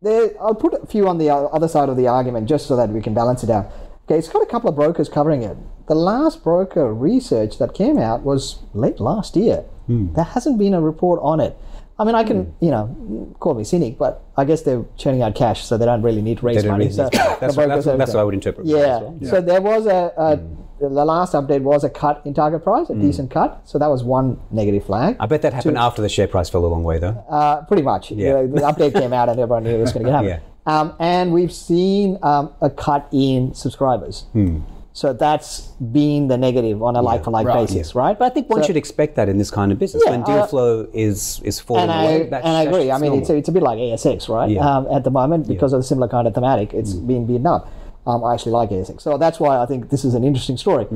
there, 0.02 0.30
I'll 0.40 0.54
put 0.54 0.74
a 0.74 0.86
few 0.86 1.06
on 1.08 1.18
the 1.18 1.30
other 1.32 1.68
side 1.68 1.88
of 1.88 1.96
the 1.96 2.08
argument 2.08 2.48
just 2.48 2.66
so 2.66 2.76
that 2.76 2.88
we 2.90 3.00
can 3.00 3.14
balance 3.14 3.42
it 3.44 3.50
out. 3.50 3.66
Okay, 4.06 4.18
it's 4.18 4.28
got 4.28 4.42
a 4.42 4.46
couple 4.46 4.70
of 4.70 4.76
brokers 4.76 5.08
covering 5.08 5.42
it. 5.42 5.56
The 5.88 5.94
last 5.94 6.42
broker 6.42 6.92
research 6.92 7.58
that 7.58 7.74
came 7.74 7.98
out 7.98 8.22
was 8.22 8.60
late 8.72 9.00
last 9.00 9.36
year. 9.36 9.58
Hmm. 9.86 10.12
There 10.14 10.24
hasn't 10.24 10.58
been 10.58 10.74
a 10.74 10.80
report 10.80 11.20
on 11.22 11.40
it. 11.40 11.56
I 11.98 12.04
mean, 12.04 12.14
I 12.14 12.24
can, 12.24 12.54
you 12.60 12.70
know, 12.70 13.34
call 13.40 13.54
me 13.54 13.64
cynic, 13.64 13.96
but 13.96 14.22
I 14.36 14.44
guess 14.44 14.62
they're 14.62 14.84
churning 14.98 15.22
out 15.22 15.34
cash, 15.34 15.64
so 15.64 15.78
they 15.78 15.86
don't 15.86 16.02
really 16.02 16.20
need 16.20 16.38
to 16.38 16.46
raise 16.46 16.62
money. 16.64 16.84
really 16.84 16.92
so. 16.96 17.08
That's 17.12 17.56
what- 17.56 17.68
that's- 17.68 17.84
that's 17.84 18.12
what 18.14 18.20
I 18.20 18.24
would 18.24 18.34
interpret 18.34 18.66
Yeah. 18.66 18.76
well. 18.98 19.10
Hmm. 19.12 19.26
So 19.26 19.40
there 19.40 19.60
was 19.62 19.86
a, 19.86 20.12
a 20.16 20.38
the 20.80 20.88
last 20.88 21.32
update 21.32 21.62
was 21.62 21.84
a 21.84 21.90
cut 21.90 22.20
in 22.24 22.34
target 22.34 22.62
price, 22.62 22.90
a 22.90 22.94
Hmm. 22.94 23.00
decent 23.00 23.30
cut. 23.30 23.60
So 23.64 23.78
that 23.78 23.88
was 23.88 24.04
one 24.04 24.38
negative 24.50 24.84
flag. 24.84 25.16
I 25.18 25.26
bet 25.26 25.42
that 25.42 25.52
happened 25.54 25.78
after 25.78 26.02
the 26.02 26.08
share 26.08 26.28
price 26.28 26.48
fell 26.48 26.64
a 26.64 26.68
long 26.68 26.84
way, 26.84 26.98
though. 26.98 27.16
Uh, 27.28 27.62
pretty 27.62 27.82
much. 27.82 28.10
Yeah. 28.10 28.42
The, 28.42 28.48
the 28.48 28.60
update 28.60 28.92
came 28.94 29.12
out 29.12 29.28
and 29.28 29.38
everyone 29.40 29.64
knew 29.64 29.70
it 29.76 29.80
was 29.80 29.92
going 29.92 30.06
to 30.06 30.12
happen. 30.18 30.28
Yeah. 30.28 30.40
Um, 30.66 30.94
and 30.98 31.32
we've 31.32 31.52
seen 31.52 32.18
um, 32.22 32.50
a 32.60 32.68
cut 32.70 33.08
in 33.12 33.54
subscribers. 33.54 34.24
Hmm. 34.32 34.58
So 34.92 35.12
that's 35.12 35.60
been 35.92 36.28
the 36.28 36.38
negative 36.38 36.82
on 36.82 36.96
a 36.96 37.02
like 37.02 37.22
for 37.24 37.30
like 37.30 37.46
Right. 37.46 37.66
basis, 37.68 37.94
right? 37.94 38.18
But 38.18 38.24
I 38.24 38.28
think 38.34 38.48
one 38.48 38.62
So- 38.62 38.68
should 38.68 38.78
expect 38.78 39.14
that 39.16 39.28
in 39.28 39.36
this 39.36 39.50
kind 39.50 39.70
of 39.70 39.78
business. 39.78 40.02
Yeah, 40.06 40.12
when 40.12 40.22
deal 40.22 40.40
uh, 40.40 40.46
flow 40.46 40.86
is 40.94 41.40
is 41.44 41.60
falling 41.60 41.82
and 41.84 41.92
I, 41.92 42.02
away, 42.04 42.20
and 42.32 42.34
I 42.46 42.62
agree. 42.62 42.90
I 42.90 42.94
mean, 42.96 43.10
normal. 43.10 43.18
it's 43.20 43.28
a, 43.30 43.36
it's 43.36 43.48
a 43.50 43.52
bit 43.52 43.62
like 43.62 43.78
ASX, 43.78 44.28
right? 44.30 44.50
Yeah. 44.50 44.66
Um, 44.66 44.86
at 44.90 45.04
the 45.04 45.10
moment, 45.10 45.46
because 45.48 45.74
of 45.74 45.80
the 45.80 45.84
similar 45.84 46.08
kind 46.08 46.26
of 46.26 46.32
thematic, 46.34 46.72
it's 46.72 46.94
been 46.94 47.26
beaten 47.26 47.46
up. 47.46 47.68
Um, 48.06 48.24
I 48.24 48.34
actually 48.34 48.52
like 48.52 48.70
ASIC. 48.70 49.00
So 49.00 49.18
that's 49.18 49.40
why 49.40 49.58
I 49.58 49.66
think 49.66 49.90
this 49.90 50.04
is 50.04 50.14
an 50.14 50.24
interesting 50.24 50.56
story. 50.56 50.86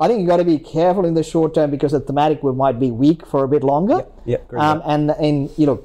I 0.00 0.08
think 0.08 0.20
you've 0.20 0.28
got 0.28 0.38
to 0.38 0.44
be 0.44 0.58
careful 0.58 1.04
in 1.04 1.14
the 1.14 1.22
short 1.22 1.54
term 1.54 1.70
because 1.70 1.92
the 1.92 2.00
thematic 2.00 2.42
will, 2.42 2.54
might 2.54 2.78
be 2.80 2.90
weak 2.90 3.26
for 3.26 3.44
a 3.44 3.48
bit 3.48 3.62
longer. 3.62 4.06
Yep, 4.24 4.52
yep, 4.52 4.54
um, 4.54 4.82
and, 4.84 5.10
and, 5.10 5.50
you 5.56 5.66
know, 5.66 5.84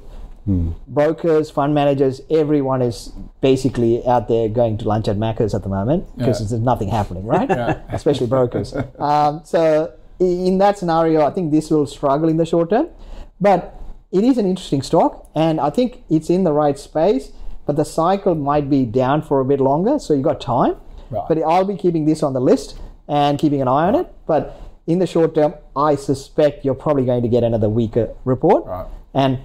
brokers, 0.88 1.50
fund 1.50 1.74
managers, 1.74 2.20
everyone 2.30 2.82
is 2.82 3.12
basically 3.40 4.04
out 4.06 4.28
there 4.28 4.48
going 4.48 4.78
to 4.78 4.88
lunch 4.88 5.08
at 5.08 5.16
Macca's 5.16 5.54
at 5.54 5.62
the 5.62 5.68
moment 5.68 6.06
because 6.16 6.38
there's 6.48 6.60
nothing 6.60 6.88
happening, 6.88 7.24
right? 7.24 7.48
Yeah. 7.48 7.82
Especially 7.90 8.26
brokers. 8.26 8.74
Um, 8.98 9.42
so 9.44 9.92
in 10.18 10.58
that 10.58 10.78
scenario, 10.78 11.26
I 11.26 11.30
think 11.30 11.50
this 11.50 11.70
will 11.70 11.86
struggle 11.86 12.28
in 12.28 12.36
the 12.36 12.46
short 12.46 12.70
term, 12.70 12.88
but 13.40 13.74
it 14.12 14.24
is 14.24 14.38
an 14.38 14.46
interesting 14.46 14.82
stock, 14.82 15.28
and 15.34 15.60
I 15.60 15.70
think 15.70 16.02
it's 16.10 16.30
in 16.30 16.44
the 16.44 16.52
right 16.52 16.78
space. 16.78 17.32
But 17.70 17.76
the 17.76 17.84
cycle 17.84 18.34
might 18.34 18.68
be 18.68 18.84
down 18.84 19.22
for 19.22 19.38
a 19.38 19.44
bit 19.44 19.60
longer, 19.60 20.00
so 20.00 20.12
you've 20.12 20.24
got 20.24 20.40
time. 20.40 20.74
Right. 21.08 21.22
But 21.28 21.40
I'll 21.44 21.64
be 21.64 21.76
keeping 21.76 22.04
this 22.04 22.20
on 22.20 22.32
the 22.32 22.40
list 22.40 22.76
and 23.06 23.38
keeping 23.38 23.62
an 23.62 23.68
eye 23.68 23.86
on 23.86 23.94
it. 23.94 24.12
But 24.26 24.60
in 24.88 24.98
the 24.98 25.06
short 25.06 25.36
term, 25.36 25.54
I 25.76 25.94
suspect 25.94 26.64
you're 26.64 26.74
probably 26.74 27.04
going 27.04 27.22
to 27.22 27.28
get 27.28 27.44
another 27.44 27.68
weaker 27.68 28.12
report. 28.24 28.66
Right. 28.66 28.86
And 29.14 29.38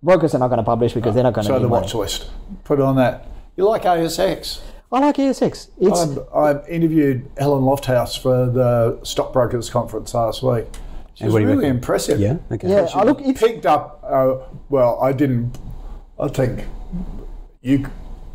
brokers 0.00 0.32
are 0.32 0.38
not 0.38 0.46
going 0.46 0.58
to 0.58 0.62
publish 0.62 0.92
because 0.92 1.12
they're 1.12 1.24
not 1.24 1.32
going 1.32 1.44
to 1.44 1.48
So 1.48 1.56
need 1.58 1.64
the 1.64 1.68
money. 1.68 1.82
watch 1.82 1.92
list. 1.96 2.30
Put 2.62 2.80
on 2.80 2.94
that. 2.94 3.26
You 3.56 3.64
like 3.64 3.82
ASX? 3.82 4.60
I 4.92 5.00
like 5.00 5.16
ASX. 5.16 5.70
It's 5.80 6.18
I, 6.32 6.38
I 6.52 6.66
interviewed 6.68 7.28
Helen 7.36 7.64
Lofthouse 7.64 8.16
for 8.16 8.46
the 8.46 9.00
stockbrokers 9.02 9.70
conference 9.70 10.14
last 10.14 10.44
week. 10.44 10.66
She's 11.14 11.32
what 11.32 11.40
do 11.40 11.42
you 11.46 11.48
really 11.48 11.62
reckon? 11.64 11.76
impressive. 11.78 12.20
yeah, 12.20 12.36
okay. 12.52 12.68
yeah. 12.70 12.86
I 12.94 13.02
look. 13.02 13.20
It's 13.22 13.40
picked 13.40 13.66
up. 13.66 14.04
Uh, 14.08 14.36
well, 14.68 15.00
I 15.02 15.12
didn't. 15.12 15.58
I 16.20 16.28
think 16.28 16.66
you 17.62 17.86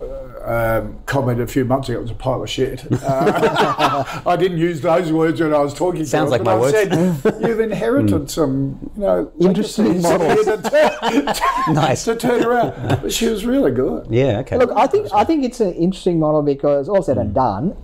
uh, 0.01 0.79
um, 0.83 0.99
commented 1.05 1.47
a 1.47 1.51
few 1.51 1.65
months 1.65 1.89
ago 1.89 1.97
it 1.99 2.01
was 2.01 2.11
a 2.11 2.15
pile 2.15 2.43
of 2.43 2.49
shit. 2.49 2.85
Uh, 3.01 4.21
I 4.25 4.35
didn't 4.35 4.57
use 4.57 4.81
those 4.81 5.11
words 5.11 5.39
when 5.41 5.53
I 5.53 5.59
was 5.59 5.73
talking. 5.73 6.05
Sounds 6.05 6.31
to 6.31 6.37
her, 6.37 6.43
like 6.43 6.43
but 6.43 6.51
my 6.51 6.57
I 6.57 6.59
words. 6.59 7.23
Said, 7.23 7.41
You've 7.47 7.59
inherited 7.59 8.29
some, 8.29 8.91
you 8.95 9.01
know, 9.01 9.31
Interesting 9.39 10.01
models. 10.01 10.45
here 10.45 10.57
to 10.57 10.69
turn, 10.69 11.25
Nice. 11.73 12.03
to 12.05 12.15
turn 12.15 12.43
around. 12.43 13.01
But 13.01 13.13
she 13.13 13.27
was 13.27 13.45
really 13.45 13.71
good. 13.71 14.07
Yeah, 14.09 14.39
okay. 14.39 14.57
look. 14.57 14.71
I 14.75 14.87
think. 14.87 15.07
I 15.13 15.23
think 15.23 15.43
it's 15.45 15.59
an 15.59 15.73
interesting 15.73 16.19
model 16.19 16.41
because 16.41 16.89
all 16.89 17.01
said 17.01 17.17
and 17.17 17.33
done, 17.33 17.75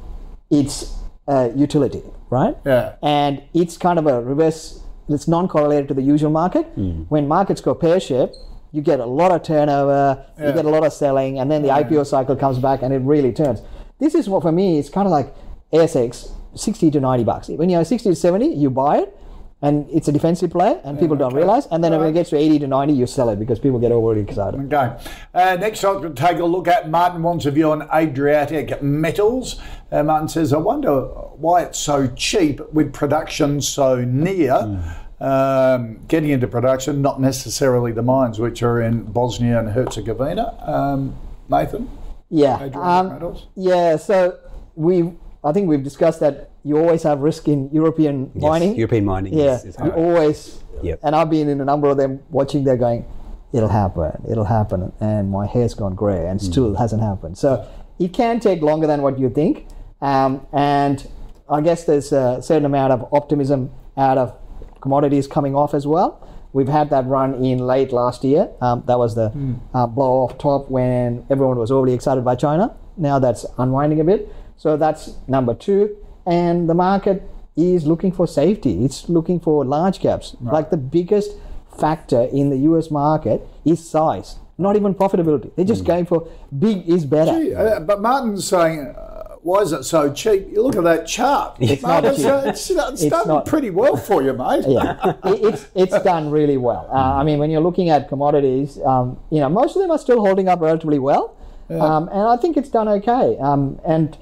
it's 0.49 0.93
a 1.27 1.51
utility, 1.55 2.03
right? 2.29 2.55
Yeah. 2.65 2.95
and 3.01 3.41
it's 3.53 3.77
kind 3.77 3.97
of 3.99 4.05
a 4.07 4.21
reverse 4.21 4.79
it's 5.09 5.27
non-correlated 5.27 5.87
to 5.89 5.93
the 5.93 6.01
usual 6.01 6.31
market 6.31 6.63
when 7.09 7.27
markets 7.27 7.59
go 7.61 7.73
pear-shaped 7.75 8.35
you 8.71 8.81
get 8.81 8.99
a 8.99 9.05
lot 9.05 9.31
of 9.31 9.43
turnover 9.43 10.25
you 10.37 10.51
get 10.53 10.65
a 10.65 10.69
lot 10.69 10.85
of 10.85 10.93
selling 10.93 11.39
and 11.39 11.51
then 11.51 11.61
the 11.61 11.69
ipo 11.69 12.05
cycle 12.05 12.35
comes 12.35 12.57
back 12.59 12.81
and 12.81 12.93
it 12.93 12.99
really 12.99 13.31
turns 13.31 13.61
this 13.99 14.15
is 14.15 14.29
what 14.29 14.41
for 14.41 14.51
me 14.51 14.79
it's 14.79 14.89
kind 14.89 15.05
of 15.05 15.11
like 15.11 15.33
ASX 15.73 16.31
60 16.55 16.91
to 16.91 16.99
90 16.99 17.23
bucks. 17.23 17.47
When 17.49 17.69
you're 17.69 17.83
60 17.83 18.09
to 18.09 18.15
70, 18.15 18.47
you 18.47 18.69
buy 18.69 18.99
it. 18.99 19.17
And 19.63 19.87
it's 19.91 20.07
a 20.07 20.11
defensive 20.11 20.49
play, 20.49 20.81
and 20.83 20.97
people 20.99 21.15
don't 21.15 21.35
realize. 21.35 21.67
And 21.67 21.83
then 21.83 21.91
when 21.91 22.07
it 22.07 22.13
gets 22.13 22.31
to 22.31 22.35
80 22.35 22.59
to 22.59 22.67
90, 22.67 22.93
you 22.93 23.05
sell 23.05 23.29
it 23.29 23.37
because 23.37 23.59
people 23.59 23.77
get 23.77 23.91
overly 23.91 24.21
excited. 24.21 24.59
Okay. 24.73 24.97
Uh, 25.35 25.55
next 25.59 25.83
we'll 25.83 26.11
take 26.15 26.39
a 26.39 26.45
look 26.45 26.67
at 26.67 26.89
Martin 26.89 27.21
wants 27.21 27.45
a 27.45 27.51
view 27.51 27.71
on 27.71 27.87
Adriatic 27.93 28.81
Metals. 28.81 29.61
Uh, 29.91 30.01
Martin 30.01 30.27
says, 30.27 30.51
I 30.51 30.57
wonder 30.57 31.01
why 31.01 31.61
it's 31.61 31.77
so 31.77 32.07
cheap 32.07 32.59
with 32.73 32.91
production 32.91 33.61
so 33.61 34.03
near. 34.03 34.83
Um, 35.21 35.99
getting 36.07 36.31
into 36.31 36.47
production, 36.47 37.01
not 37.03 37.21
necessarily 37.21 37.91
the 37.91 38.01
mines, 38.01 38.39
which 38.39 38.63
are 38.63 38.81
in 38.81 39.03
Bosnia 39.03 39.59
and 39.59 39.69
Herzegovina. 39.69 40.57
Um, 40.65 41.15
Mathan? 41.49 41.87
Yeah. 42.31 42.55
Um, 42.73 43.35
Yeah, 43.55 43.97
so 43.97 44.37
we 44.75 45.13
I 45.43 45.51
think 45.51 45.67
we've 45.67 45.83
discussed 45.83 46.19
that 46.21 46.49
you 46.63 46.77
always 46.77 47.03
have 47.03 47.19
risk 47.19 47.47
in 47.47 47.69
European 47.71 48.31
Yes, 48.33 48.41
mining. 48.41 48.75
European 48.75 49.05
mining 49.05 49.33
yeah, 49.33 49.55
is, 49.57 49.65
is 49.65 49.75
you 49.83 49.91
always. 49.91 50.63
Yep. 50.81 50.99
And 51.03 51.15
I've 51.15 51.29
been 51.29 51.49
in 51.49 51.61
a 51.61 51.65
number 51.65 51.87
of 51.89 51.97
them 51.97 52.21
watching. 52.31 52.63
They're 52.63 52.77
going, 52.77 53.05
it'll 53.53 53.69
happen, 53.69 54.11
it'll 54.29 54.45
happen, 54.45 54.91
and 54.99 55.29
my 55.29 55.45
hair's 55.45 55.73
gone 55.75 55.93
grey, 55.95 56.27
and 56.27 56.39
Hmm. 56.41 56.45
still 56.51 56.75
hasn't 56.75 57.01
happened. 57.03 57.37
So 57.37 57.63
it 57.99 58.13
can 58.13 58.39
take 58.39 58.61
longer 58.63 58.87
than 58.87 59.01
what 59.03 59.19
you 59.19 59.29
think, 59.29 59.67
um, 60.01 60.41
and 60.53 61.07
I 61.49 61.61
guess 61.61 61.83
there's 61.83 62.11
a 62.11 62.41
certain 62.41 62.65
amount 62.65 62.93
of 62.93 63.07
optimism 63.13 63.69
out 63.97 64.17
of 64.17 64.33
commodities 64.81 65.27
coming 65.27 65.55
off 65.55 65.73
as 65.73 65.85
well. 65.87 66.27
We've 66.53 66.67
had 66.67 66.89
that 66.89 67.05
run 67.07 67.35
in 67.45 67.59
late 67.59 67.93
last 67.93 68.23
year. 68.25 68.49
Um, 68.59 68.83
that 68.87 68.97
was 68.99 69.15
the 69.15 69.29
Hmm. 69.29 69.53
uh, 69.73 69.87
blow 69.87 70.23
off 70.23 70.37
top 70.37 70.69
when 70.69 71.25
everyone 71.29 71.57
was 71.57 71.71
overly 71.71 71.93
excited 71.93 72.25
by 72.25 72.35
China. 72.35 72.73
Now 72.97 73.19
that's 73.19 73.45
unwinding 73.57 73.99
a 74.01 74.03
bit. 74.03 74.27
So 74.57 74.75
that's 74.77 75.15
number 75.27 75.53
two. 75.53 75.95
And 76.25 76.69
the 76.69 76.73
market 76.73 77.23
is 77.55 77.87
looking 77.87 78.11
for 78.11 78.27
safety. 78.27 78.83
It's 78.85 79.07
looking 79.09 79.39
for 79.39 79.63
large 79.65 79.99
caps. 79.99 80.35
Like 80.41 80.69
the 80.71 80.77
biggest 80.77 81.31
factor 81.79 82.23
in 82.33 82.49
the 82.49 82.57
US 82.69 82.91
market 82.91 83.47
is 83.65 83.79
size, 83.87 84.37
not 84.57 84.75
even 84.75 84.93
profitability. 84.93 85.51
They're 85.55 85.65
just 85.75 85.85
going 85.85 86.05
for 86.05 86.27
big 86.57 86.87
is 86.87 87.05
better. 87.05 87.31
Gee, 87.41 87.53
uh, 87.55 87.79
but 87.79 88.01
Martin's 88.01 88.45
saying, 88.47 88.93
why 89.43 89.61
is 89.61 89.71
it 89.71 89.83
so 89.83 90.11
cheap? 90.13 90.47
You 90.51 90.61
look 90.61 90.75
at 90.75 90.83
that 90.83 91.07
chart. 91.07 91.57
It's 91.59 91.81
not 91.81 92.03
Martin, 92.03 92.15
cheap. 92.15 92.25
uh, 92.25 92.41
It's, 92.45 92.69
it's, 92.69 93.01
It's 93.01 93.05
done 93.05 93.27
not- 93.27 93.45
pretty 93.45 93.69
well 93.69 93.95
for 93.97 94.21
you, 94.21 94.33
mate. 94.33 94.65
yeah, 94.67 95.13
it, 95.25 95.43
it's 95.53 95.67
it's 95.75 96.03
done 96.03 96.29
really 96.29 96.57
well. 96.57 96.87
Uh, 96.91 97.15
I 97.19 97.23
mean, 97.23 97.39
when 97.39 97.49
you're 97.51 97.61
looking 97.61 97.89
at 97.89 98.07
commodities, 98.09 98.79
um, 98.85 99.17
you 99.31 99.39
know, 99.39 99.49
most 99.49 99.75
of 99.75 99.81
them 99.81 99.91
are 99.91 99.97
still 99.99 100.19
holding 100.25 100.47
up 100.47 100.61
relatively 100.61 100.99
well, 100.99 101.35
um, 101.69 102.07
and 102.09 102.21
I 102.21 102.37
think 102.37 102.57
it's 102.57 102.69
done 102.69 102.87
okay. 102.87 103.37
Um, 103.39 103.79
and 103.85 104.17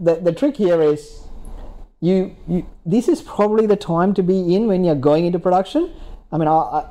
the 0.00 0.16
the 0.16 0.32
trick 0.32 0.56
here 0.56 0.80
is, 0.82 1.22
you, 2.00 2.34
you 2.48 2.66
this 2.84 3.08
is 3.08 3.22
probably 3.22 3.66
the 3.66 3.76
time 3.76 4.14
to 4.14 4.22
be 4.22 4.54
in 4.54 4.66
when 4.66 4.84
you're 4.84 4.94
going 4.94 5.26
into 5.26 5.38
production. 5.38 5.92
I 6.32 6.38
mean, 6.38 6.48
I, 6.48 6.86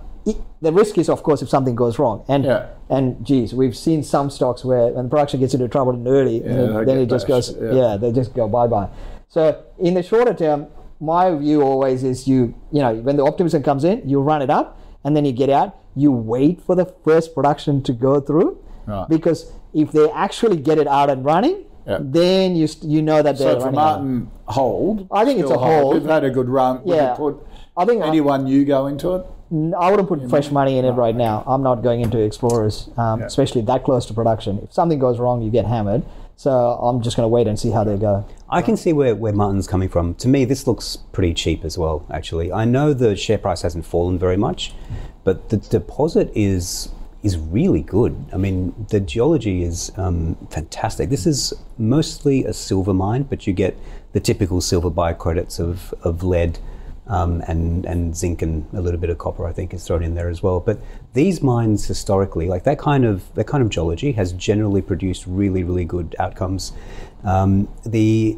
the 0.62 0.72
risk 0.72 0.98
is, 0.98 1.10
of 1.10 1.22
course, 1.24 1.42
if 1.42 1.50
something 1.50 1.76
goes 1.76 2.00
wrong, 2.00 2.24
and 2.28 2.46
Yeah. 2.46 2.66
and 2.90 3.24
geez, 3.26 3.54
we've 3.54 3.76
seen 3.78 4.04
some 4.04 4.30
stocks 4.30 4.66
where 4.66 4.88
when 4.94 5.10
production 5.10 5.40
gets 5.40 5.54
into 5.54 5.68
trouble 5.68 5.94
early, 6.08 6.40
they 6.40 6.86
then 6.86 6.98
it 7.00 7.10
just 7.10 7.28
bashed, 7.28 7.54
goes, 7.54 7.58
yeah. 7.62 7.74
yeah, 7.74 7.98
they 7.98 8.12
just 8.12 8.34
go 8.34 8.48
bye 8.48 8.68
bye. 8.68 8.88
So 9.28 9.56
in 9.80 9.94
the 9.94 10.04
shorter 10.04 10.34
term, 10.34 10.68
my 11.00 11.34
view 11.36 11.62
always 11.62 12.04
is 12.04 12.28
you 12.28 12.54
you 12.72 12.82
know 12.82 12.94
when 12.96 13.18
the 13.18 13.24
optimism 13.24 13.62
comes 13.64 13.84
in, 13.84 14.02
you 14.08 14.20
run 14.22 14.42
it 14.42 14.50
up, 14.50 14.80
and 15.04 15.16
then 15.16 15.26
you 15.26 15.32
get 15.32 15.50
out. 15.50 15.76
You 15.96 16.12
wait 16.12 16.62
for 16.62 16.76
the 16.76 16.86
first 17.06 17.34
production 17.36 17.82
to 17.84 17.94
go 17.94 18.20
through, 18.20 18.58
Right. 18.88 19.08
because 19.08 19.52
if 19.74 19.92
they 19.92 20.10
actually 20.12 20.58
get 20.58 20.78
it 20.78 20.88
out 20.88 21.10
and 21.10 21.24
running, 21.24 21.64
Yeah. 21.88 22.00
then 22.02 22.56
you 22.56 22.68
st- 22.68 22.90
you 22.92 23.02
know 23.02 23.22
that 23.22 23.38
they're 23.38 23.60
So 23.60 23.68
for 23.68 23.72
running 23.72 24.28
out. 24.48 24.54
Hold. 24.54 25.08
I 25.12 25.24
think 25.26 25.40
it's 25.40 25.52
a 25.52 25.58
hold. 25.58 25.94
We've 25.94 26.06
had 26.06 26.24
a 26.24 26.30
good 26.30 26.50
run. 26.50 26.82
Would 26.84 26.96
Yeah. 26.96 27.12
you 27.12 27.16
put 27.18 27.36
I 27.78 27.84
think 27.86 28.02
I- 28.04 28.08
anyone 28.08 28.44
new 28.46 28.64
go 28.66 28.88
into 28.88 29.16
it? 29.16 29.26
I 29.56 29.90
wouldn't 29.90 30.08
put 30.10 30.30
fresh 30.30 30.52
money 30.52 30.78
in 30.78 30.86
it 30.86 30.92
right 30.92 31.16
now. 31.16 31.44
I'm 31.48 31.64
not 31.64 31.76
going 31.82 32.02
into 32.02 32.20
explorers, 32.20 32.90
um, 32.98 33.22
especially 33.22 33.62
that 33.62 33.84
close 33.84 34.06
to 34.08 34.14
production. 34.14 34.60
If 34.64 34.74
something 34.74 35.00
goes 35.00 35.20
wrong, 35.20 35.42
you 35.42 35.52
get 35.52 35.66
hammered. 35.66 36.04
So 36.36 36.52
I'm 36.52 37.02
just 37.02 37.16
going 37.16 37.24
to 37.24 37.30
wait 37.30 37.48
and 37.48 37.58
see 37.58 37.72
how 37.72 37.86
they 37.86 37.96
go. 37.98 38.26
I 38.50 38.62
can 38.62 38.76
see 38.76 38.92
where, 38.92 39.16
where 39.16 39.32
Martin's 39.32 39.68
coming 39.68 39.88
from. 39.88 40.16
To 40.16 40.28
me, 40.28 40.44
this 40.44 40.68
looks 40.68 40.98
pretty 41.14 41.34
cheap 41.34 41.64
as 41.64 41.78
well, 41.78 42.06
actually. 42.12 42.52
I 42.52 42.66
know 42.66 42.94
the 42.94 43.16
share 43.16 43.38
price 43.38 43.62
hasn't 43.62 43.86
fallen 43.86 44.20
very 44.20 44.36
much, 44.36 44.74
but 45.24 45.50
the 45.50 45.58
deposit 45.58 46.32
is 46.36 46.90
is 47.24 47.40
really 47.40 47.82
good. 47.82 48.16
I 48.32 48.38
mean, 48.38 48.86
the 48.90 49.00
geology 49.00 49.64
is 49.64 49.92
um, 49.98 50.36
fantastic. 50.52 51.10
This 51.10 51.26
is 51.26 51.54
mostly 51.80 52.46
a 52.46 52.54
silver 52.54 52.94
mine, 52.94 53.24
but 53.24 53.48
you 53.48 53.54
get 53.54 53.76
the 54.12 54.20
typical 54.20 54.62
silver 54.62 54.92
bycredits 54.92 55.60
of, 55.60 55.92
of 56.04 56.22
lead 56.22 56.60
um, 57.08 57.42
and, 57.48 57.86
and 57.86 58.16
zinc 58.16 58.42
and 58.42 58.66
a 58.74 58.82
little 58.82 59.00
bit 59.00 59.10
of 59.10 59.18
copper, 59.18 59.46
I 59.46 59.54
think, 59.54 59.74
is 59.74 59.86
thrown 59.86 60.04
in 60.04 60.16
there 60.16 60.30
as 60.30 60.42
well. 60.42 60.60
But 60.60 60.80
these 61.14 61.42
mines 61.42 61.86
historically, 61.86 62.48
like 62.48 62.64
that 62.64 62.80
kind 62.80 63.06
of 63.06 63.34
that 63.36 63.46
kind 63.48 63.64
of 63.64 63.70
geology, 63.70 64.12
has 64.14 64.34
generally 64.34 64.82
produced 64.82 65.26
really, 65.28 65.64
really 65.64 65.86
good 65.86 66.16
outcomes. 66.20 66.74
Um, 67.24 67.68
the 67.86 68.38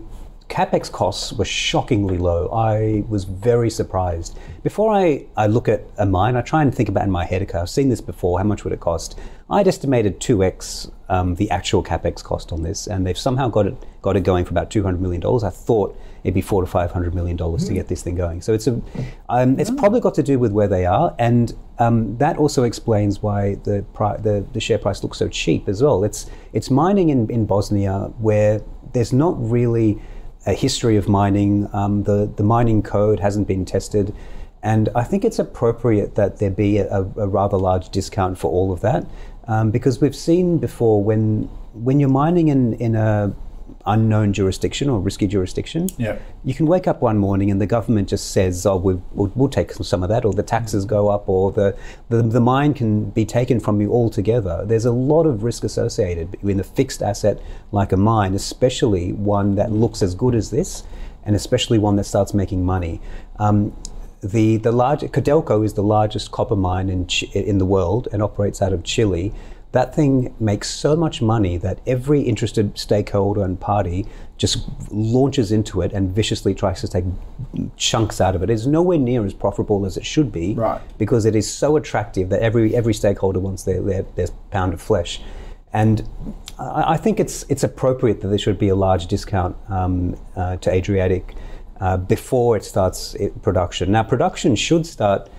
capex 0.49 0.89
costs 0.91 1.33
were 1.33 1.45
shockingly 1.45 2.17
low. 2.17 2.49
I 2.49 3.03
was 3.09 3.25
very 3.25 3.69
surprised. 3.69 4.37
Before 4.63 4.93
I, 4.93 5.25
I 5.35 5.47
look 5.47 5.67
at 5.67 5.83
a 5.97 6.05
mine, 6.05 6.35
I 6.35 6.41
try 6.41 6.61
and 6.61 6.73
think 6.73 6.89
about 6.89 7.03
in 7.03 7.11
my 7.11 7.25
head, 7.25 7.41
okay, 7.43 7.57
I've 7.57 7.69
seen 7.69 7.89
this 7.89 8.01
before, 8.01 8.39
how 8.39 8.45
much 8.45 8.63
would 8.63 8.73
it 8.73 8.79
cost? 8.79 9.19
I'd 9.49 9.67
estimated 9.67 10.19
2x 10.19 10.91
um, 11.09 11.35
the 11.35 11.49
actual 11.51 11.83
capex 11.83 12.23
cost 12.23 12.51
on 12.51 12.63
this, 12.63 12.87
and 12.87 13.05
they've 13.05 13.17
somehow 13.17 13.49
got 13.49 13.67
it 13.67 13.75
got 14.01 14.15
it 14.15 14.21
going 14.21 14.45
for 14.45 14.51
about 14.51 14.69
$200 14.69 14.99
million. 14.99 15.21
I 15.25 15.49
thought 15.49 15.97
it'd 16.27 16.35
be 16.35 16.41
four 16.41 16.61
to 16.61 16.67
five 16.67 16.91
hundred 16.91 17.15
million 17.15 17.37
dollars 17.37 17.65
to 17.67 17.73
get 17.73 17.87
this 17.87 18.03
thing 18.03 18.15
going. 18.15 18.41
So 18.41 18.53
it's 18.53 18.67
a, 18.67 18.81
um, 19.29 19.57
it's 19.57 19.71
probably 19.71 20.01
got 20.01 20.13
to 20.15 20.23
do 20.23 20.37
with 20.37 20.51
where 20.51 20.67
they 20.67 20.85
are, 20.85 21.15
and 21.17 21.53
um, 21.79 22.17
that 22.17 22.35
also 22.37 22.63
explains 22.63 23.23
why 23.23 23.55
the, 23.63 23.85
pri- 23.93 24.17
the 24.17 24.45
the 24.51 24.59
share 24.59 24.77
price 24.77 25.03
looks 25.03 25.17
so 25.17 25.29
cheap 25.29 25.69
as 25.69 25.81
well. 25.81 26.03
It's 26.03 26.29
it's 26.51 26.69
mining 26.69 27.07
in, 27.09 27.29
in 27.29 27.45
Bosnia 27.45 28.11
where 28.19 28.61
there's 28.91 29.13
not 29.13 29.35
really 29.39 30.01
a 30.45 30.53
history 30.53 30.97
of 30.97 31.07
mining. 31.07 31.69
Um, 31.71 32.03
the 32.03 32.29
the 32.35 32.43
mining 32.43 32.83
code 32.83 33.21
hasn't 33.21 33.47
been 33.47 33.63
tested, 33.63 34.13
and 34.61 34.89
I 34.95 35.03
think 35.05 35.23
it's 35.23 35.39
appropriate 35.39 36.15
that 36.15 36.39
there 36.39 36.51
be 36.51 36.79
a, 36.79 36.99
a 36.99 37.27
rather 37.27 37.57
large 37.57 37.87
discount 37.89 38.37
for 38.37 38.51
all 38.51 38.73
of 38.73 38.81
that, 38.81 39.07
um, 39.47 39.71
because 39.71 40.01
we've 40.01 40.15
seen 40.15 40.57
before 40.57 41.01
when 41.01 41.49
when 41.73 42.01
you're 42.01 42.09
mining 42.09 42.49
in 42.49 42.73
in 42.73 42.95
a 42.95 43.33
unknown 43.85 44.33
jurisdiction 44.33 44.89
or 44.89 44.99
risky 44.99 45.27
jurisdiction, 45.27 45.87
Yeah. 45.97 46.17
you 46.43 46.53
can 46.53 46.67
wake 46.67 46.87
up 46.87 47.01
one 47.01 47.17
morning 47.17 47.49
and 47.51 47.59
the 47.61 47.65
government 47.65 48.09
just 48.09 48.31
says, 48.31 48.65
"Oh, 48.65 48.75
we'll, 48.77 49.01
we'll 49.13 49.49
take 49.49 49.71
some 49.73 50.03
of 50.03 50.09
that," 50.09 50.25
or 50.25 50.33
the 50.33 50.43
taxes 50.43 50.85
go 50.85 51.07
up, 51.09 51.27
or 51.29 51.51
the, 51.51 51.75
the 52.09 52.21
the 52.21 52.39
mine 52.41 52.73
can 52.73 53.09
be 53.11 53.25
taken 53.25 53.59
from 53.59 53.79
you 53.81 53.91
altogether. 53.93 54.63
There's 54.65 54.85
a 54.85 54.91
lot 54.91 55.25
of 55.25 55.43
risk 55.43 55.63
associated 55.63 56.37
in 56.43 56.59
a 56.59 56.63
fixed 56.63 57.01
asset 57.01 57.39
like 57.71 57.91
a 57.91 57.97
mine, 57.97 58.33
especially 58.33 59.13
one 59.13 59.55
that 59.55 59.71
looks 59.71 60.01
as 60.01 60.15
good 60.15 60.35
as 60.35 60.49
this, 60.51 60.83
and 61.23 61.35
especially 61.35 61.77
one 61.77 61.95
that 61.97 62.05
starts 62.05 62.33
making 62.33 62.65
money. 62.65 62.99
Um, 63.39 63.73
the 64.21 64.57
the 64.57 64.71
large 64.71 65.01
Codelco 65.01 65.63
is 65.63 65.73
the 65.75 65.83
largest 65.83 66.31
copper 66.31 66.55
mine 66.55 66.89
in 66.89 67.07
in 67.33 67.57
the 67.59 67.65
world 67.65 68.07
and 68.11 68.21
operates 68.23 68.61
out 68.61 68.73
of 68.73 68.83
Chile. 68.83 69.31
That 69.77 69.93
thing 69.93 70.33
makes 70.39 70.67
so 70.71 70.95
much 70.95 71.21
money 71.21 71.55
that 71.57 71.77
every 71.85 72.21
interested 72.21 72.75
stakeholder 72.79 73.43
and 73.43 73.59
party 73.59 74.07
just 74.35 74.57
launches 74.89 75.51
into 75.51 75.83
it 75.83 75.93
and 75.93 76.15
viciously 76.15 76.55
tries 76.55 76.81
to 76.81 76.87
take 76.87 77.05
chunks 77.75 78.19
out 78.19 78.33
of 78.35 78.41
it. 78.41 78.49
It's 78.49 78.65
nowhere 78.65 78.97
near 78.97 79.23
as 79.23 79.35
profitable 79.35 79.85
as 79.85 79.95
it 79.95 80.03
should 80.03 80.31
be 80.31 80.55
Right. 80.55 80.81
because 80.97 81.25
it 81.25 81.35
is 81.35 81.47
so 81.63 81.77
attractive 81.77 82.29
that 82.29 82.41
every 82.41 82.75
every 82.75 82.95
stakeholder 82.95 83.39
wants 83.39 83.65
their 83.65 83.81
their, 83.89 84.03
their 84.15 84.29
pound 84.49 84.73
of 84.73 84.81
flesh. 84.81 85.21
And 85.73 85.95
I, 86.57 86.93
I 86.95 86.97
think 86.97 87.19
it's 87.19 87.45
it's 87.47 87.63
appropriate 87.63 88.21
that 88.21 88.29
there 88.29 88.39
should 88.39 88.57
be 88.57 88.69
a 88.69 88.75
large 88.87 89.05
discount 89.05 89.55
um, 89.69 90.17
uh, 90.35 90.55
to 90.63 90.71
Adriatic 90.71 91.35
uh, 91.79 91.97
before 91.97 92.57
it 92.57 92.63
starts 92.63 93.15
production. 93.43 93.91
Now, 93.91 94.01
production 94.01 94.55
should 94.55 94.87
start 94.87 95.29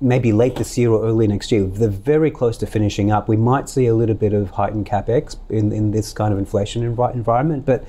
maybe 0.00 0.32
late 0.32 0.56
this 0.56 0.76
year 0.76 0.90
or 0.90 1.04
early 1.04 1.26
next 1.26 1.50
year. 1.52 1.64
They're 1.64 1.88
very 1.88 2.30
close 2.30 2.56
to 2.58 2.66
finishing 2.66 3.10
up. 3.10 3.28
We 3.28 3.36
might 3.36 3.68
see 3.68 3.86
a 3.86 3.94
little 3.94 4.14
bit 4.14 4.32
of 4.32 4.50
heightened 4.50 4.86
capex 4.86 5.36
in, 5.48 5.72
in 5.72 5.90
this 5.90 6.12
kind 6.12 6.32
of 6.32 6.38
inflation 6.38 6.82
envi- 6.82 7.14
environment, 7.14 7.64
but 7.64 7.84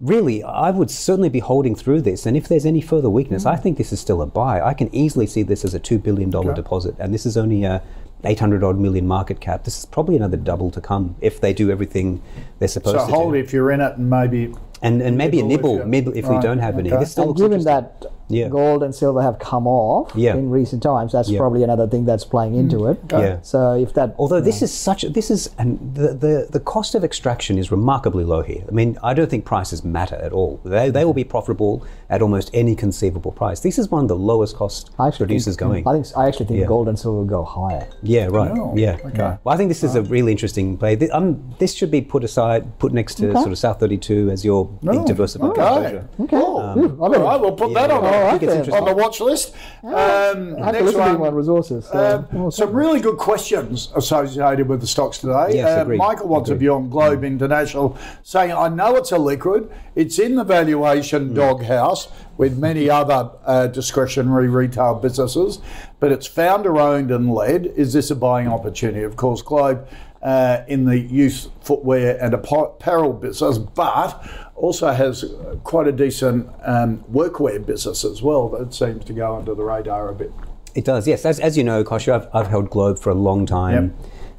really, 0.00 0.42
I 0.42 0.70
would 0.70 0.90
certainly 0.90 1.28
be 1.28 1.38
holding 1.38 1.74
through 1.74 2.02
this. 2.02 2.26
And 2.26 2.36
if 2.36 2.48
there's 2.48 2.66
any 2.66 2.80
further 2.80 3.08
weakness, 3.08 3.46
I 3.46 3.56
think 3.56 3.78
this 3.78 3.92
is 3.92 4.00
still 4.00 4.20
a 4.20 4.26
buy. 4.26 4.60
I 4.60 4.74
can 4.74 4.92
easily 4.94 5.26
see 5.26 5.42
this 5.42 5.64
as 5.64 5.74
a 5.74 5.80
$2 5.80 6.02
billion 6.02 6.30
deposit, 6.30 6.96
and 6.98 7.14
this 7.14 7.24
is 7.24 7.36
only 7.36 7.64
a 7.64 7.82
800 8.24 8.62
odd 8.62 8.78
million 8.78 9.06
market 9.06 9.40
cap. 9.40 9.64
This 9.64 9.78
is 9.78 9.86
probably 9.86 10.16
another 10.16 10.36
double 10.36 10.70
to 10.72 10.80
come 10.80 11.16
if 11.20 11.40
they 11.40 11.52
do 11.52 11.70
everything 11.70 12.22
they're 12.58 12.68
supposed 12.68 12.96
to. 12.96 13.00
So 13.00 13.06
to 13.06 13.12
hold 13.12 13.32
do. 13.32 13.38
if 13.38 13.52
you're 13.52 13.70
in 13.70 13.80
it 13.80 13.96
and 13.96 14.10
maybe 14.10 14.54
and 14.82 15.00
and 15.02 15.16
maybe 15.16 15.40
a 15.40 15.42
Nibble 15.42 15.76
nibble, 15.76 15.78
if 15.80 15.84
you- 15.84 15.90
nibble 15.90 16.12
if 16.16 16.28
we 16.28 16.38
don't 16.40 16.58
have 16.58 16.78
any. 16.78 16.90
okay. 16.90 17.00
This 17.00 17.12
still 17.12 17.24
And 17.24 17.28
looks 17.30 17.40
given 17.40 17.64
that 17.64 18.06
Yeah. 18.28 18.48
gold 18.48 18.82
and 18.82 18.94
silver 18.94 19.20
have 19.22 19.38
come 19.38 19.66
off 19.66 20.12
Yeah. 20.14 20.34
in 20.36 20.48
recent 20.50 20.82
times, 20.82 21.12
that's 21.12 21.28
Yeah. 21.28 21.38
probably 21.38 21.62
another 21.64 21.86
thing 21.86 22.04
that's 22.06 22.24
playing 22.24 22.54
into 22.54 22.86
it. 22.86 22.98
Yeah. 23.10 23.36
So 23.42 23.72
if 23.74 23.92
that, 23.94 24.14
Although 24.18 24.40
this 24.40 24.62
is 24.62 24.72
such, 24.72 25.02
this 25.18 25.30
is, 25.30 25.50
and 25.58 25.78
the, 25.94 26.08
the, 26.14 26.46
the 26.50 26.60
cost 26.60 26.94
of 26.94 27.04
extraction 27.04 27.58
is 27.58 27.70
remarkably 27.70 28.24
low 28.24 28.42
here. 28.42 28.62
I 28.66 28.72
mean, 28.72 28.96
I 29.02 29.12
don't 29.12 29.28
think 29.28 29.44
prices 29.44 29.84
matter 29.84 30.16
at 30.16 30.32
all. 30.32 30.60
They, 30.64 30.88
they 30.90 31.04
will 31.04 31.12
be 31.12 31.24
profitable 31.24 31.82
at 32.08 32.22
almost 32.22 32.50
any 32.54 32.74
conceivable 32.74 33.32
price. 33.32 33.60
This 33.60 33.78
is 33.78 33.90
one 33.90 34.02
of 34.04 34.08
the 34.08 34.16
lowest 34.16 34.56
cost 34.56 34.90
I 34.98 35.10
producers 35.10 35.56
think, 35.56 35.68
going. 35.68 35.86
I 35.88 35.92
think 35.92 36.06
I 36.16 36.26
actually 36.28 36.46
think 36.46 36.60
Yeah. 36.60 36.66
gold 36.66 36.88
and 36.88 36.98
silver 36.98 37.18
will 37.18 37.24
go 37.26 37.42
higher. 37.44 37.86
Yeah, 38.02 38.26
right. 38.30 38.50
Oh, 38.56 38.72
yeah. 38.74 38.96
okay. 39.06 39.36
Well, 39.44 39.54
I 39.54 39.56
think 39.58 39.68
this 39.68 39.82
is 39.84 39.94
a 39.94 40.02
really 40.02 40.32
interesting 40.32 40.76
play. 40.78 40.96
Th- 40.96 41.10
Um, 41.12 41.42
this 41.58 41.74
should 41.74 41.90
be 41.90 42.00
put 42.00 42.24
aside, 42.24 42.78
put 42.78 42.92
next 42.94 43.16
to 43.16 43.30
sort 43.32 43.48
of 43.52 43.58
South 43.58 43.78
32 43.78 44.30
as 44.30 44.42
your 44.44 44.68
big 44.82 45.04
diversified 45.06 45.50
Okay. 45.50 45.62
exposure. 45.62 46.08
Okay. 46.20 46.36
Cool. 46.36 46.58
Ooh, 46.60 46.96
I 47.00 47.02
All 47.04 47.10
better- 47.10 47.24
right, 47.24 47.40
we'll 47.40 47.52
put 47.52 47.70
Yeah, 47.70 47.86
that 47.86 47.90
on, 47.90 48.02
yeah. 48.04 48.10
the- 48.38 48.50
I 48.52 48.54
it's 48.56 48.68
on 48.70 48.84
the 48.84 48.94
watch 48.94 49.20
list. 49.20 49.54
Um, 49.84 49.92
I 49.92 50.70
next 50.72 50.84
listen 50.84 51.12
to 51.14 51.18
one. 51.18 51.34
resources. 51.34 51.86
So 51.92 51.98
Um, 52.32 52.40
we'll 52.40 52.50
some 52.50 52.72
really 52.72 53.00
good 53.00 53.16
questions 53.18 53.90
associated 53.94 54.68
with 54.68 54.80
the 54.80 54.86
stocks 54.86 55.18
today. 55.18 55.54
Yes, 55.56 55.78
Uh, 55.78 55.82
agreed. 55.82 55.98
Michael 55.98 56.28
wants 56.28 56.50
a 56.50 56.52
Agreed. 56.52 56.60
view 56.60 56.74
on 56.74 56.88
Globe 56.90 57.24
International, 57.24 57.96
saying, 58.22 58.52
"I 58.52 58.68
know 58.68 58.96
it's 58.96 59.12
a 59.12 59.18
liquid. 59.18 59.68
It's 59.94 60.18
in 60.18 60.36
the 60.36 60.44
valuation 60.44 61.30
Mm. 61.30 61.34
doghouse 61.34 62.08
with 62.38 62.56
many 62.58 62.88
other 62.88 63.30
uh, 63.46 63.66
discretionary 63.66 64.48
retail 64.48 64.94
businesses, 64.94 65.60
but 66.00 66.10
it's 66.12 66.26
founder 66.26 66.78
owned 66.80 67.10
and 67.10 67.32
led. 67.32 67.66
Is 67.76 67.92
this 67.92 68.10
a 68.10 68.16
buying 68.16 68.48
opportunity? 68.48 69.02
Of 69.04 69.16
course, 69.16 69.42
Globe." 69.42 69.80
Uh, 70.22 70.62
in 70.68 70.84
the 70.84 70.96
youth 70.96 71.48
footwear 71.62 72.16
and 72.22 72.32
apparel 72.32 73.12
business, 73.12 73.58
but 73.58 74.24
also 74.54 74.88
has 74.92 75.24
quite 75.64 75.88
a 75.88 75.92
decent 75.92 76.48
um, 76.62 76.98
workwear 77.12 77.64
business 77.66 78.04
as 78.04 78.22
well 78.22 78.48
that 78.48 78.72
seems 78.72 79.04
to 79.04 79.12
go 79.12 79.36
under 79.36 79.52
the 79.52 79.64
radar 79.64 80.10
a 80.10 80.14
bit. 80.14 80.30
It 80.76 80.84
does, 80.84 81.08
yes. 81.08 81.24
As, 81.24 81.40
as 81.40 81.58
you 81.58 81.64
know, 81.64 81.82
Kosher, 81.82 82.12
I've, 82.12 82.28
I've 82.32 82.46
held 82.46 82.70
Globe 82.70 83.00
for 83.00 83.10
a 83.10 83.16
long 83.16 83.46
time. 83.46 83.96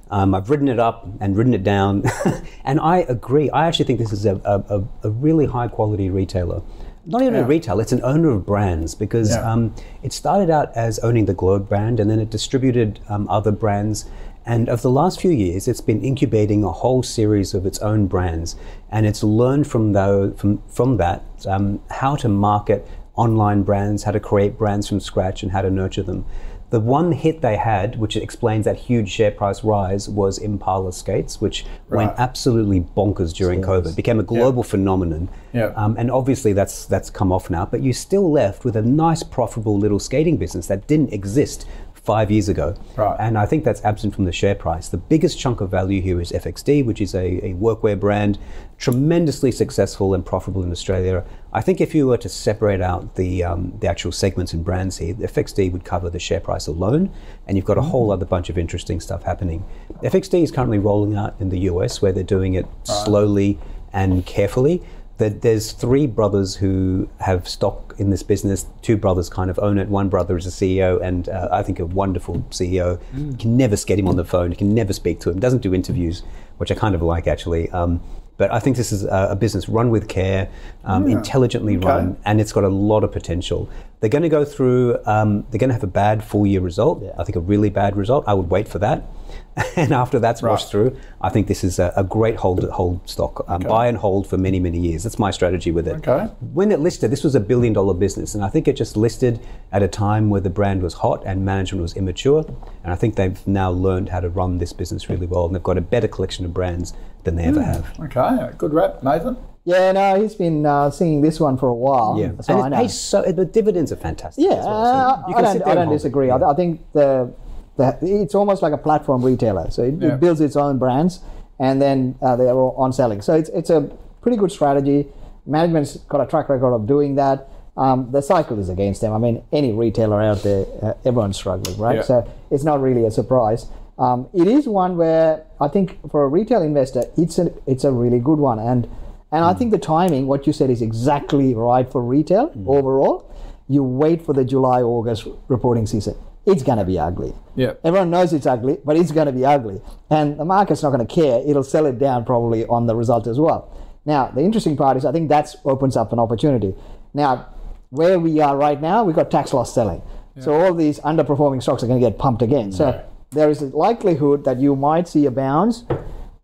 Um, 0.10 0.34
I've 0.34 0.50
written 0.50 0.70
it 0.70 0.80
up 0.80 1.06
and 1.20 1.36
written 1.36 1.54
it 1.54 1.66
down, 1.66 2.04
and 2.64 2.80
I 2.80 3.00
agree. 3.00 3.50
I 3.50 3.68
actually 3.68 3.84
think 3.86 4.00
this 4.00 4.14
is 4.14 4.26
a, 4.26 4.40
a, 4.46 4.78
a- 4.80 4.88
a 5.04 5.10
really 5.10 5.48
high 5.48 5.68
quality 5.68 6.10
retailer. 6.10 6.62
Not 7.06 7.22
even 7.24 7.36
a 7.36 7.40
Yeah. 7.40 7.48
retailer; 7.48 7.82
it's 7.82 7.92
an 7.92 8.00
owner 8.04 8.30
of 8.30 8.46
brands 8.46 8.96
because 8.96 9.32
Yeah. 9.32 9.52
um, 9.52 9.76
it 10.02 10.14
started 10.14 10.50
out 10.50 10.72
as 10.78 11.00
owning 11.00 11.26
the 11.26 11.34
Globe 11.34 11.68
brand, 11.68 12.00
and 12.00 12.10
then 12.10 12.20
it 12.22 12.30
distributed 12.30 13.02
um, 13.10 13.28
other 13.28 13.52
brands. 13.52 14.06
And 14.46 14.68
over 14.70 14.82
the 14.82 14.90
last 14.92 15.22
few 15.22 15.32
years, 15.32 15.68
it's 15.68 15.82
been 15.82 16.04
incubating 16.04 16.64
a 16.64 16.72
whole 16.72 17.02
series 17.04 17.54
of 17.54 17.66
its 17.66 17.80
own 17.80 18.08
brands, 18.08 18.56
and 18.92 19.06
it's 19.06 19.24
learned 19.24 19.68
from 19.68 19.94
tho- 19.94 20.34
from 20.34 20.62
from 20.68 20.98
that 20.98 21.24
um, 21.48 21.82
how 21.90 22.16
to 22.18 22.28
market 22.30 22.88
online 23.16 23.64
brands, 23.64 24.04
how 24.04 24.12
to 24.12 24.20
create 24.20 24.58
brands 24.58 24.88
from 24.90 25.00
scratch, 25.00 25.44
and 25.44 25.52
how 25.52 25.62
to 25.62 25.70
nurture 25.70 26.04
them. 26.04 26.26
The 26.72 26.80
one 26.80 27.12
hit 27.12 27.42
they 27.42 27.56
had, 27.56 28.00
which 28.00 28.16
explains 28.18 28.66
that 28.66 28.76
huge 28.78 29.08
share 29.08 29.30
price 29.30 29.64
rise, 29.64 30.10
was 30.10 30.40
Impala 30.40 30.92
skates, 30.92 31.40
which 31.40 31.66
went 31.88 32.12
absolutely 32.18 32.82
bonkers 32.82 33.32
during 33.32 33.62
COVID. 33.62 33.96
Became 33.96 34.20
a 34.20 34.24
global 34.24 34.64
phenomenon, 34.64 35.30
Yeah. 35.54 35.72
um, 35.76 35.96
and 36.00 36.10
obviously 36.10 36.52
that's 36.52 36.86
that's 36.86 37.12
come 37.12 37.32
off 37.32 37.52
now. 37.52 37.66
But 37.68 37.84
you're 37.84 37.94
still 37.94 38.30
left 38.32 38.66
with 38.66 38.76
a 38.76 38.82
nice, 38.82 39.22
profitable 39.22 39.78
little 39.78 40.00
skating 40.00 40.36
business 40.38 40.66
that 40.68 40.88
didn't 40.88 41.14
exist 41.14 41.68
five 42.04 42.30
years 42.30 42.50
ago. 42.50 42.76
Right. 42.98 43.16
And 43.18 43.38
I 43.38 43.46
think 43.46 43.64
that's 43.64 43.84
absent 43.84 44.14
from 44.14 44.26
the 44.26 44.32
share 44.32 44.56
price. 44.56 44.90
The 44.90 44.98
biggest 44.98 45.40
chunk 45.40 45.62
of 45.62 45.72
value 45.72 46.02
here 46.02 46.20
is 46.20 46.32
FXD, 46.32 46.86
which 46.86 47.00
is 47.00 47.16
a, 47.16 47.46
a 47.46 47.54
workwear 47.54 47.98
brand, 47.98 48.38
tremendously 48.78 49.52
successful 49.52 50.14
and 50.14 50.26
profitable 50.26 50.64
in 50.64 50.72
Australia. 50.72 51.24
I 51.54 51.62
think 51.62 51.80
if 51.80 51.96
you 51.96 52.08
were 52.08 52.18
to 52.18 52.28
separate 52.28 52.82
out 52.82 53.16
the 53.16 53.44
um, 53.44 53.74
the 53.80 53.88
actual 53.88 54.12
segments 54.12 54.54
and 54.54 54.66
brands 54.66 54.98
here, 54.98 55.14
FXD 55.14 55.72
would 55.72 55.86
cover 55.86 56.10
the 56.10 56.20
share 56.20 56.42
price 56.42 56.68
alone, 56.68 57.10
and 57.48 57.56
you've 57.56 57.66
got 57.66 57.78
a 57.78 57.82
whole 57.82 58.12
other 58.12 58.26
bunch 58.26 58.50
of 58.50 58.58
interesting 58.58 59.00
stuff 59.00 59.24
happening. 59.24 59.64
FXD 60.02 60.44
is 60.44 60.52
currently 60.52 60.80
rolling 60.80 61.16
out 61.16 61.36
in 61.40 61.50
the 61.50 61.60
US, 61.60 62.02
where 62.02 62.12
they're 62.12 62.24
doing 62.24 62.56
it 62.56 62.66
slowly 62.84 63.60
and 63.94 64.26
carefully. 64.26 64.84
That 65.18 65.42
there's 65.42 65.72
three 65.74 66.08
brothers 66.08 66.56
who 66.56 67.08
have 67.20 67.48
stock 67.48 67.94
in 68.00 68.10
this 68.10 68.24
business. 68.24 68.66
Two 68.82 68.98
brothers 68.98 69.30
kind 69.30 69.50
of 69.52 69.60
own 69.60 69.78
it. 69.78 69.88
One 69.88 70.10
brother 70.10 70.36
is 70.36 70.48
a 70.48 70.50
CEO, 70.50 71.02
and 71.02 71.30
uh, 71.30 71.50
I 71.52 71.62
think 71.62 71.80
a 71.80 71.86
wonderful 71.86 72.40
CEO. 72.50 73.00
You 73.16 73.38
can 73.38 73.56
never 73.56 73.76
get 73.78 74.00
him 74.00 74.08
on 74.08 74.16
the 74.16 74.26
phone. 74.26 74.50
You 74.52 74.58
can 74.58 74.74
never 74.74 74.92
speak 74.92 75.20
to 75.22 75.30
him. 75.30 75.40
Doesn't 75.40 75.62
do 75.62 75.74
interviews, 75.74 76.24
which 76.58 76.72
I 76.72 76.76
kind 76.76 76.96
of 76.96 77.02
like 77.02 77.28
actually. 77.28 77.70
Um, 77.70 78.02
but 78.38 78.52
I 78.52 78.60
think 78.60 78.78
this 78.78 78.92
is 78.92 79.04
a, 79.04 79.28
a 79.32 79.36
business 79.36 79.70
run 79.70 79.90
with 79.90 80.08
care, 80.08 80.50
um, 80.84 81.08
intelligently 81.08 81.78
run, 81.78 82.18
and 82.26 82.42
it's 82.42 82.52
got 82.52 82.64
a 82.64 82.70
lot 82.70 83.04
of 83.04 83.12
potential. 83.12 83.70
They're 84.00 84.10
going 84.10 84.24
to 84.24 84.30
go 84.30 84.44
through. 84.44 84.98
Um, 85.06 85.46
they're 85.50 85.60
going 85.60 85.70
to 85.70 85.74
have 85.76 85.84
a 85.84 85.88
bad 85.88 86.24
full 86.24 86.46
year 86.46 86.60
result. 86.60 87.04
I 87.18 87.24
think 87.24 87.36
a 87.36 87.40
really 87.40 87.70
bad 87.70 87.96
result. 87.96 88.26
I 88.28 88.34
would 88.34 88.50
wait 88.50 88.68
for 88.68 88.80
that, 88.80 89.04
and 89.76 89.94
after 89.94 90.20
that's 90.20 90.42
washed 90.42 90.72
through, 90.72 90.98
I 91.22 91.30
think 91.30 91.48
this 91.48 91.64
is 91.64 91.78
a, 91.80 91.94
a 91.96 92.04
great 92.04 92.38
hold 92.38 92.68
hold 92.70 93.08
stock. 93.08 93.46
Um, 93.48 93.62
Buy 93.62 93.88
and 93.88 93.98
hold 93.98 94.28
for 94.28 94.38
many 94.38 94.60
many 94.60 94.80
years. 94.80 95.04
That's 95.04 95.20
my 95.20 95.32
strategy 95.32 95.72
with 95.72 95.88
it. 95.88 96.08
Okay. 96.08 96.26
When 96.54 96.72
it 96.72 96.80
listed, 96.80 97.12
this 97.12 97.24
was 97.24 97.36
a 97.36 97.40
billion 97.40 97.72
dollar 97.74 97.94
business, 97.94 98.34
and 98.34 98.44
I 98.44 98.50
think 98.50 98.68
it 98.68 98.76
just 98.76 98.98
listed 98.98 99.40
at 99.72 99.84
a 99.84 99.88
time 99.88 100.30
where 100.30 100.42
the 100.42 100.50
brand 100.50 100.82
was 100.82 100.96
hot 100.96 101.24
and 101.26 101.46
management 101.46 101.84
was 101.84 101.96
immature. 101.96 102.46
And 102.84 102.92
I 102.92 102.96
think 102.96 103.16
they've 103.16 103.48
now 103.48 103.70
learned 103.72 104.10
how 104.10 104.20
to 104.20 104.30
run 104.30 104.58
this 104.58 104.74
business 104.74 105.08
really 105.10 105.28
well, 105.28 105.46
and 105.46 105.56
they've 105.56 105.64
got 105.64 105.78
a 105.78 105.82
better 105.82 106.08
collection 106.08 106.46
of 106.46 106.54
brands 106.54 106.94
than 107.24 107.36
they 107.36 107.44
ever 107.46 107.62
have. 107.62 108.00
Okay, 108.00 108.50
good 108.58 108.74
rap, 108.74 109.02
Mathan. 109.02 109.38
Yeah, 109.66 109.92
no, 109.94 110.22
he's 110.22 110.36
been 110.36 110.66
uh, 110.66 110.90
singing 110.92 111.22
this 111.22 111.40
one 111.40 111.58
for 111.58 111.70
a 111.70 111.74
while. 111.74 112.18
Yeah, 112.20 112.32
so 112.42 112.54
I 112.60 112.66
and 112.66 112.68
it 112.68 112.70
know. 112.78 112.82
pays 112.84 113.00
so. 113.00 113.22
The 113.22 113.46
dividends 113.46 113.92
are 113.92 113.96
fantastic. 113.96 114.44
Yeah, 114.44 114.56
as 114.58 114.66
well, 114.66 114.84
so 114.86 114.90
uh, 114.92 115.24
you 115.30 115.36
I 115.36 115.42
can 115.42 115.52
sit 115.54 115.60
don't, 115.60 115.68
there 115.68 115.72
I 115.72 115.86
don't 115.86 115.94
disagree. 115.94 116.30
I, 116.30 116.36
I 116.38 116.54
think 116.54 116.82
the, 116.94 117.34
the 117.78 117.98
it's 118.02 118.36
almost 118.36 118.62
like 118.62 118.74
a 118.74 118.78
platform 118.78 119.24
retailer. 119.24 119.72
So 119.72 119.84
it, 119.84 119.96
Yeah. 120.02 120.16
it 120.16 120.20
builds 120.20 120.42
its 120.42 120.58
own 120.58 120.80
brands, 120.80 121.22
and 121.60 121.82
then 121.82 122.16
uh, 122.22 122.36
they 122.36 122.46
are 122.50 122.56
all 122.58 122.76
on 122.78 122.92
selling. 122.92 123.22
So 123.22 123.36
it's 123.36 123.50
it's 123.50 123.70
a 123.70 123.90
pretty 124.22 124.38
good 124.38 124.52
strategy. 124.52 125.08
Management's 125.46 125.96
got 126.10 126.20
a 126.22 126.26
track 126.26 126.50
record 126.50 126.74
of 126.74 126.86
doing 126.86 127.16
that. 127.16 127.48
Um, 127.76 128.12
the 128.12 128.22
cycle 128.22 128.60
is 128.60 128.70
against 128.70 129.02
them. 129.02 129.14
I 129.14 129.18
mean, 129.18 129.44
any 129.52 129.72
retailer 129.74 130.22
out 130.22 130.44
there, 130.44 130.66
uh, 130.82 130.94
everyone's 131.06 131.38
struggling, 131.38 131.78
right? 131.80 131.96
Yeah. 131.98 132.02
So 132.04 132.32
it's 132.52 132.64
not 132.64 132.82
really 132.82 133.06
a 133.06 133.12
surprise. 133.12 133.66
Um, 133.98 134.28
it 134.34 134.48
is 134.48 134.68
one 134.68 134.98
where 134.98 135.46
I 135.62 135.68
think 135.68 136.00
for 136.10 136.24
a 136.24 136.28
retail 136.28 136.62
investor, 136.62 137.04
it's 137.18 137.38
a 137.38 137.54
it's 137.68 137.84
a 137.84 137.92
really 137.92 138.20
good 138.20 138.40
one, 138.40 138.60
and 138.60 138.90
and 139.32 139.44
I 139.46 139.54
think 139.54 139.72
the 139.72 139.78
timing, 139.78 140.28
what 140.28 140.46
you 140.48 140.54
said, 140.54 140.70
is 140.70 140.82
exactly 140.82 141.54
right 141.54 141.90
for 141.92 142.04
retail 142.04 142.52
overall. 142.68 143.30
You 143.68 143.84
wait 143.84 144.26
for 144.26 144.34
the 144.34 144.44
July 144.44 144.82
August 144.82 145.28
reporting 145.48 145.86
season. 145.88 146.16
It's 146.46 146.62
going 146.62 146.78
to 146.78 146.84
be 146.84 147.00
ugly. 147.00 147.34
Yeah. 147.56 147.74
Everyone 147.86 148.10
knows 148.10 148.34
it's 148.34 148.46
ugly, 148.46 148.78
but 148.84 148.98
it's 148.98 149.12
going 149.12 149.28
to 149.28 149.32
be 149.32 149.46
ugly, 149.46 149.82
and 150.10 150.40
the 150.40 150.46
market's 150.46 150.84
not 150.84 150.90
going 150.90 151.06
to 151.06 151.14
care. 151.14 151.42
It'll 151.46 151.64
sell 151.64 151.86
it 151.86 152.00
down 152.00 152.26
probably 152.26 152.66
on 152.66 152.88
the 152.88 152.96
result 152.96 153.28
as 153.28 153.40
well. 153.40 153.72
Now, 154.06 154.28
the 154.28 154.42
interesting 154.42 154.76
part 154.76 154.98
is 154.98 155.06
I 155.06 155.12
think 155.12 155.30
that 155.30 155.56
opens 155.64 155.96
up 155.96 156.12
an 156.12 156.20
opportunity. 156.20 156.76
Now, 157.14 157.48
where 157.90 158.20
we 158.20 158.40
are 158.42 158.58
right 158.58 158.82
now, 158.82 159.04
we've 159.04 159.16
got 159.16 159.30
tax 159.32 159.54
loss 159.54 159.74
selling. 159.74 160.02
So 160.40 160.52
all 160.52 160.74
these 160.74 161.00
underperforming 161.02 161.62
stocks 161.62 161.84
are 161.84 161.88
going 161.88 162.02
to 162.02 162.10
get 162.10 162.18
pumped 162.18 162.42
again. 162.42 162.72
So 162.72 163.06
there 163.34 163.50
is 163.50 163.62
a 163.62 163.66
likelihood 163.68 164.46
that 164.46 164.60
you 164.60 164.76
might 164.76 165.08
see 165.08 165.26
a 165.26 165.32
bounce 165.32 165.84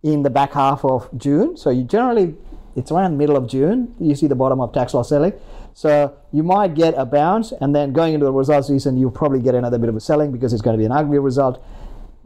in 0.04 0.23
the 0.23 0.30
back 0.30 0.54
half 0.54 0.84
of 0.86 1.10
June. 1.17 1.58
So 1.58 1.69
you 1.69 1.84
generally, 1.84 2.36
it's 2.75 2.91
around 2.91 3.12
the 3.12 3.17
middle 3.17 3.36
of 3.36 3.47
June, 3.47 3.95
you 3.99 4.15
see 4.15 4.28
the 4.28 4.36
bottom 4.36 4.62
of 4.62 4.73
tax 4.73 4.93
loss 4.93 5.10
selling. 5.10 5.34
So 5.73 6.17
you 6.34 6.43
might 6.43 6.75
get 6.75 6.93
a 6.97 7.06
bounce, 7.06 7.52
and 7.52 7.73
then 7.73 7.93
going 7.93 8.13
into 8.13 8.25
the 8.25 8.34
results 8.34 8.67
season, 8.67 8.97
you'll 8.97 9.12
probably 9.12 9.39
get 9.41 9.56
another 9.56 9.78
bit 9.78 9.89
of 9.89 9.95
a 9.95 9.99
selling 9.99 10.32
because 10.32 10.52
it's 10.52 10.62
going 10.62 10.75
to 10.75 10.78
be 10.78 10.86
an 10.86 10.91
ugly 10.91 11.19
result. 11.19 11.63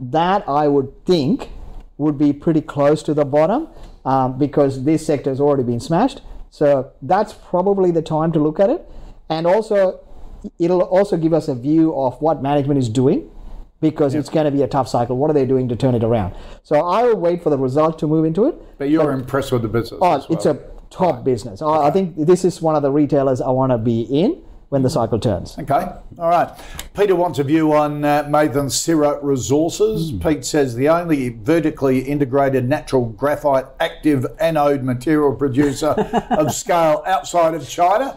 That 0.00 0.48
I 0.48 0.66
would 0.66 1.04
think 1.04 1.50
would 1.98 2.18
be 2.18 2.32
pretty 2.32 2.60
close 2.60 3.02
to 3.04 3.14
the 3.14 3.24
bottom 3.24 3.68
um, 4.04 4.38
because 4.38 4.84
this 4.84 5.06
sector 5.06 5.30
has 5.30 5.40
already 5.40 5.62
been 5.62 5.78
smashed. 5.78 6.20
So 6.50 6.92
that's 7.02 7.32
probably 7.32 7.90
the 7.90 8.02
time 8.02 8.32
to 8.32 8.40
look 8.40 8.58
at 8.58 8.70
it. 8.70 8.88
And 9.28 9.46
also, 9.46 10.00
it'll 10.58 10.82
also 10.82 11.16
give 11.16 11.32
us 11.32 11.48
a 11.48 11.54
view 11.54 11.94
of 11.94 12.20
what 12.20 12.42
management 12.42 12.78
is 12.78 12.88
doing 12.88 13.30
because 13.80 14.14
it's 14.14 14.28
going 14.28 14.46
to 14.46 14.50
be 14.50 14.62
a 14.62 14.68
tough 14.68 14.88
cycle. 14.88 15.16
What 15.16 15.30
are 15.30 15.34
they 15.34 15.46
doing 15.46 15.68
to 15.68 15.76
turn 15.76 15.94
it 15.94 16.02
around? 16.02 16.34
So 16.62 16.76
I 16.76 17.02
will 17.04 17.16
wait 17.16 17.42
for 17.42 17.50
the 17.50 17.58
result 17.58 17.98
to 18.00 18.06
move 18.06 18.24
into 18.24 18.46
it. 18.46 18.78
But 18.78 18.88
you're 18.90 19.12
impressed 19.12 19.52
with 19.52 19.62
the 19.62 19.68
business. 19.68 19.98
Oh, 20.02 20.08
well. 20.08 20.26
it's 20.30 20.46
a 20.46 20.58
top 20.90 21.24
business. 21.24 21.60
I, 21.60 21.88
I 21.88 21.90
think 21.90 22.14
this 22.16 22.44
is 22.44 22.62
one 22.62 22.76
of 22.76 22.82
the 22.82 22.90
retailers 22.90 23.40
I 23.40 23.50
want 23.50 23.72
to 23.72 23.78
be 23.78 24.02
in 24.02 24.42
when 24.74 24.82
the 24.82 24.90
cycle 24.90 25.20
turns. 25.20 25.56
Okay, 25.58 25.86
all 26.18 26.28
right. 26.28 26.48
Peter 26.94 27.14
wants 27.14 27.38
a 27.38 27.44
view 27.44 27.72
on 27.72 28.04
uh, 28.04 28.24
Mathan 28.24 28.66
Syrah 28.66 29.20
Resources. 29.22 30.10
Hmm. 30.10 30.18
Pete 30.18 30.44
says 30.44 30.74
the 30.74 30.88
only 30.88 31.28
vertically 31.28 32.00
integrated 32.00 32.68
natural 32.68 33.06
graphite 33.06 33.66
active 33.78 34.26
anode 34.40 34.82
material 34.82 35.34
producer 35.34 35.88
of 36.30 36.52
scale 36.52 37.02
outside 37.06 37.54
of 37.54 37.68
China. 37.68 38.16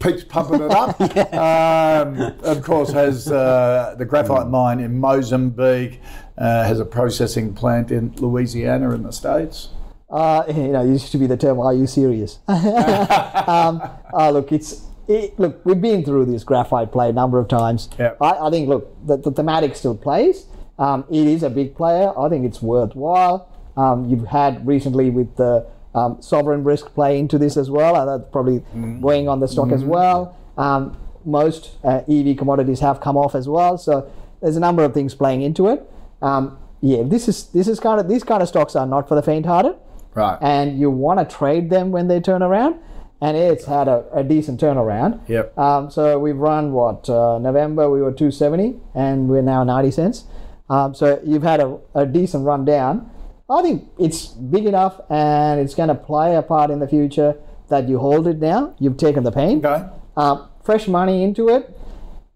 Pete's 0.00 0.24
pumping 0.24 0.62
it 0.62 0.70
up. 0.70 1.00
um, 1.34 2.18
of 2.42 2.62
course, 2.62 2.90
has 2.90 3.30
uh, 3.30 3.94
the 3.98 4.04
graphite 4.04 4.48
mine 4.48 4.80
in 4.80 4.98
Mozambique, 4.98 6.00
uh, 6.38 6.64
has 6.64 6.80
a 6.80 6.84
processing 6.86 7.54
plant 7.54 7.90
in 7.90 8.12
Louisiana 8.16 8.94
in 8.94 9.02
the 9.02 9.12
States. 9.12 9.68
Uh, 10.08 10.42
you 10.48 10.68
know, 10.68 10.82
it 10.82 10.88
used 10.88 11.12
to 11.12 11.18
be 11.18 11.26
the 11.26 11.36
term, 11.36 11.60
are 11.60 11.74
you 11.74 11.86
serious? 11.86 12.38
um, 12.48 13.82
uh, 14.12 14.30
look, 14.32 14.50
it's 14.50 14.86
it, 15.06 15.38
look, 15.38 15.64
we've 15.66 15.80
been 15.80 16.04
through 16.04 16.24
this 16.26 16.44
graphite 16.44 16.92
play 16.92 17.10
a 17.10 17.12
number 17.12 17.38
of 17.38 17.48
times. 17.48 17.88
Yeah. 17.98 18.14
I, 18.20 18.46
I 18.46 18.50
think, 18.50 18.68
look, 18.68 18.94
the, 19.06 19.16
the 19.16 19.32
thematic 19.32 19.76
still 19.76 19.96
plays. 19.96 20.46
Um, 20.78 21.04
it 21.10 21.26
is 21.26 21.42
a 21.42 21.50
big 21.50 21.74
player. 21.74 22.18
I 22.18 22.28
think 22.28 22.46
it's 22.46 22.62
worthwhile. 22.62 23.48
Um, 23.76 24.08
you've 24.08 24.26
had 24.26 24.66
recently 24.66 25.10
with 25.10 25.36
the 25.36 25.66
um, 25.94 26.20
sovereign 26.22 26.62
risk 26.64 26.92
play 26.94 27.18
into 27.18 27.38
this 27.38 27.56
as 27.56 27.70
well. 27.70 27.96
and 27.96 28.08
that's 28.22 28.30
probably 28.30 28.62
weighing 28.74 29.28
on 29.28 29.40
the 29.40 29.48
stock 29.48 29.70
as 29.72 29.84
well. 29.84 30.36
Um, 30.56 30.96
most 31.24 31.76
uh, 31.84 32.02
EV 32.08 32.36
commodities 32.36 32.80
have 32.80 33.00
come 33.00 33.16
off 33.16 33.34
as 33.34 33.48
well. 33.48 33.76
So 33.78 34.10
there's 34.40 34.56
a 34.56 34.60
number 34.60 34.84
of 34.84 34.94
things 34.94 35.14
playing 35.14 35.42
into 35.42 35.68
it. 35.68 35.82
Um, 36.22 36.58
yeah, 36.80 37.02
this 37.04 37.28
is 37.28 37.46
this 37.48 37.68
is 37.68 37.78
kind 37.80 38.00
of 38.00 38.08
these 38.08 38.24
kind 38.24 38.42
of 38.42 38.48
stocks 38.48 38.74
are 38.74 38.86
not 38.86 39.06
for 39.08 39.14
the 39.14 39.22
faint-hearted 39.22 39.74
Right. 40.14 40.38
and 40.40 40.78
you 40.80 40.90
want 40.90 41.20
to 41.20 41.36
trade 41.36 41.70
them 41.70 41.90
when 41.92 42.08
they 42.08 42.20
turn 42.20 42.42
around. 42.42 42.76
And 43.22 43.36
it's 43.36 43.66
had 43.66 43.86
a, 43.86 44.06
a 44.14 44.24
decent 44.24 44.60
turnaround. 44.62 45.20
Yep. 45.28 45.58
Um, 45.58 45.90
so 45.90 46.18
we've 46.18 46.38
run 46.38 46.72
what 46.72 47.08
uh, 47.10 47.38
November 47.38 47.90
we 47.90 48.00
were 48.00 48.12
270 48.12 48.80
and 48.94 49.28
we're 49.28 49.42
now 49.42 49.62
90 49.62 49.90
cents. 49.90 50.24
Um, 50.70 50.94
so 50.94 51.20
you've 51.22 51.42
had 51.42 51.60
a, 51.60 51.78
a 51.94 52.06
decent 52.06 52.46
run 52.46 52.64
down. 52.64 53.10
I 53.50 53.62
think 53.62 53.88
it's 53.98 54.28
big 54.28 54.64
enough 54.64 55.00
and 55.10 55.60
it's 55.60 55.74
going 55.74 55.88
to 55.88 55.94
play 55.94 56.36
a 56.36 56.42
part 56.42 56.70
in 56.70 56.78
the 56.78 56.86
future 56.86 57.34
that 57.68 57.88
you 57.88 57.98
hold 57.98 58.28
it 58.28 58.38
now. 58.38 58.74
You've 58.78 58.96
taken 58.96 59.24
the 59.24 59.32
pain. 59.32 59.64
Okay. 59.64 59.88
Um, 60.16 60.48
fresh 60.62 60.86
money 60.86 61.24
into 61.24 61.48
it. 61.48 61.76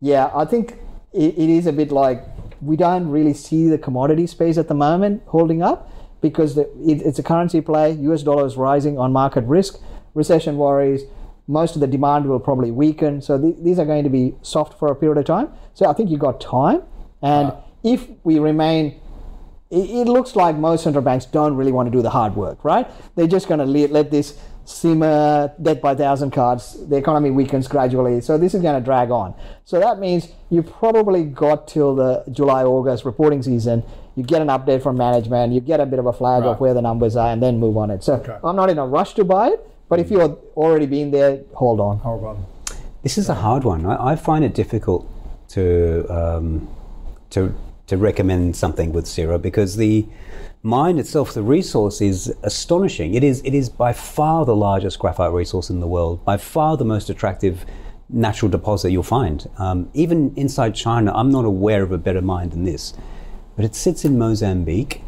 Yeah, 0.01 0.31
I 0.35 0.45
think 0.45 0.77
it, 1.13 1.39
it 1.39 1.49
is 1.51 1.67
a 1.67 1.73
bit 1.73 1.93
like 1.93 2.25
we 2.61 2.77
don't 2.77 3.09
really 3.09 3.35
see 3.35 3.69
the 3.69 3.79
commodity 3.79 4.27
space 4.27 4.59
at 4.59 4.67
the 4.69 4.75
moment 4.75 5.23
holding 5.27 5.63
up 5.63 5.91
because 6.21 6.57
the, 6.57 6.63
it, 6.85 7.03
it's 7.03 7.19
a 7.19 7.23
currency 7.23 7.61
play. 7.61 7.93
US 7.93 8.23
dollar 8.23 8.47
is 8.47 8.57
rising 8.57 8.99
on 8.99 9.13
market 9.13 9.45
risk, 9.45 9.79
recession 10.15 10.57
worries. 10.57 11.03
Most 11.47 11.77
of 11.77 11.81
the 11.81 11.87
demand 11.87 12.27
will 12.27 12.41
probably 12.41 12.71
weaken. 12.71 13.21
So 13.21 13.39
th- 13.41 13.57
these 13.61 13.79
are 13.79 13.85
going 13.85 14.03
to 14.05 14.11
be 14.11 14.35
soft 14.43 14.79
for 14.79 14.91
a 14.91 14.97
period 14.97 15.19
of 15.19 15.27
time. 15.27 15.51
So 15.75 15.87
I 15.87 15.93
think 15.93 16.11
you've 16.11 16.21
got 16.21 16.41
time. 16.41 16.83
And 17.23 17.53
if 17.83 18.09
we 18.25 18.39
remain 18.39 19.01
it, 19.75 19.91
it 20.01 20.07
looks 20.17 20.37
like 20.37 20.57
most 20.57 20.85
central 20.85 21.03
banks 21.05 21.25
don't 21.27 21.55
really 21.57 21.73
want 21.73 21.87
to 21.87 21.91
do 21.99 22.03
the 22.03 22.11
hard 22.11 22.37
work, 22.37 22.65
right? 22.65 22.87
They're 23.17 23.27
just 23.27 23.49
going 23.49 23.61
to 23.61 23.67
let, 23.67 23.91
let 23.91 24.11
this 24.11 24.39
simmer, 24.65 25.53
death 25.61 25.81
by 25.83 25.95
thousand 25.95 26.31
cards. 26.31 26.63
The 26.89 26.97
economy 26.97 27.31
weakens 27.31 27.69
gradually, 27.69 28.21
so 28.21 28.39
this 28.39 28.55
is 28.55 28.63
going 28.63 28.79
to 28.81 28.85
drag 28.85 29.11
on. 29.11 29.35
So 29.65 29.79
that 29.81 29.99
means 29.99 30.29
you 30.51 30.63
probably 30.63 31.25
got 31.25 31.69
till 31.69 31.95
the 31.95 32.25
July 32.31 32.63
August 32.65 33.05
reporting 33.05 33.43
season. 33.43 33.83
You 34.17 34.23
get 34.23 34.41
an 34.41 34.49
update 34.49 34.83
from 34.83 34.97
management, 34.97 35.53
you 35.53 35.61
get 35.61 35.81
a 35.81 35.87
bit 35.87 35.99
of 35.99 36.07
a 36.07 36.13
flag 36.13 36.45
Right. 36.45 36.51
of 36.53 36.61
where 36.61 36.73
the 36.73 36.83
numbers 36.83 37.17
are, 37.17 37.31
and 37.33 37.43
then 37.43 37.59
move 37.59 37.77
on 37.77 37.91
it. 37.91 38.05
So 38.05 38.15
I'm 38.45 38.57
not 38.57 38.71
in 38.71 38.79
a 38.79 38.87
rush 38.87 39.15
to 39.15 39.25
buy 39.25 39.49
it, 39.49 39.69
but 39.89 39.99
if 39.99 40.11
you're 40.11 40.39
already 40.57 40.87
been 40.87 41.11
there, 41.11 41.41
hold 41.55 41.81
on. 41.81 41.99
Hold 41.99 42.25
on. 42.25 42.47
This 43.03 43.19
is 43.19 43.29
a 43.29 43.35
hard 43.35 43.65
one. 43.65 43.85
I, 43.85 44.13
I 44.13 44.17
find 44.17 44.45
it 44.45 44.55
difficult 44.55 45.07
to 45.49 46.07
um, 46.09 46.69
to 47.31 47.55
to 47.87 47.97
recommend 47.97 48.57
something 48.57 48.93
with 48.93 49.05
Syrah 49.05 49.41
because 49.41 49.77
the 49.77 50.07
mine 50.63 50.99
itself, 50.99 51.35
the 51.35 51.43
resource 51.43 52.01
is 52.01 52.35
astonishing. 52.43 53.15
It 53.15 53.23
is 53.23 53.43
it 53.45 53.55
is 53.55 53.69
by 53.69 53.93
far 53.93 54.45
the 54.45 54.57
largest 54.57 54.99
graphite 54.99 55.33
resource 55.33 55.71
in 55.71 55.81
the 55.81 55.87
world, 55.87 56.25
by 56.25 56.37
far 56.37 56.77
the 56.77 56.85
most 56.85 57.11
attractive 57.11 57.65
natural 58.09 58.51
deposit 58.51 58.91
you'll 58.91 59.03
find. 59.03 59.49
Um, 59.59 59.91
even 59.95 60.33
inside 60.37 60.75
China, 60.75 61.13
I'm 61.15 61.31
not 61.31 61.45
aware 61.45 61.83
of 61.83 61.93
a 61.93 61.99
better 61.99 62.21
mine 62.21 62.51
than 62.51 62.65
this. 62.65 62.95
But 63.57 63.65
it 63.65 63.75
sits 63.75 64.05
in 64.05 64.19
Mozambique, 64.19 65.03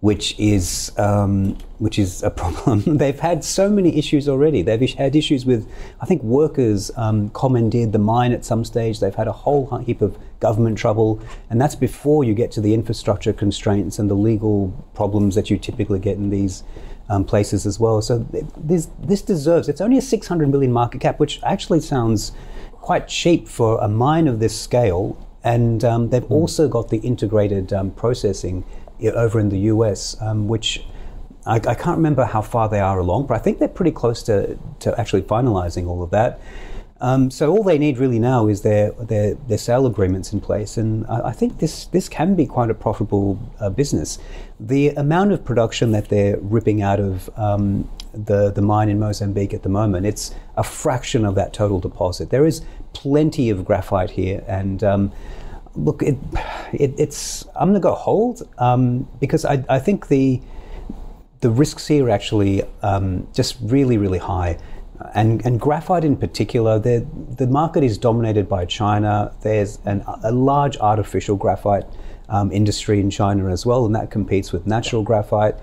which 0.00 0.38
is 0.38 0.92
um, 0.96 1.56
which 1.78 1.98
is 1.98 2.22
a 2.22 2.30
problem. 2.30 2.82
They've 2.98 3.18
had 3.18 3.44
so 3.44 3.68
many 3.68 3.98
issues 3.98 4.28
already. 4.28 4.62
They've 4.62 4.90
had 4.94 5.14
issues 5.14 5.44
with, 5.44 5.70
I 6.00 6.06
think, 6.06 6.22
workers 6.22 6.90
um, 6.96 7.28
commandeered 7.30 7.92
the 7.92 7.98
mine 7.98 8.32
at 8.32 8.44
some 8.44 8.64
stage. 8.64 9.00
They've 9.00 9.14
had 9.14 9.28
a 9.28 9.32
whole 9.32 9.78
heap 9.78 10.00
of 10.00 10.18
government 10.40 10.78
trouble, 10.78 11.20
and 11.50 11.60
that's 11.60 11.74
before 11.74 12.24
you 12.24 12.32
get 12.32 12.50
to 12.52 12.60
the 12.62 12.72
infrastructure 12.72 13.32
constraints 13.32 13.98
and 13.98 14.10
the 14.10 14.14
legal 14.14 14.72
problems 14.94 15.34
that 15.34 15.50
you 15.50 15.58
typically 15.58 15.98
get 15.98 16.16
in 16.16 16.30
these. 16.30 16.64
Um, 17.08 17.24
places 17.24 17.66
as 17.66 17.80
well. 17.80 18.00
So 18.02 18.18
this 18.56 18.88
this 19.00 19.20
deserves. 19.20 19.68
It's 19.68 19.80
only 19.80 19.98
a 19.98 20.00
600 20.00 20.48
million 20.48 20.72
market 20.72 21.00
cap, 21.00 21.18
which 21.18 21.40
actually 21.42 21.80
sounds 21.80 22.30
quite 22.74 23.08
cheap 23.08 23.48
for 23.48 23.80
a 23.80 23.88
mine 23.88 24.28
of 24.28 24.38
this 24.38 24.56
scale. 24.56 25.18
And 25.42 25.82
um, 25.84 26.10
they've 26.10 26.30
also 26.30 26.68
got 26.68 26.90
the 26.90 26.98
integrated 26.98 27.72
um, 27.72 27.90
processing 27.90 28.62
over 29.08 29.40
in 29.40 29.48
the 29.48 29.58
US, 29.58 30.16
um, 30.20 30.48
which 30.48 30.84
I, 31.46 31.56
I 31.56 31.74
can't 31.74 31.96
remember 31.96 32.24
how 32.24 32.42
far 32.42 32.68
they 32.68 32.80
are 32.80 32.98
along, 32.98 33.26
but 33.26 33.34
I 33.34 33.38
think 33.38 33.58
they're 33.58 33.68
pretty 33.68 33.92
close 33.92 34.22
to, 34.24 34.58
to 34.80 34.98
actually 35.00 35.22
finalizing 35.22 35.86
all 35.86 36.02
of 36.02 36.10
that. 36.10 36.40
Um, 37.02 37.30
so 37.30 37.50
all 37.50 37.62
they 37.62 37.78
need 37.78 37.96
really 37.96 38.18
now 38.18 38.46
is 38.46 38.60
their, 38.60 38.92
their, 38.92 39.34
their 39.34 39.56
sale 39.56 39.86
agreements 39.86 40.34
in 40.34 40.40
place, 40.40 40.76
and 40.76 41.06
I, 41.06 41.28
I 41.28 41.32
think 41.32 41.58
this, 41.58 41.86
this 41.86 42.10
can 42.10 42.34
be 42.34 42.44
quite 42.44 42.68
a 42.68 42.74
profitable 42.74 43.38
uh, 43.58 43.70
business. 43.70 44.18
The 44.58 44.90
amount 44.90 45.32
of 45.32 45.42
production 45.42 45.92
that 45.92 46.10
they're 46.10 46.36
ripping 46.38 46.82
out 46.82 47.00
of 47.00 47.30
um, 47.38 47.88
the, 48.12 48.50
the 48.50 48.60
mine 48.60 48.90
in 48.90 48.98
Mozambique 48.98 49.54
at 49.54 49.62
the 49.62 49.70
moment, 49.70 50.04
it's 50.04 50.34
a 50.58 50.62
fraction 50.62 51.24
of 51.24 51.34
that 51.36 51.54
total 51.54 51.80
deposit. 51.80 52.28
There 52.28 52.44
is 52.44 52.60
plenty 52.92 53.48
of 53.48 53.64
graphite 53.64 54.10
here, 54.10 54.44
and 54.46 54.84
um, 54.84 55.12
look, 55.84 56.02
it, 56.02 56.16
it, 56.72 56.94
it's 56.98 57.46
I'm 57.56 57.70
going 57.70 57.74
to 57.74 57.80
go 57.80 57.94
hold 57.94 58.42
um, 58.58 59.08
because 59.20 59.44
I, 59.44 59.64
I 59.68 59.78
think 59.78 60.08
the 60.08 60.40
the 61.40 61.50
risks 61.50 61.86
here 61.86 62.06
are 62.06 62.10
actually 62.10 62.62
um, 62.82 63.26
just 63.32 63.56
really, 63.62 63.96
really 63.96 64.18
high. 64.18 64.58
And, 65.14 65.44
and 65.46 65.58
graphite 65.58 66.04
in 66.04 66.16
particular, 66.16 66.78
the, 66.78 67.06
the 67.36 67.46
market 67.46 67.82
is 67.82 67.96
dominated 67.96 68.46
by 68.46 68.66
China. 68.66 69.32
There's 69.40 69.78
an, 69.86 70.04
a 70.22 70.30
large 70.30 70.76
artificial 70.76 71.36
graphite 71.36 71.86
um, 72.28 72.52
industry 72.52 73.00
in 73.00 73.08
China 73.08 73.50
as 73.50 73.64
well, 73.64 73.86
and 73.86 73.94
that 73.94 74.10
competes 74.10 74.52
with 74.52 74.66
natural 74.66 75.02
graphite. 75.02 75.54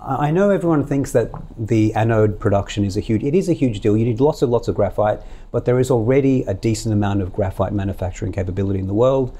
I 0.00 0.30
know 0.30 0.48
everyone 0.48 0.86
thinks 0.86 1.12
that 1.12 1.30
the 1.58 1.92
anode 1.94 2.40
production 2.40 2.84
is 2.84 2.96
a 2.96 3.00
huge, 3.00 3.22
it 3.22 3.34
is 3.34 3.48
a 3.48 3.52
huge 3.52 3.80
deal. 3.80 3.96
You 3.96 4.06
need 4.06 4.20
lots 4.20 4.40
and 4.40 4.50
lots 4.50 4.68
of 4.68 4.74
graphite, 4.74 5.20
but 5.52 5.64
there 5.64 5.78
is 5.78 5.90
already 5.90 6.42
a 6.42 6.54
decent 6.54 6.92
amount 6.92 7.22
of 7.22 7.32
graphite 7.32 7.72
manufacturing 7.72 8.32
capability 8.32 8.80
in 8.80 8.88
the 8.88 8.94
world 8.94 9.36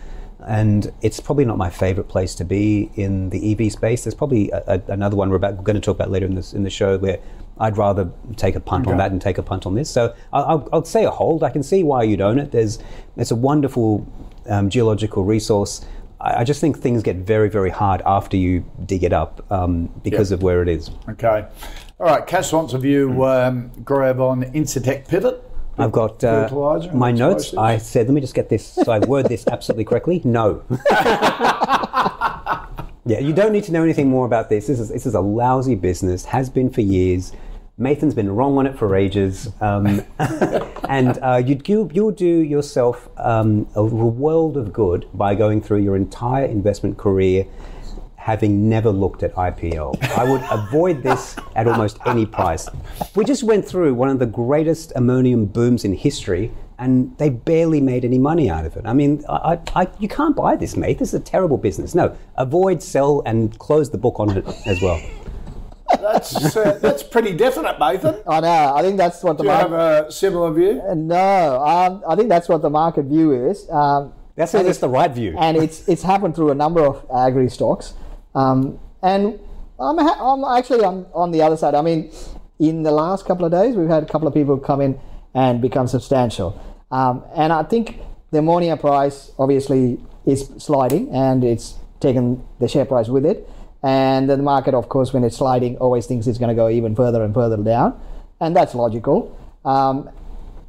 and 0.47 0.93
it's 1.03 1.21
probably 1.21 1.45
not 1.45 1.57
my 1.57 1.71
favorite 1.71 2.09
place 2.09 2.35
to 2.37 2.45
be 2.45 2.91
in 2.97 3.31
the 3.31 3.53
EV 3.53 3.73
space. 3.73 4.05
There's 4.05 4.15
probably 4.15 4.51
a, 4.51 4.63
a, 4.67 4.93
another 4.93 5.17
one 5.17 5.31
we're, 5.31 5.37
about, 5.37 5.57
we're 5.57 5.63
going 5.63 5.75
to 5.75 5.81
talk 5.81 5.97
about 5.97 6.11
later 6.11 6.27
in 6.27 6.35
this 6.35 6.53
in 6.53 6.63
the 6.65 6.71
show 6.71 6.99
where 6.99 7.19
I'd 7.59 7.77
rather 7.77 8.11
take 8.37 8.57
a 8.57 8.61
punt 8.61 8.87
on 8.87 8.97
that 8.97 9.13
and 9.13 9.21
take 9.21 9.39
a 9.39 9.43
punt 9.43 9.67
on 9.67 9.75
this. 9.75 9.89
So 9.89 10.15
I'll, 10.33 10.69
I'll, 10.73 10.85
say 10.85 11.05
a 11.05 11.11
hold. 11.11 11.45
I 11.45 11.51
can 11.51 11.63
see 11.63 11.85
why 11.85 12.03
you'd 12.03 12.21
own 12.21 12.39
it. 12.39 12.51
There's 12.51 12.79
it's 13.17 13.31
a 13.31 13.37
wonderful 13.37 14.07
um, 14.49 14.69
geological 14.69 15.23
resource. 15.25 15.85
I, 16.21 16.41
I 16.41 16.45
just 16.45 16.61
think 16.61 16.79
things 16.79 17.03
get 17.03 17.17
very 17.17 17.49
very 17.49 17.71
hard 17.71 18.03
after 18.05 18.37
you 18.37 18.65
dig 18.85 19.05
it 19.05 19.13
up 19.13 19.45
um, 19.53 19.89
because 20.03 20.31
Yep. 20.31 20.39
of 20.39 20.43
where 20.43 20.63
it 20.63 20.69
is. 20.69 20.91
Okay. 21.11 21.47
All 22.01 22.07
right. 22.07 22.27
Cass 22.27 22.53
wants 22.53 22.73
a 22.73 22.79
view. 22.79 23.25
Um, 23.25 23.71
grab 23.85 24.19
on 24.19 24.43
Incitec 24.43 25.07
Pivot. 25.07 25.52
I've 25.79 25.93
got 25.93 26.23
uh, 26.23 26.49
my 26.93 27.13
notes. 27.13 27.55
I 27.55 27.79
said, 27.79 28.07
let 28.07 28.15
me 28.15 28.21
just 28.21 28.35
get 28.35 28.49
this 28.49 28.67
so 28.67 28.93
I 28.93 28.99
word 28.99 29.27
this 29.27 29.47
absolutely 29.47 29.85
correctly. 29.85 30.21
No. 30.25 30.63
yeah, 33.05 33.19
you 33.19 33.33
don't 33.33 33.53
need 33.53 33.65
to 33.65 33.73
know 33.73 33.83
anything 33.83 34.09
more 34.09 34.27
about 34.27 34.51
this. 34.51 34.67
This 34.67 34.79
is 34.79 34.91
this 34.91 35.07
is 35.07 35.15
a 35.15 35.21
lousy 35.21 35.75
business. 35.75 36.27
Has 36.27 36.51
been 36.51 36.71
for 36.71 36.83
years. 36.83 37.33
Mathan's 37.79 38.15
been 38.15 38.31
wrong 38.31 38.59
on 38.59 38.67
it 38.67 38.79
for 38.79 38.95
ages, 38.95 39.51
um, 39.63 40.05
and 40.89 41.19
uh, 41.23 41.43
you'd 41.45 41.67
you, 41.67 41.91
you'll 41.93 42.13
do 42.13 42.27
yourself 42.27 43.09
um, 43.17 43.67
a 43.75 43.83
world 43.83 44.59
of 44.59 44.75
good 44.75 45.09
by 45.15 45.35
going 45.35 45.63
through 45.63 45.79
your 45.79 45.97
entire 45.97 46.45
investment 46.45 46.99
career 46.99 47.47
having 48.23 48.69
never 48.69 48.91
looked 48.91 49.25
at 49.25 49.35
IPL. 49.35 50.01
I 50.17 50.23
would 50.23 50.43
avoid 50.49 51.03
this 51.03 51.35
at 51.57 51.67
almost 51.67 51.99
any 52.07 52.25
price. 52.25 52.69
We 53.17 53.25
just 53.25 53.43
went 53.43 53.67
through 53.67 53.95
one 53.95 54.09
of 54.11 54.21
the 54.21 54.27
greatest 54.27 54.93
ammonium 54.95 55.47
booms 55.47 55.85
in 55.85 55.93
history, 55.93 56.53
and 56.79 57.19
they 57.19 57.31
barely 57.31 57.81
made 57.81 58.05
any 58.05 58.19
money 58.19 58.49
out 58.49 58.65
of 58.65 58.77
it. 58.77 58.87
I 58.87 58.93
mean, 58.93 59.25
I, 59.29 59.59
I, 59.75 59.89
you 59.99 60.07
can't 60.07 60.37
buy 60.37 60.55
this, 60.55 60.77
mate. 60.77 61.01
This 61.01 61.09
is 61.09 61.15
a 61.15 61.25
terrible 61.25 61.59
business. 61.59 61.97
No, 61.97 62.17
avoid, 62.37 62.81
sell, 62.81 63.23
and 63.27 63.59
close 63.59 63.91
the 63.91 63.99
book 63.99 64.21
on 64.21 64.37
it 64.37 64.47
as 64.67 64.81
well. 64.81 65.01
That's 66.01 66.57
uh, 66.57 66.79
that's 66.81 67.03
pretty 67.03 67.35
definite, 67.35 67.77
Mathan. 67.79 68.23
I 68.29 68.39
know. 68.41 68.75
I 68.77 68.83
think 68.83 68.97
that's 68.99 69.23
what 69.25 69.37
the 69.37 69.43
Do 69.43 69.49
you 69.51 69.55
have 69.57 69.73
a 69.73 70.13
similar 70.13 70.53
view? 70.53 70.81
No, 70.95 71.61
um, 71.61 72.03
I 72.09 72.15
think 72.15 72.29
that's 72.29 72.49
what 72.49 72.63
the 72.63 72.71
market 72.71 73.07
view 73.07 73.51
is. 73.51 73.69
Um, 73.69 74.13
That's, 74.37 74.55
and 74.55 74.67
that's 74.67 74.79
the 74.79 74.89
right 74.89 75.11
view. 75.13 75.37
and 75.39 75.57
it's 75.57 75.87
it's 75.89 76.03
happened 76.03 76.35
through 76.37 76.51
a 76.51 76.55
number 76.55 76.81
of 76.87 77.05
agri 77.15 77.51
stocks. 77.51 77.95
Um, 78.35 78.79
and 79.03 79.39
I'm, 79.79 79.99
I'm 79.99 80.45
actually 80.45 80.85
on, 80.85 81.07
on 81.13 81.31
the 81.33 81.43
other 81.43 81.57
side. 81.57 81.75
I 81.75 81.83
mean, 81.83 82.11
in 82.59 82.83
the 82.83 82.93
last 82.93 83.27
couple 83.27 83.45
of 83.45 83.53
days, 83.53 83.75
we've 83.75 83.89
had 83.89 84.03
a 84.03 84.07
couple 84.07 84.29
of 84.29 84.35
people 84.35 84.59
come 84.59 84.81
in 84.81 84.99
and 85.35 85.61
become 85.61 85.89
substantial. 85.89 86.61
Um, 86.91 87.25
and 87.35 87.53
I 87.53 87.63
think 87.63 87.99
the 88.31 88.39
ammonia 88.39 88.77
price 88.77 89.33
obviously 89.39 90.01
is 90.25 90.51
sliding 90.59 91.11
and 91.11 91.43
it's 91.43 91.75
taken 92.01 92.47
the 92.61 92.69
share 92.69 92.85
price 92.85 93.09
with 93.09 93.27
it. 93.27 93.49
And 93.83 94.31
the 94.31 94.37
market, 94.37 94.75
of 94.75 94.89
course, 94.89 95.13
when 95.13 95.25
it's 95.25 95.37
sliding, 95.37 95.77
always 95.79 96.07
thinks 96.07 96.27
it's 96.27 96.39
going 96.39 96.51
to 96.51 96.55
go 96.55 96.69
even 96.69 96.95
further 96.95 97.25
and 97.25 97.35
further 97.35 97.57
down. 97.57 98.01
And 98.41 98.55
that's 98.55 98.75
logical. 98.75 99.37
Um, 99.65 100.11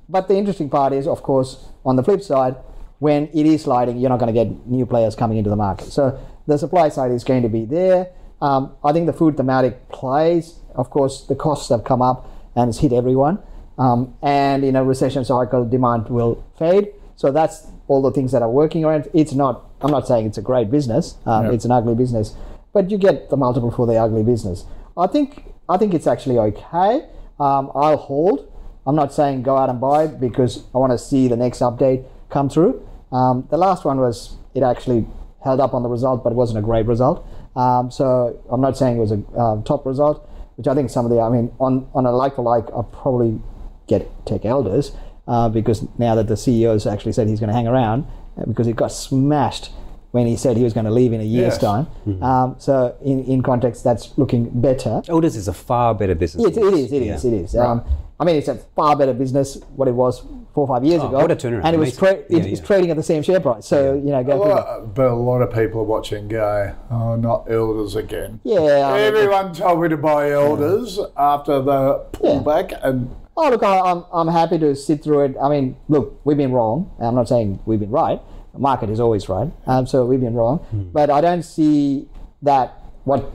but 0.10 0.28
the 0.28 0.36
interesting 0.36 0.70
part 0.70 0.94
is, 0.94 1.08
of 1.08 1.22
course, 1.22 1.68
on 1.86 1.96
the 1.96 2.04
flip 2.04 2.22
side, 2.22 2.56
when 3.00 3.28
it 3.34 3.46
is 3.46 3.64
sliding, 3.64 3.98
you're 3.98 4.10
not 4.10 4.20
going 4.20 4.34
to 4.34 4.44
get 4.44 4.66
new 4.66 4.86
players 4.86 5.16
coming 5.16 5.38
into 5.38 5.50
the 5.50 5.56
market. 5.56 5.92
So 5.92 6.18
the 6.48 6.58
supply 6.58 6.90
side 6.90 7.12
is 7.12 7.24
going 7.24 7.44
to 7.44 7.50
be 7.50 7.66
there. 7.66 8.10
Um, 8.42 8.74
I 8.84 8.92
think 8.92 9.06
the 9.06 9.14
food 9.14 9.38
thematic 9.38 9.90
plays. 9.90 10.60
Of 10.76 10.90
course, 10.90 11.24
the 11.24 11.36
costs 11.36 11.70
have 11.70 11.84
come 11.84 12.02
up 12.02 12.30
and 12.56 12.70
it's 12.70 12.80
hit 12.80 12.92
everyone. 12.94 13.40
Um, 13.78 14.16
and 14.22 14.64
in 14.64 14.76
a 14.76 14.84
recession 14.84 15.26
cycle, 15.26 15.66
demand 15.66 16.10
will 16.10 16.44
fade. 16.60 16.90
So 17.16 17.32
that's 17.32 17.68
all 17.88 18.02
the 18.02 18.12
things 18.12 18.32
that 18.32 18.42
are 18.42 18.50
working 18.50 18.84
around. 18.86 19.08
It's 19.14 19.34
not. 19.34 19.70
I'm 19.82 19.92
not 19.92 20.08
saying 20.08 20.26
it's 20.26 20.38
a 20.38 20.42
great 20.42 20.70
business. 20.70 21.16
Um, 21.26 21.46
It's 21.54 21.66
an 21.66 21.72
ugly 21.72 21.96
business, 21.96 22.36
but 22.74 22.92
you 22.92 22.98
get 22.98 23.30
the 23.30 23.38
multiple 23.38 23.72
for 23.72 23.86
the 23.88 23.96
ugly 23.98 24.24
business. 24.24 24.66
I 24.98 25.08
think. 25.08 25.46
I 25.70 25.78
think 25.78 25.94
it's 25.94 26.08
actually 26.08 26.38
okay. 26.38 27.06
Um, 27.40 27.72
I'll 27.74 27.98
hold. 27.98 28.52
I'm 28.86 28.96
not 28.96 29.14
saying 29.14 29.44
go 29.44 29.56
out 29.58 29.70
and 29.70 29.80
buy 29.80 30.08
because 30.08 30.64
I 30.76 30.78
want 30.78 30.92
to 30.92 30.98
see 30.98 31.30
the 31.30 31.38
next 31.38 31.60
update 31.60 32.04
come 32.30 32.50
through. 32.50 32.86
Um, 33.12 33.48
the 33.50 33.58
last 33.58 33.86
one 33.86 33.98
was 34.00 34.36
it 34.54 34.62
actually 34.62 35.08
held 35.44 35.60
up 35.60 35.74
on 35.74 35.84
the 35.84 35.90
result, 35.90 36.24
but 36.24 36.32
it 36.32 36.36
wasn't 36.36 36.58
a 36.60 36.62
great 36.62 36.86
result. 36.86 37.26
Um, 37.56 37.92
so 37.92 38.40
I'm 38.50 38.62
not 38.62 38.78
saying 38.78 38.98
it 38.98 39.00
was 39.00 39.12
a 39.12 39.22
uh, 39.38 39.62
top 39.64 39.86
result, 39.86 40.28
which 40.56 40.68
I 40.68 40.74
think 40.76 40.90
some 40.90 41.06
of 41.06 41.12
the, 41.12 41.20
I 41.20 41.30
mean, 41.30 41.52
on, 41.60 41.88
on 41.94 42.06
a 42.06 42.12
like 42.12 42.36
for 42.36 42.44
like, 42.44 42.66
I'll 42.72 42.84
probably 42.84 43.40
get 43.88 44.10
Tech 44.26 44.46
Elders 44.46 44.92
uh, 45.28 45.50
because 45.50 45.86
now 45.98 46.16
that 46.16 46.28
the 46.28 46.36
CEO 46.36 46.72
has 46.74 46.88
actually 46.88 47.12
said 47.12 47.28
he's 47.28 47.40
going 47.40 47.50
to 47.50 47.54
hang 47.56 47.68
around 47.68 48.06
uh, 48.38 48.46
because 48.46 48.68
it 48.68 48.76
got 48.76 48.92
smashed 48.92 49.72
when 50.12 50.28
he 50.28 50.36
said 50.38 50.56
he 50.58 50.64
was 50.64 50.74
going 50.74 50.86
to 50.86 50.92
leave 50.92 51.12
in 51.12 51.20
a 51.22 51.24
year's 51.24 51.54
Yes. 51.54 51.58
time. 51.58 51.88
Um, 52.22 52.56
so 52.60 52.96
in, 53.04 53.24
in 53.26 53.42
context, 53.42 53.84
that's 53.84 54.16
looking 54.18 54.50
better. 54.62 55.02
Elders 55.08 55.36
is 55.36 55.48
a 55.48 55.54
far 55.54 55.96
better 55.96 56.14
business. 56.14 56.46
It, 56.46 56.58
it 56.58 56.74
is, 56.74 56.92
it 56.94 57.02
is, 57.02 57.26
Yeah. 57.26 57.32
it 57.32 57.36
is. 57.44 57.56
Um, 57.56 57.84
I 58.24 58.26
mean, 58.26 58.38
it's 58.38 58.48
a 58.48 58.56
far 58.56 58.96
better 58.96 59.14
business 59.14 59.58
what 59.76 59.90
it 59.90 59.92
was 59.92 60.22
four 60.54 60.66
or 60.66 60.68
five 60.68 60.86
years 60.86 61.04
ago. 61.04 61.18
Oh, 61.18 61.20
what 61.24 61.32
a 61.32 61.36
turnaround. 61.36 61.66
And 61.66 61.76
it 61.76 61.80
was 61.80 61.98
tra- 61.98 62.24
Yeah, 62.30 62.38
it's 62.40 62.62
yeah. 62.62 62.66
trading 62.66 62.90
at 62.90 62.96
the 62.96 63.04
same 63.04 63.22
share 63.22 63.42
price. 63.42 63.66
So, 63.66 63.96
you 63.96 64.12
know, 64.12 64.24
go 64.24 64.40
figure. 64.40 64.56
lot, 64.56 64.96
but 64.96 65.08
a 65.08 65.14
lot 65.14 65.42
of 65.42 65.54
people 65.54 65.82
are 65.82 65.84
watching 65.84 66.30
go, 66.30 66.74
oh, 66.90 67.18
not 67.18 67.52
elders 67.52 67.98
again. 67.98 68.40
Yeah. 68.46 68.62
I 68.62 69.02
Everyone 69.02 69.54
told 69.54 69.82
me 69.82 69.90
to 69.90 69.98
buy 69.98 70.32
elders 70.32 71.00
after 71.18 71.62
the 71.62 72.06
pullback, 72.14 72.80
and 72.82 73.14
Oh, 73.36 73.50
look, 73.50 73.62
I, 73.64 73.80
I'm, 73.80 74.06
I'm 74.14 74.28
happy 74.30 74.58
to 74.60 74.74
sit 74.74 75.04
through 75.04 75.26
it. 75.26 75.36
I 75.42 75.50
mean, 75.50 75.76
look, 75.90 76.22
we've 76.24 76.38
been 76.38 76.54
wrong. 76.54 76.96
I'm 77.00 77.16
not 77.16 77.28
saying 77.28 77.60
we've 77.66 77.80
been 77.82 77.92
right. 77.92 78.22
The 78.54 78.60
market 78.60 78.90
is 78.90 79.02
always 79.02 79.28
right. 79.28 79.52
Um, 79.66 79.86
so 79.86 80.06
we've 80.06 80.22
been 80.22 80.36
wrong. 80.36 80.60
Hmm. 80.60 80.92
But 80.94 81.10
I 81.10 81.20
don't 81.20 81.44
see 81.44 82.08
that 82.44 82.78
what 83.04 83.30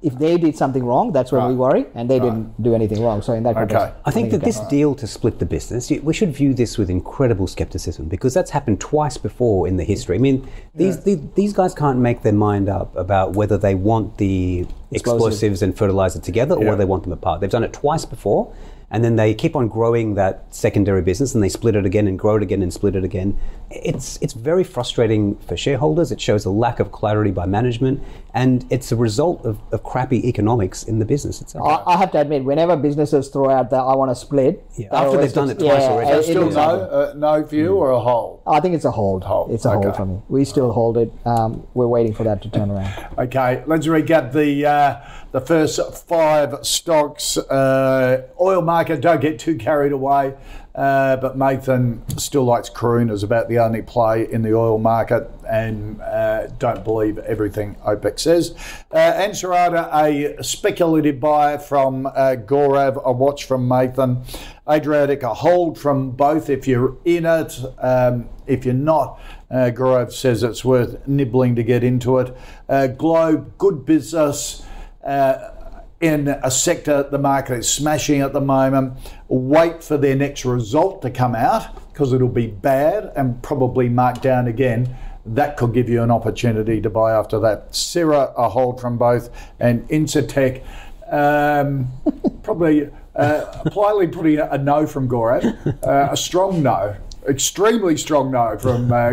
if 0.00 0.16
they 0.16 0.38
did 0.38 0.56
something 0.56 0.84
wrong, 0.84 1.10
that's 1.10 1.32
when 1.32 1.48
we 1.48 1.54
worry, 1.56 1.84
and 1.94 2.08
they 2.08 2.20
didn't 2.20 2.62
do 2.62 2.72
anything 2.72 3.02
wrong. 3.02 3.20
So 3.20 3.32
in 3.32 3.42
that 3.42 3.54
context, 3.54 3.86
Okay. 3.86 3.94
I 4.04 4.10
think 4.12 4.30
that 4.30 4.42
this 4.42 4.58
okay. 4.60 4.70
deal 4.70 4.94
to 4.94 5.06
split 5.08 5.40
the 5.40 5.46
business, 5.46 5.90
we 5.90 6.14
should 6.14 6.32
view 6.32 6.54
this 6.54 6.78
with 6.78 6.88
incredible 6.88 7.48
skepticism 7.48 8.06
because 8.06 8.32
that's 8.32 8.52
happened 8.52 8.80
twice 8.80 9.18
before 9.18 9.66
in 9.66 9.76
the 9.76 9.82
history. 9.82 10.14
I 10.14 10.20
mean, 10.20 10.46
these 10.72 11.02
the, 11.02 11.20
these 11.34 11.52
guys 11.52 11.74
can't 11.74 11.98
make 11.98 12.22
their 12.22 12.32
mind 12.32 12.68
up 12.68 12.94
about 12.96 13.32
whether 13.32 13.58
they 13.58 13.74
want 13.74 14.18
the 14.18 14.66
explosives 14.92 15.62
and 15.62 15.76
fertilizer 15.76 16.20
together 16.20 16.54
or 16.54 16.62
Yeah. 16.62 16.70
whether 16.70 16.78
they 16.78 16.84
want 16.84 17.02
them 17.02 17.12
apart. 17.12 17.40
They've 17.40 17.50
done 17.50 17.64
it 17.64 17.72
twice 17.72 18.04
before, 18.04 18.52
and 18.92 19.02
then 19.02 19.16
they 19.16 19.34
keep 19.34 19.56
on 19.56 19.66
growing 19.66 20.14
that 20.14 20.44
secondary 20.54 21.02
business, 21.02 21.34
and 21.34 21.42
they 21.42 21.48
split 21.48 21.74
it 21.74 21.84
again 21.84 22.06
and 22.06 22.16
grow 22.16 22.36
it 22.36 22.42
again 22.44 22.62
and 22.62 22.72
split 22.72 22.94
it 22.94 23.02
again. 23.02 23.36
It's 23.70 24.18
it's 24.22 24.32
very 24.32 24.64
frustrating 24.64 25.36
for 25.36 25.54
shareholders. 25.56 26.10
It 26.10 26.20
shows 26.20 26.46
a 26.46 26.50
lack 26.50 26.80
of 26.80 26.90
clarity 26.90 27.30
by 27.30 27.44
management, 27.44 28.02
and 28.32 28.64
it's 28.70 28.92
a 28.92 28.96
result 28.96 29.44
of, 29.44 29.58
of 29.72 29.82
crappy 29.82 30.26
economics 30.26 30.84
in 30.84 30.98
the 30.98 31.04
business 31.04 31.42
itself. 31.42 31.68
I, 31.86 31.92
I 31.92 31.96
have 31.98 32.10
to 32.12 32.20
admit, 32.20 32.44
whenever 32.44 32.76
businesses 32.76 33.28
throw 33.28 33.50
out 33.50 33.68
that 33.70 33.80
I 33.80 33.94
want 33.94 34.10
to 34.10 34.14
split, 34.14 34.64
Yeah, 34.76 34.88
that 34.90 35.04
after 35.06 35.18
they've 35.18 35.32
done 35.34 35.48
gets- 35.48 35.62
it 35.62 35.66
twice 35.66 35.82
yeah, 35.82 35.90
already. 35.90 36.10
it- 36.10 36.14
That's 36.14 36.28
it 36.28 36.32
still 36.32 36.50
no, 36.50 36.60
uh, 36.60 37.12
no 37.14 37.42
view 37.42 37.76
or 37.76 37.90
a 37.90 38.00
hold. 38.00 38.40
I 38.46 38.60
think 38.60 38.74
it's 38.74 38.86
a 38.86 38.90
hold. 38.90 39.22
Hold, 39.24 39.50
It's 39.50 39.66
a 39.66 39.70
hold 39.70 39.94
for 39.94 40.06
me. 40.06 40.22
We 40.30 40.46
still 40.46 40.72
hold 40.72 40.96
it. 40.96 41.12
Um, 41.26 41.66
we're 41.74 41.86
waiting 41.88 42.14
for 42.14 42.24
that 42.24 42.40
to 42.42 42.50
turn 42.50 42.70
around. 42.70 42.92
Okay, 43.18 43.62
let's 43.66 43.86
recap 43.86 44.32
the 44.32 44.64
uh, 44.64 45.00
the 45.32 45.40
first 45.40 45.78
five 46.06 46.64
stocks. 46.64 47.36
Uh, 47.36 48.28
oil 48.40 48.62
market, 48.62 49.00
don't 49.02 49.20
get 49.20 49.38
too 49.38 49.56
carried 49.56 49.92
away. 49.92 50.34
Uh, 50.78 51.16
but 51.16 51.36
Mathan 51.36 52.20
still 52.20 52.44
likes 52.44 52.70
Karoon's 52.70 53.24
about 53.24 53.48
the 53.48 53.58
only 53.58 53.82
play 53.82 54.30
in 54.30 54.42
the 54.42 54.54
oil 54.54 54.78
market 54.78 55.28
and 55.50 56.00
uh, 56.00 56.46
don't 56.60 56.84
believe 56.84 57.18
everything 57.18 57.74
OPEC 57.84 58.20
says. 58.20 58.54
Uh, 58.92 59.12
Ansarada, 59.14 59.92
a 59.92 60.40
speculative 60.40 61.18
buy 61.18 61.58
from 61.58 62.06
uh, 62.06 62.36
Gaurav, 62.36 63.02
a 63.02 63.10
watch 63.10 63.44
from 63.44 63.68
Mathan. 63.68 64.24
Adriatic, 64.70 65.24
a 65.24 65.34
hold 65.34 65.80
from 65.80 66.12
both 66.12 66.48
if 66.48 66.68
you're 66.68 66.96
in 67.04 67.26
it. 67.26 67.58
Um, 67.78 68.28
if 68.46 68.64
you're 68.64 68.72
not, 68.72 69.20
uh, 69.50 69.72
Gaurav 69.74 70.12
says 70.12 70.44
it's 70.44 70.64
worth 70.64 71.08
nibbling 71.08 71.56
to 71.56 71.64
get 71.64 71.82
into 71.82 72.18
it. 72.18 72.36
Uh, 72.68 72.86
Globe, 72.86 73.58
good 73.58 73.84
business. 73.84 74.64
Uh, 75.02 75.54
in 76.00 76.28
a 76.28 76.50
sector 76.50 77.02
the 77.02 77.18
market 77.18 77.58
is 77.58 77.70
smashing 77.70 78.20
at 78.20 78.32
the 78.32 78.40
moment. 78.40 78.94
Wait 79.28 79.82
for 79.82 79.96
their 79.96 80.14
next 80.14 80.44
result 80.44 81.02
to 81.02 81.10
come 81.10 81.34
out 81.34 81.74
because 81.92 82.12
it'll 82.12 82.28
be 82.28 82.46
bad 82.46 83.12
and 83.16 83.42
probably 83.42 83.88
marked 83.88 84.22
down 84.22 84.46
again. 84.46 84.96
That 85.26 85.56
could 85.56 85.74
give 85.74 85.88
you 85.88 86.02
an 86.02 86.10
opportunity 86.10 86.80
to 86.80 86.88
buy 86.88 87.12
after 87.12 87.38
that. 87.40 87.72
Syrah, 87.72 88.32
a 88.36 88.48
hold 88.48 88.80
from 88.80 88.96
both, 88.96 89.30
and 89.58 89.86
Incitec, 89.88 90.62
um, 91.10 91.88
probably 92.42 92.88
uh, 93.16 93.62
politely 93.66 94.06
putting 94.06 94.38
a, 94.38 94.56
no 94.56 94.86
from 94.86 95.08
Gaurav, 95.08 95.84
uh, 95.84 96.12
a 96.12 96.16
strong 96.16 96.62
no. 96.62 96.96
Extremely 97.28 97.96
strong 97.98 98.30
no 98.30 98.56
from 98.56 98.90
uh, 98.90 99.12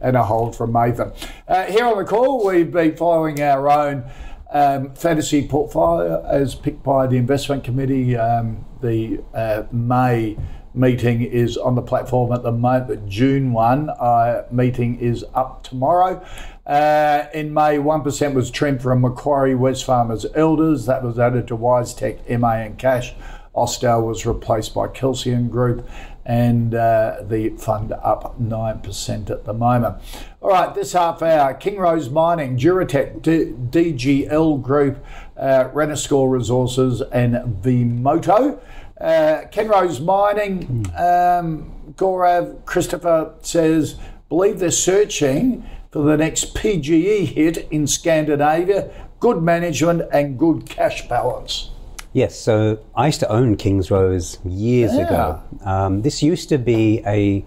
and 0.00 0.16
a 0.16 0.22
hold 0.22 0.54
from 0.54 0.72
Mathan. 0.72 1.12
Uh, 1.48 1.64
here 1.64 1.84
on 1.84 1.96
the 1.96 2.04
call, 2.04 2.46
we've 2.46 2.70
been 2.70 2.96
following 2.96 3.40
our 3.40 3.68
own 3.68 4.04
um, 4.52 4.94
fantasy 4.94 5.46
portfolio 5.46 6.24
as 6.26 6.54
picked 6.54 6.82
by 6.82 7.06
the 7.06 7.16
investment 7.16 7.64
committee. 7.64 8.16
Um, 8.16 8.64
the 8.80 9.22
uh, 9.34 9.64
May 9.72 10.36
meeting 10.74 11.22
is 11.22 11.56
on 11.56 11.74
the 11.74 11.82
platform 11.82 12.32
at 12.32 12.42
the 12.42 12.52
moment. 12.52 12.88
The 12.88 12.96
June 13.08 13.52
one 13.52 13.90
uh, 13.90 14.44
meeting 14.50 14.98
is 14.98 15.24
up 15.34 15.62
tomorrow. 15.62 16.24
Uh, 16.66 17.26
in 17.34 17.52
May, 17.52 17.78
1% 17.78 18.34
was 18.34 18.50
trimmed 18.50 18.80
from 18.80 19.00
Macquarie, 19.00 19.54
Wesfarmers, 19.54 20.24
Elders. 20.36 20.86
That 20.86 21.02
was 21.02 21.18
added 21.18 21.48
to 21.48 21.56
WiseTech, 21.56 22.38
MA, 22.38 22.52
and 22.52 22.78
Cash. 22.78 23.14
Austell 23.54 24.02
was 24.02 24.24
replaced 24.24 24.72
by 24.74 24.86
Kelsian 24.86 25.50
Group, 25.50 25.88
and 26.30 26.76
uh, 26.76 27.16
the 27.22 27.48
fund 27.58 27.90
up 27.90 28.40
9% 28.40 29.30
at 29.30 29.44
the 29.44 29.52
moment. 29.52 29.96
All 30.40 30.50
right, 30.50 30.72
this 30.72 30.92
half 30.92 31.22
hour 31.22 31.54
Kingsrose 31.54 32.12
Mining, 32.12 32.56
Duratec, 32.56 33.20
D- 33.20 33.52
DGL 33.92 34.62
Group, 34.62 35.04
uh, 35.36 35.70
Renascor 35.74 36.30
Resources, 36.30 37.00
and 37.00 37.34
Vmoto. 37.64 38.60
Uh, 39.00 39.42
Kingsrose 39.50 40.00
Mining, 40.04 40.86
um, 40.96 41.72
Gaurav, 41.96 42.64
Christopher 42.64 43.34
says, 43.40 43.96
believe 44.28 44.60
they're 44.60 44.70
searching 44.70 45.68
for 45.90 46.02
the 46.02 46.16
next 46.16 46.54
PGE 46.54 47.26
hit 47.26 47.66
in 47.72 47.88
Scandinavia, 47.88 48.88
good 49.18 49.42
management 49.42 50.02
and 50.12 50.38
good 50.38 50.70
cash 50.70 51.08
balance. 51.08 51.72
Yes, 52.12 52.38
so 52.38 52.78
I 52.96 53.06
used 53.06 53.20
to 53.20 53.28
own 53.30 53.56
Kingsrose 53.56 54.38
years 54.44 54.92
ago. 54.94 55.40
Um, 55.64 56.02
this 56.02 56.22
used 56.22 56.48
to 56.48 56.58
be 56.58 57.02
a 57.06 57.44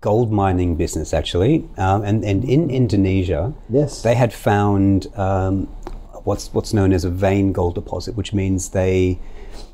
gold 0.00 0.30
mining 0.30 0.76
business, 0.76 1.12
actually, 1.12 1.68
um, 1.78 2.04
and 2.04 2.24
and 2.24 2.44
in 2.44 2.70
Indonesia, 2.70 3.52
Yes. 3.68 4.02
they 4.02 4.14
had 4.14 4.32
found 4.32 5.08
um, 5.18 5.66
what's 6.22 6.52
what's 6.54 6.72
known 6.72 6.92
as 6.92 7.04
a 7.04 7.10
vein 7.10 7.52
gold 7.52 7.74
deposit, 7.74 8.14
which 8.14 8.32
means 8.32 8.70
they. 8.70 9.18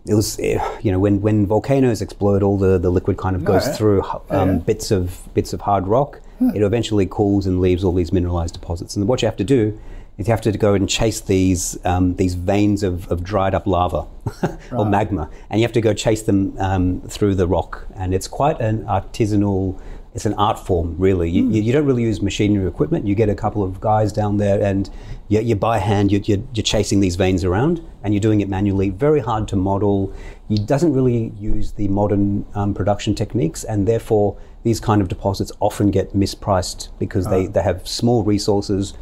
It 0.06 0.14
was, 0.14 0.38
eh, 0.40 0.58
you 0.82 0.90
know, 0.90 0.98
when, 0.98 1.20
when 1.20 1.46
volcanoes 1.46 2.00
explode, 2.00 2.42
all 2.42 2.56
the, 2.56 2.78
the 2.78 2.90
liquid 2.90 3.18
kind 3.18 3.36
of 3.36 3.44
goes 3.44 3.66
yeah. 3.66 3.72
through 3.74 4.02
um, 4.30 4.58
bits 4.60 4.90
of 4.90 5.28
bits 5.34 5.52
of 5.52 5.60
hard 5.62 5.86
rock. 5.86 6.20
It 6.54 6.62
eventually 6.62 7.04
cools 7.04 7.46
and 7.46 7.60
leaves 7.60 7.84
all 7.84 7.92
these 7.92 8.12
mineralized 8.12 8.54
deposits. 8.54 8.96
And 8.96 9.06
what 9.06 9.20
you 9.20 9.26
have 9.26 9.36
to 9.36 9.44
do 9.44 9.78
is 10.20 10.28
you 10.28 10.32
have 10.32 10.42
to 10.42 10.52
go 10.52 10.74
and 10.74 10.86
chase 10.86 11.22
these 11.22 11.78
um, 11.86 12.14
these 12.16 12.34
veins 12.34 12.82
of, 12.82 13.10
of 13.10 13.24
dried 13.24 13.54
up 13.54 13.66
lava 13.66 14.06
or 14.72 14.84
magma, 14.84 15.30
and 15.48 15.60
you 15.60 15.64
have 15.64 15.72
to 15.72 15.80
go 15.80 15.94
chase 15.94 16.22
them 16.22 16.54
um, 16.58 17.00
through 17.08 17.34
the 17.34 17.46
rock. 17.46 17.86
And 17.94 18.12
it's 18.14 18.28
quite 18.28 18.60
an 18.60 18.84
artisanal. 18.84 19.80
It's 20.12 20.26
an 20.26 20.34
art 20.34 20.58
form, 20.58 20.96
really. 20.98 21.30
You, 21.30 21.48
you, 21.48 21.62
you 21.62 21.72
don't 21.72 21.86
really 21.86 22.02
use 22.02 22.20
machinery 22.20 22.64
or 22.64 22.68
equipment. 22.68 23.06
You 23.06 23.14
get 23.14 23.28
a 23.28 23.34
couple 23.34 23.62
of 23.62 23.80
guys 23.80 24.12
down 24.12 24.36
there, 24.36 24.60
and 24.60 24.90
you, 25.28 25.40
you 25.40 25.54
by 25.54 25.78
hand, 25.78 26.10
you, 26.10 26.20
you're, 26.24 26.42
you're 26.52 26.64
chasing 26.64 26.98
these 26.98 27.14
veins 27.14 27.44
around, 27.44 27.80
and 28.02 28.12
you're 28.12 28.20
doing 28.20 28.40
it 28.40 28.48
manually. 28.48 28.90
Very 28.90 29.20
hard 29.20 29.46
to 29.48 29.56
model. 29.56 30.12
He 30.48 30.58
doesn't 30.58 30.92
really 30.92 31.32
use 31.38 31.72
the 31.72 31.86
modern 31.88 32.44
um, 32.54 32.74
production 32.74 33.14
techniques, 33.14 33.62
and 33.62 33.86
therefore 33.86 34.36
these 34.64 34.80
kind 34.80 35.00
of 35.00 35.08
deposits 35.08 35.52
often 35.60 35.90
get 35.90 36.12
mispriced 36.12 36.88
because 36.98 37.26
they, 37.28 37.46
they 37.46 37.62
have 37.62 37.86
small 37.88 38.22
resources. 38.24 38.92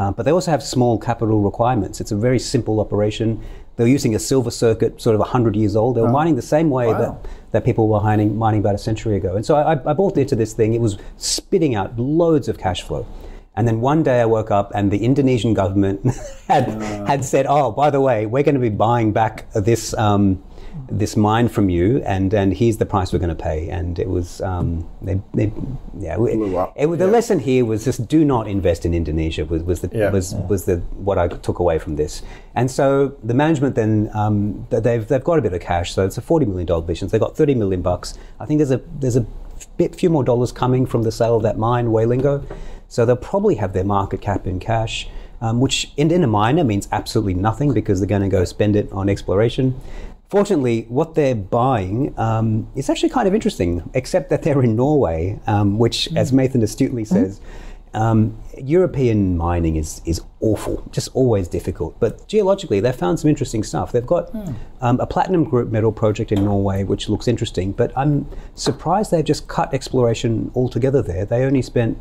Uh, 0.00 0.10
but 0.10 0.24
they 0.24 0.32
also 0.32 0.50
have 0.50 0.62
small 0.62 0.98
capital 0.98 1.42
requirements. 1.42 2.00
It's 2.00 2.10
a 2.10 2.16
very 2.16 2.38
simple 2.38 2.80
operation. 2.80 3.38
They're 3.76 3.86
using 3.86 4.14
a 4.14 4.18
silver 4.18 4.50
circuit, 4.50 4.98
sort 4.98 5.14
of 5.14 5.20
100 5.20 5.54
years 5.54 5.76
old. 5.76 5.94
They 5.94 6.00
were 6.00 6.08
mining 6.08 6.36
the 6.36 6.48
same 6.56 6.70
way 6.70 6.86
Wow. 6.86 6.98
that, 6.98 7.30
that 7.52 7.64
people 7.66 7.86
were 7.86 8.00
mining, 8.00 8.38
mining 8.38 8.60
about 8.60 8.74
a 8.74 8.78
century 8.78 9.16
ago. 9.16 9.36
And 9.36 9.44
so 9.44 9.56
I, 9.56 9.72
I 9.72 9.92
bought 9.92 10.16
into 10.16 10.34
this 10.34 10.54
thing. 10.54 10.72
It 10.72 10.80
was 10.80 10.96
spitting 11.18 11.74
out 11.74 11.98
loads 11.98 12.48
of 12.48 12.56
cash 12.56 12.80
flow. 12.80 13.06
And 13.56 13.68
then 13.68 13.82
one 13.82 14.02
day 14.02 14.22
I 14.22 14.24
woke 14.24 14.50
up 14.50 14.72
and 14.74 14.90
the 14.90 15.04
Indonesian 15.04 15.52
government 15.52 16.00
had, 16.48 16.64
had 17.06 17.22
said, 17.22 17.44
oh, 17.46 17.70
by 17.70 17.90
the 17.90 18.00
way, 18.00 18.24
we're 18.24 18.42
going 18.42 18.54
to 18.54 18.60
be 18.60 18.70
buying 18.70 19.12
back 19.12 19.52
this, 19.52 19.92
um, 19.94 20.42
this 20.88 21.16
mine 21.16 21.48
from 21.48 21.68
you, 21.68 22.02
and, 22.04 22.32
and 22.32 22.52
here's 22.54 22.76
the 22.78 22.86
price 22.86 23.12
we're 23.12 23.18
going 23.18 23.34
to 23.36 23.42
pay. 23.42 23.68
And 23.68 23.98
it 23.98 24.08
was, 24.08 24.40
um, 24.40 24.88
they, 25.02 25.20
they, 25.34 25.52
yeah, 25.98 26.16
we- 26.16 26.34
Blew 26.36 26.56
up. 26.56 26.72
it, 26.76 26.86
the 26.86 27.06
lesson 27.06 27.38
here 27.40 27.64
was 27.64 27.84
just 27.84 28.08
do 28.08 28.24
not 28.24 28.46
invest 28.48 28.84
in 28.86 28.94
Indonesia 28.94 29.44
was, 29.44 29.62
was, 29.62 29.80
the, 29.80 29.90
Yeah. 29.96 30.10
was, 30.10 30.34
was 30.34 30.64
the, 30.64 30.76
what 30.96 31.18
I 31.18 31.28
took 31.28 31.58
away 31.58 31.78
from 31.78 31.96
this. 31.96 32.22
And 32.54 32.70
so 32.70 33.16
the 33.22 33.34
management 33.34 33.74
then, 33.74 34.10
um, 34.14 34.66
they've, 34.70 35.06
they've 35.06 35.24
got 35.24 35.38
a 35.38 35.42
bit 35.42 35.52
of 35.52 35.60
cash, 35.60 35.92
so 35.94 36.04
it's 36.04 36.18
a 36.18 36.22
$40 36.22 36.46
million 36.46 36.86
business. 36.86 37.12
They've 37.12 37.20
got 37.20 37.36
30 37.36 37.54
million 37.54 37.82
bucks. 37.82 38.14
I 38.38 38.46
think 38.46 38.58
there's 38.58 38.70
a, 38.70 38.80
there's 38.98 39.16
a 39.16 39.26
bit, 39.76 39.94
few 39.94 40.10
more 40.10 40.24
dollars 40.24 40.52
coming 40.52 40.86
from 40.86 41.02
the 41.02 41.12
sale 41.12 41.36
of 41.36 41.42
that 41.42 41.58
mine, 41.58 41.92
Way 41.92 42.04
Linggo. 42.04 42.44
So 42.88 43.04
they'll 43.06 43.16
probably 43.16 43.54
have 43.56 43.72
their 43.72 43.84
market 43.84 44.20
cap 44.20 44.46
in 44.46 44.58
cash, 44.58 45.08
um, 45.40 45.60
which 45.60 45.92
in, 45.96 46.10
in 46.10 46.24
a 46.24 46.26
miner 46.26 46.64
means 46.64 46.88
absolutely 46.92 47.34
nothing 47.34 47.72
because 47.72 48.00
they're 48.00 48.08
going 48.08 48.22
to 48.22 48.28
go 48.28 48.44
spend 48.44 48.74
it 48.76 48.90
on 48.92 49.08
exploration. 49.08 49.80
Fortunately, 50.30 50.86
what 50.88 51.16
they're 51.16 51.34
buying 51.34 52.16
um, 52.16 52.68
is 52.76 52.88
actually 52.88 53.08
kind 53.08 53.26
of 53.26 53.34
interesting, 53.34 53.90
except 53.94 54.30
that 54.30 54.42
they're 54.42 54.62
in 54.62 54.76
Norway, 54.76 55.40
um, 55.48 55.76
which, 55.76 56.08
as 56.14 56.30
Mathan 56.30 56.62
astutely 56.62 57.04
says, 57.04 57.40
um, 57.94 58.40
European 58.56 59.36
mining 59.36 59.74
is, 59.74 60.00
is 60.04 60.20
awful, 60.38 60.88
just 60.92 61.08
always 61.14 61.48
difficult. 61.48 61.98
But 61.98 62.28
geologically, 62.28 62.78
they've 62.78 62.94
found 62.94 63.18
some 63.18 63.28
interesting 63.28 63.64
stuff. 63.64 63.90
They've 63.90 64.06
got 64.06 64.32
um, 64.80 65.00
a 65.00 65.06
platinum 65.06 65.42
group 65.42 65.72
metal 65.72 65.90
project 65.90 66.30
in 66.30 66.44
Norway, 66.44 66.84
which 66.84 67.08
looks 67.08 67.26
interesting, 67.26 67.72
but 67.72 67.92
I'm 67.96 68.24
surprised 68.54 69.10
they've 69.10 69.24
just 69.24 69.48
cut 69.48 69.74
exploration 69.74 70.52
altogether 70.54 71.02
there. 71.02 71.24
They 71.24 71.42
only 71.42 71.62
spent. 71.62 71.98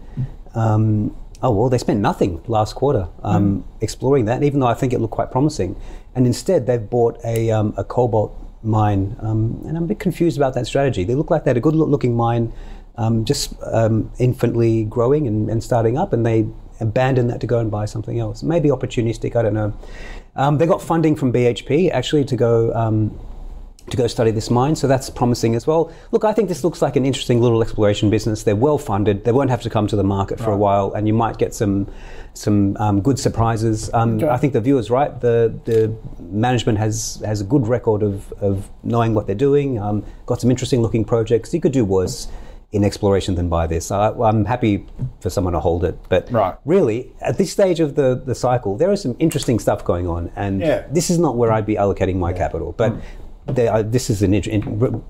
Um, 0.53 1.15
Oh 1.41 1.51
well, 1.51 1.69
they 1.69 1.77
spent 1.77 2.01
nothing 2.01 2.41
last 2.47 2.75
quarter 2.75 3.07
um, 3.23 3.63
exploring 3.79 4.25
that, 4.25 4.43
even 4.43 4.59
though 4.59 4.67
I 4.67 4.73
think 4.73 4.91
it 4.91 4.99
looked 4.99 5.13
quite 5.13 5.31
promising. 5.31 5.79
And 6.15 6.27
instead, 6.27 6.67
they've 6.67 6.89
bought 6.89 7.17
a, 7.23 7.49
um, 7.51 7.73
a 7.77 7.83
cobalt 7.83 8.35
mine, 8.61 9.15
um, 9.21 9.61
and 9.65 9.77
I'm 9.77 9.83
a 9.83 9.87
bit 9.87 9.99
confused 9.99 10.35
about 10.35 10.53
that 10.55 10.67
strategy. 10.67 11.05
They 11.05 11.15
look 11.15 11.31
like 11.31 11.45
they 11.45 11.51
had 11.51 11.57
a 11.57 11.61
good-looking 11.61 12.13
mine, 12.13 12.51
um, 12.97 13.23
just 13.23 13.53
um, 13.63 14.11
infantly 14.19 14.83
growing 14.83 15.27
and, 15.27 15.49
and 15.49 15.63
starting 15.63 15.97
up, 15.97 16.11
and 16.11 16.25
they 16.25 16.45
abandoned 16.81 17.29
that 17.29 17.39
to 17.41 17.47
go 17.47 17.59
and 17.59 17.71
buy 17.71 17.85
something 17.85 18.19
else. 18.19 18.43
Maybe 18.43 18.69
opportunistic, 18.69 19.37
I 19.37 19.41
don't 19.41 19.53
know. 19.53 19.73
Um, 20.35 20.57
they 20.57 20.65
got 20.65 20.81
funding 20.81 21.15
from 21.15 21.31
BHP 21.31 21.91
actually 21.91 22.25
to 22.25 22.35
go 22.35 22.73
um, 22.73 23.17
to 23.91 23.97
go 23.97 24.07
study 24.07 24.31
this 24.31 24.49
mine, 24.49 24.75
so 24.75 24.87
that's 24.87 25.09
promising 25.09 25.55
as 25.55 25.65
well. 25.67 25.91
Look, 26.11 26.23
I 26.23 26.33
think 26.33 26.49
this 26.49 26.63
looks 26.63 26.81
like 26.81 26.95
an 26.95 27.05
interesting 27.05 27.41
little 27.41 27.61
exploration 27.61 28.09
business. 28.09 28.43
They're 28.43 28.55
well 28.55 28.77
funded. 28.77 29.23
They 29.25 29.31
won't 29.31 29.49
have 29.49 29.61
to 29.63 29.69
come 29.69 29.87
to 29.87 29.95
the 29.95 30.03
market 30.03 30.39
for 30.39 30.51
a 30.51 30.57
while, 30.57 30.93
and 30.93 31.07
you 31.07 31.13
might 31.13 31.37
get 31.37 31.53
some 31.53 31.87
some 32.33 32.77
um, 32.77 33.01
good 33.01 33.19
surprises. 33.19 33.89
Um, 33.93 34.23
I 34.23 34.37
think 34.37 34.53
the 34.53 34.61
viewer's 34.61 34.89
right. 34.89 35.19
The 35.19 35.53
the 35.65 35.95
management 36.19 36.77
has 36.77 37.21
has 37.25 37.41
a 37.41 37.43
good 37.45 37.67
record 37.67 38.03
of, 38.03 38.31
of 38.33 38.69
knowing 38.83 39.13
what 39.13 39.25
they're 39.25 39.35
doing. 39.35 39.79
Um, 39.79 40.05
got 40.25 40.39
some 40.41 40.49
interesting 40.51 40.81
looking 40.81 41.03
projects. 41.05 41.53
You 41.53 41.61
could 41.61 41.71
do 41.73 41.83
worse 41.85 42.27
in 42.71 42.83
exploration 42.83 43.33
than 43.33 43.49
buy 43.49 43.65
this. 43.65 43.89
I, 43.89 44.11
I'm 44.11 44.45
happy 44.45 44.85
for 45.21 45.31
someone 45.31 45.53
to 45.53 45.59
hold 45.59 45.83
it, 45.83 45.97
but 46.07 46.31
Right. 46.31 46.55
really 46.65 47.11
at 47.19 47.35
this 47.39 47.51
stage 47.51 47.79
of 47.79 47.95
the 47.95 48.21
the 48.23 48.35
cycle, 48.35 48.77
there 48.77 48.91
is 48.91 49.01
some 49.01 49.15
interesting 49.17 49.57
stuff 49.57 49.83
going 49.83 50.07
on, 50.07 50.31
and 50.35 50.61
Yeah. 50.61 50.83
this 50.91 51.09
is 51.09 51.17
not 51.17 51.35
where 51.35 51.51
I'd 51.51 51.65
be 51.65 51.75
allocating 51.75 52.15
my 52.17 52.31
capital, 52.33 52.73
but. 52.77 52.93
They 52.93 53.01
are, 53.58 53.84
this 53.84 54.10
is 54.10 54.22
an 54.22 54.34
int- 54.34 54.47
in, 54.47 54.62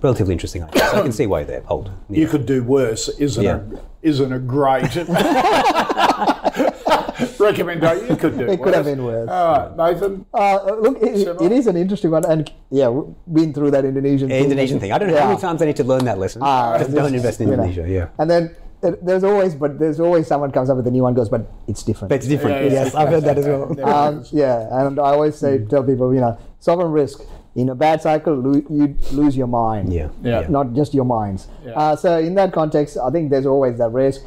relatively 0.02 0.34
interesting 0.34 0.64
idea. 0.64 0.88
So 0.90 1.00
I 1.00 1.02
can 1.02 1.12
see 1.12 1.28
why 1.28 1.44
they're 1.44 1.62
hold. 1.62 1.92
You 2.10 2.28
could 2.28 2.46
do 2.46 2.64
worse, 2.64 3.10
isn't 3.20 3.44
Yeah. 3.44 3.60
a 3.60 3.80
isn't 4.02 4.32
a 4.32 4.40
great 4.40 4.96
recommendation? 7.40 8.08
You 8.10 8.16
could 8.16 8.38
do. 8.38 8.48
It 8.48 8.62
could 8.62 8.74
have 8.74 8.86
been 8.86 9.04
worse. 9.04 9.30
All 9.30 9.52
right, 9.52 9.78
Mathan. 9.78 10.26
Uh, 10.34 10.76
look, 10.80 10.98
it, 11.02 11.42
it 11.42 11.52
is 11.52 11.68
an 11.68 11.78
interesting 11.78 12.12
one, 12.12 12.26
and 12.26 12.52
yeah, 12.72 12.90
we've 12.90 13.14
been 13.32 13.54
through 13.54 13.72
that 13.72 13.86
Indonesian 13.86 14.30
thing. 14.30 14.44
Indonesian 14.44 14.80
thing. 14.80 14.92
I 14.92 14.98
don't 14.98 15.10
know 15.10 15.20
how 15.20 15.30
many 15.30 15.42
times 15.42 15.62
I 15.62 15.66
need 15.66 15.76
to 15.78 15.84
learn 15.84 16.06
that 16.06 16.18
lesson. 16.18 16.42
Ah, 16.44 16.78
Just 16.78 16.94
don't 16.94 17.14
invest 17.14 17.42
in 17.42 17.50
you 17.50 17.58
know. 17.58 17.64
Indonesia. 17.64 17.92
Yeah. 17.92 18.08
And 18.18 18.30
then 18.30 18.56
uh, 18.84 18.92
there's 19.02 19.24
always, 19.24 19.56
but 19.56 19.80
there's 19.80 20.00
always 20.00 20.28
someone 20.28 20.52
comes 20.52 20.70
up 20.70 20.78
with 20.78 20.88
a 20.88 20.92
new 20.92 21.04
one, 21.04 21.14
goes, 21.14 21.30
but 21.30 21.52
it's 21.68 21.84
different. 21.84 22.10
But 22.10 22.16
it's 22.16 22.28
different. 22.28 22.56
Yeah, 22.56 22.72
yeah, 22.72 22.84
yes, 22.86 22.96
I've 22.96 23.10
heard 23.10 23.24
that 23.24 23.38
as 23.38 23.48
well. 23.48 23.80
um, 23.90 24.26
yeah, 24.32 24.68
and 24.72 25.00
I 25.00 25.12
always 25.12 25.36
say, 25.36 25.60
tell 25.66 25.84
people, 25.84 26.14
you 26.14 26.22
know, 26.22 26.38
sovereign 26.60 26.92
risk 26.92 27.22
in 27.56 27.70
a 27.70 27.76
bad 27.76 28.02
cycle, 28.02 28.36
lo- 28.36 28.62
you 28.70 28.96
lose 29.12 29.36
your 29.36 29.48
mind. 29.48 29.92
Yeah. 29.94 30.10
Yeah. 30.24 30.46
not 30.50 30.74
just 30.74 30.94
your 30.94 31.06
minds. 31.06 31.48
Yeah. 31.66 31.72
Uh, 31.74 31.96
so 31.96 32.18
in 32.20 32.36
that 32.36 32.54
context, 32.54 32.98
I 32.98 33.10
think 33.10 33.30
there's 33.32 33.46
always 33.46 33.78
that 33.80 33.92
risk. 33.92 34.22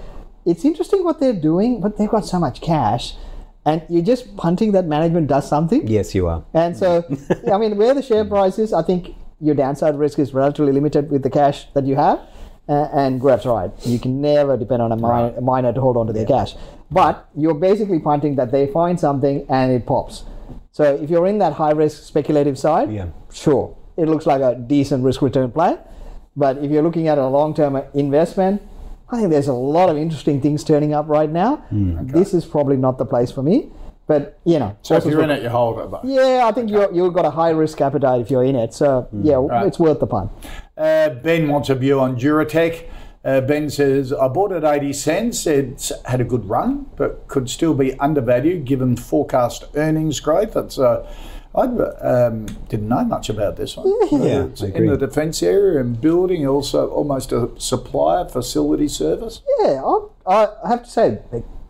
It's 0.44 0.64
interesting 0.64 1.04
what 1.04 1.20
they're 1.20 1.32
doing, 1.32 1.80
but 1.80 1.96
they've 1.96 2.10
got 2.10 2.24
so 2.26 2.38
much 2.40 2.60
cash, 2.60 3.14
and 3.64 3.82
you're 3.88 4.02
just 4.04 4.36
punting 4.36 4.72
that 4.72 4.86
management 4.86 5.28
does 5.28 5.48
something. 5.48 5.86
Yes, 5.86 6.14
you 6.14 6.26
are. 6.26 6.44
And 6.52 6.76
so, 6.76 7.04
I 7.52 7.58
mean, 7.58 7.76
where 7.76 7.94
the 7.94 8.02
share 8.02 8.24
price 8.24 8.58
is, 8.58 8.72
I 8.72 8.82
think 8.82 9.14
your 9.40 9.54
downside 9.54 9.96
risk 9.98 10.18
is 10.18 10.34
relatively 10.34 10.72
limited 10.72 11.10
with 11.10 11.22
the 11.22 11.30
cash 11.30 11.66
that 11.74 11.86
you 11.86 11.94
have. 11.96 12.20
Uh, 12.68 12.88
and 12.92 13.20
Greg's 13.20 13.44
right. 13.44 13.70
You 13.84 13.98
can 13.98 14.20
never 14.20 14.56
depend 14.56 14.82
on 14.82 14.92
a, 14.92 14.96
miner, 14.96 15.36
a 15.36 15.40
miner 15.40 15.72
to 15.72 15.80
hold 15.80 15.96
on 15.96 16.06
to 16.06 16.12
their 16.12 16.24
cash. 16.26 16.54
But 16.92 17.28
you're 17.36 17.54
basically 17.54 17.98
punting 17.98 18.36
that 18.36 18.52
they 18.52 18.66
find 18.68 18.98
something 19.00 19.44
and 19.48 19.72
it 19.72 19.84
pops. 19.84 20.24
So 20.72 20.84
if 20.84 21.10
you're 21.10 21.26
in 21.26 21.38
that 21.38 21.52
high 21.52 21.72
risk 21.72 22.02
speculative 22.04 22.58
side, 22.58 22.90
Yeah. 22.90 23.06
sure, 23.30 23.76
it 23.96 24.08
looks 24.08 24.26
like 24.26 24.40
a 24.40 24.54
decent 24.54 25.04
risk 25.04 25.20
return 25.22 25.50
play. 25.50 25.76
But 26.34 26.58
if 26.58 26.70
you're 26.70 26.82
looking 26.82 27.08
at 27.08 27.18
a 27.18 27.26
long 27.28 27.52
term 27.54 27.80
investment, 27.94 28.62
I 29.10 29.18
think 29.18 29.30
there's 29.30 29.48
a 29.48 29.52
lot 29.52 29.90
of 29.90 29.98
interesting 29.98 30.40
things 30.40 30.64
turning 30.64 30.94
up 30.94 31.06
right 31.08 31.30
now. 31.30 31.56
Hmm. 31.68 32.06
This 32.06 32.32
is 32.32 32.46
probably 32.46 32.78
not 32.78 32.96
the 32.96 33.04
place 33.04 33.30
for 33.30 33.42
me. 33.42 33.68
But, 34.08 34.38
you 34.44 34.58
know, 34.58 34.74
So 34.82 34.94
if 34.96 35.02
horses 35.04 35.10
you're 35.10 35.20
for- 35.20 35.24
in 35.24 35.30
it, 35.30 35.42
you 35.42 35.48
hold 35.50 35.78
it. 35.78 35.90
But. 35.90 36.04
yeah, 36.04 36.42
I 36.44 36.52
think 36.52 36.70
you're, 36.70 36.92
you've 36.92 37.14
got 37.14 37.24
a 37.24 37.30
high 37.30 37.50
risk 37.50 37.80
appetite 37.80 38.20
if 38.22 38.30
you're 38.30 38.42
in 38.44 38.56
it. 38.56 38.74
So, 38.74 39.06
yeah, 39.12 39.36
Right. 39.36 39.66
it's 39.66 39.78
worth 39.78 40.00
the 40.00 40.06
punt. 40.06 40.30
Uh, 40.76 41.10
ben 41.10 41.48
wants 41.48 41.68
a 41.68 41.74
view 41.74 42.00
on 42.00 42.16
Duratec. 42.16 42.84
Uh, 43.24 43.40
ben 43.40 43.70
says, 43.70 44.12
I 44.12 44.26
bought 44.28 44.50
it 44.50 44.64
80 44.64 44.92
cents. 44.92 45.46
It's 45.46 45.92
had 46.06 46.20
a 46.20 46.24
good 46.24 46.48
run, 46.48 46.86
but 46.96 47.28
could 47.28 47.48
still 47.48 47.72
be 47.74 47.98
undervalued 48.00 48.64
given 48.64 48.96
forecast 48.96 49.64
earnings 49.76 50.18
growth. 50.18 50.54
That's 50.54 50.78
uh, 50.78 51.08
I 51.54 51.64
um, 51.64 52.46
didn't 52.68 52.88
know 52.88 53.04
much 53.04 53.28
about 53.28 53.56
this 53.56 53.76
one. 53.76 53.86
Yeah, 54.10 54.44
It's 54.44 54.62
I 54.62 54.68
in 54.68 54.86
the 54.86 54.96
defence 54.96 55.42
area 55.42 55.80
and 55.80 56.00
building, 56.00 56.46
also 56.46 56.88
almost 56.88 57.30
a 57.30 57.50
supplier 57.58 58.26
facility 58.28 58.88
service. 58.88 59.42
Yeah, 59.60 59.82
I, 60.26 60.48
I 60.64 60.68
have 60.68 60.84
to 60.84 60.90
say, 60.90 61.18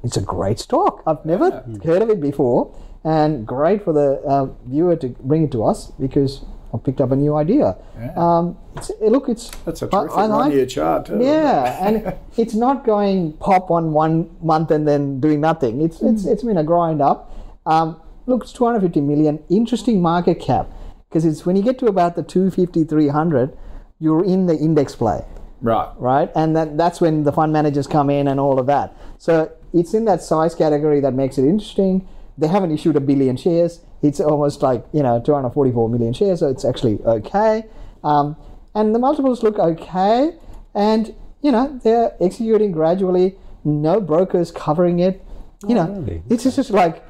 it's 0.04 0.16
a 0.16 0.22
great 0.22 0.60
stock. 0.60 1.02
I've 1.06 1.24
never 1.24 1.64
heard 1.84 2.02
of 2.02 2.10
it 2.10 2.20
before. 2.20 2.74
And 3.04 3.44
great 3.44 3.82
for 3.82 3.92
the 3.92 4.22
uh, 4.24 4.46
viewer 4.64 4.94
to 4.96 5.08
bring 5.08 5.42
it 5.42 5.52
to 5.52 5.64
us 5.64 5.90
because 5.98 6.44
I 6.74 6.78
picked 6.78 7.00
up 7.00 7.10
a 7.12 7.16
new 7.16 7.34
idea. 7.36 7.76
Um, 8.16 8.56
it's, 8.76 8.90
eh, 8.90 9.08
look, 9.08 9.28
it's. 9.28 9.50
That's 9.66 9.82
a 9.82 9.86
I- 9.86 9.90
terrific 9.90 10.16
I 10.18 10.26
like- 10.26 10.38
one-year 10.46 10.66
chart. 10.66 11.06
Too. 11.06 11.18
Yeah, 11.20 11.76
and 11.86 12.14
it's 12.36 12.54
not 12.54 12.84
going 12.86 13.34
pop 13.34 13.70
on 13.70 13.92
one 13.92 14.30
month 14.42 14.70
and 14.70 14.88
then 14.88 15.20
doing 15.20 15.40
nothing. 15.40 15.80
It's 15.82 16.00
it's 16.00 16.24
it's 16.24 16.42
been 16.42 16.56
a 16.56 16.64
grind 16.64 17.02
up. 17.02 17.30
Um, 17.66 18.00
look, 18.26 18.42
it's 18.44 18.52
250 18.52 19.00
million. 19.02 19.38
Interesting 19.50 20.00
market 20.00 20.40
cap 20.40 20.66
because 21.08 21.24
it's 21.24 21.44
when 21.44 21.56
you 21.56 21.62
get 21.62 21.78
to 21.80 21.86
about 21.86 22.16
the 22.16 22.22
250, 22.22 22.84
300, 22.84 23.56
you're 23.98 24.24
in 24.24 24.46
the 24.46 24.56
index 24.56 24.96
play, 24.96 25.22
Right. 25.60 25.88
right? 25.98 26.30
And 26.34 26.56
that 26.56 26.78
that's 26.78 27.00
when 27.02 27.24
the 27.24 27.32
fund 27.32 27.52
managers 27.52 27.86
come 27.86 28.08
in 28.08 28.26
and 28.28 28.40
all 28.40 28.58
of 28.58 28.66
that. 28.66 28.96
So 29.18 29.52
it's 29.74 29.92
in 29.92 30.06
that 30.06 30.22
size 30.22 30.54
category 30.54 31.00
that 31.00 31.12
makes 31.12 31.36
it 31.36 31.44
interesting. 31.44 32.08
They 32.38 32.48
haven't 32.48 32.72
issued 32.72 32.96
a 32.96 33.00
billion 33.00 33.36
shares. 33.36 33.80
It's 34.02 34.20
almost 34.20 34.62
like 34.62 34.84
you 34.92 35.02
know 35.02 35.20
244 35.20 35.88
million 35.88 36.12
shares, 36.12 36.40
so 36.40 36.48
it's 36.48 36.64
actually 36.64 36.98
okay. 37.04 37.64
Um, 38.02 38.36
and 38.74 38.94
the 38.94 38.98
multiples 38.98 39.42
look 39.42 39.58
okay, 39.58 40.32
and 40.74 41.14
you 41.40 41.52
know 41.52 41.78
they're 41.82 42.14
executing 42.20 42.72
gradually. 42.72 43.36
No 43.64 44.00
brokers 44.00 44.50
covering 44.50 44.98
it. 44.98 45.24
You 45.66 45.76
know, 45.76 45.86
really? 45.86 46.22
it's 46.28 46.42
just 46.42 46.70
like 46.70 47.04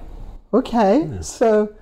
okay. 0.52 1.08
So 1.22 1.74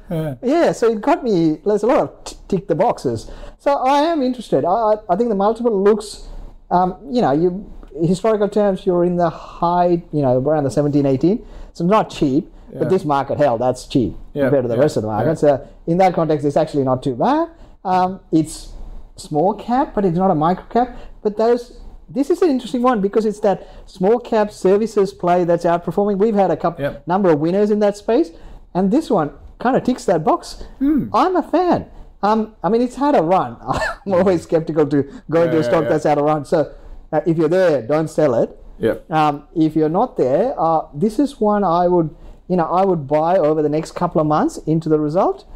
yeah. 0.43 0.73
so 0.73 0.93
it 0.93 1.01
got 1.01 1.25
me. 1.25 1.59
There's 1.65 1.83
a 1.83 1.87
lot 1.87 1.99
of 1.99 2.25
t- 2.25 2.37
tick 2.49 2.69
the 2.69 2.77
boxes. 2.77 3.31
So 3.59 3.75
I 3.75 4.01
am 4.03 4.23
interested. 4.23 4.65
I 4.65 4.71
I, 4.71 4.95
I 5.09 5.17
think 5.17 5.29
the 5.29 5.35
multiple 5.35 5.83
looks. 5.83 6.29
Um, 6.71 6.97
you 7.11 7.21
know, 7.21 7.33
you 7.33 7.67
historical 8.03 8.49
terms, 8.49 8.87
you're 8.87 9.05
in 9.05 9.17
the 9.17 9.31
high, 9.31 10.03
you 10.13 10.23
know, 10.23 10.39
around 10.39 10.65
the 10.65 10.71
17, 10.71 11.07
18. 11.07 11.47
So 11.73 11.85
not 11.85 12.11
cheap, 12.11 12.51
but 12.79 12.89
this 12.91 13.05
market, 13.05 13.39
hell, 13.39 13.59
that's 13.59 13.87
cheap 13.87 14.17
Yeah, 14.33 14.45
compared 14.45 14.65
to 14.65 14.69
the 14.69 14.75
yeah, 14.77 14.81
rest 14.81 14.97
of 14.97 15.03
the 15.03 15.09
market. 15.09 15.39
So 15.39 15.67
in 15.87 15.99
that 15.99 16.15
context, 16.15 16.45
it's 16.47 16.57
actually 16.57 16.85
not 16.85 17.03
too 17.03 17.15
bad. 17.15 17.49
Um, 17.85 18.21
it's 18.33 18.73
small 19.17 19.55
cap, 19.55 19.95
but 19.95 20.05
it's 20.05 20.17
not 20.17 20.31
a 20.31 20.35
micro 20.35 20.65
cap. 20.65 20.97
But 21.23 21.37
those 21.37 21.81
this 22.09 22.29
is 22.29 22.43
an 22.43 22.51
interesting 22.51 22.83
one 22.83 23.01
because 23.01 23.25
it's 23.25 23.39
that 23.41 23.69
small 23.87 24.19
cap 24.19 24.51
services 24.51 25.13
play 25.13 25.45
that's 25.45 25.65
outperforming. 25.65 26.19
We've 26.19 26.35
had 26.35 26.51
a 26.51 26.57
couple 26.57 26.85
Yep. 26.85 27.07
number 27.07 27.31
of 27.31 27.39
winners 27.39 27.71
in 27.71 27.79
that 27.81 27.97
space, 27.97 28.33
and 28.75 28.91
this 28.91 29.11
one 29.11 29.31
kind 29.61 29.77
of 29.77 29.85
ticks 29.85 30.05
that 30.07 30.25
box. 30.25 30.65
Hmm. 30.79 31.09
I'm 31.15 31.37
a 31.37 31.43
fan. 31.43 31.87
Um, 32.23 32.55
I 32.63 32.69
mean, 32.69 32.83
it's 32.83 32.97
had 32.97 33.15
a 33.15 33.23
run. 33.23 33.57
I'm 34.07 34.13
always 34.13 34.43
skeptical 34.43 34.87
to 34.87 35.05
go 35.31 35.43
into 35.45 35.59
a 35.59 35.65
stock 35.65 35.85
yeah. 35.85 35.89
that's 35.91 36.05
had 36.05 36.19
a 36.19 36.23
run. 36.23 36.45
So 36.45 36.75
uh, 37.13 37.21
if 37.27 37.39
you're 37.39 37.49
there, 37.49 37.83
don't 37.83 38.09
sell 38.09 38.35
it. 38.35 38.57
Yep. 38.79 39.11
Um, 39.11 39.45
if 39.55 39.77
you're 39.77 39.89
not 39.89 40.17
there, 40.17 40.55
uh, 40.59 40.83
this 40.95 41.19
is 41.19 41.39
one 41.41 41.65
I 41.65 41.87
would, 41.87 42.15
you 42.51 42.57
know, 42.57 42.65
I 42.65 42.85
would 42.85 43.07
buy 43.07 43.37
over 43.39 43.63
the 43.63 43.69
next 43.69 43.93
couple 43.93 44.21
of 44.21 44.27
months 44.27 44.59
into 44.67 44.89
the 44.89 44.99
result. 44.99 45.47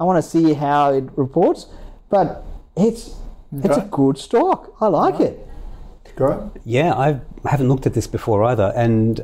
I 0.00 0.04
want 0.04 0.22
to 0.24 0.28
see 0.28 0.54
how 0.54 0.94
it 0.94 1.04
reports, 1.14 1.66
but 2.08 2.42
it's 2.74 3.14
it's 3.52 3.76
a 3.76 3.88
good 3.90 4.16
stock. 4.16 4.72
I 4.80 4.88
like 4.88 5.20
it. 5.20 5.46
Great. 6.16 6.38
Yeah, 6.64 6.94
I 6.94 7.20
haven't 7.44 7.68
looked 7.68 7.86
at 7.86 7.92
this 7.92 8.06
before 8.06 8.44
either. 8.44 8.72
And 8.74 9.20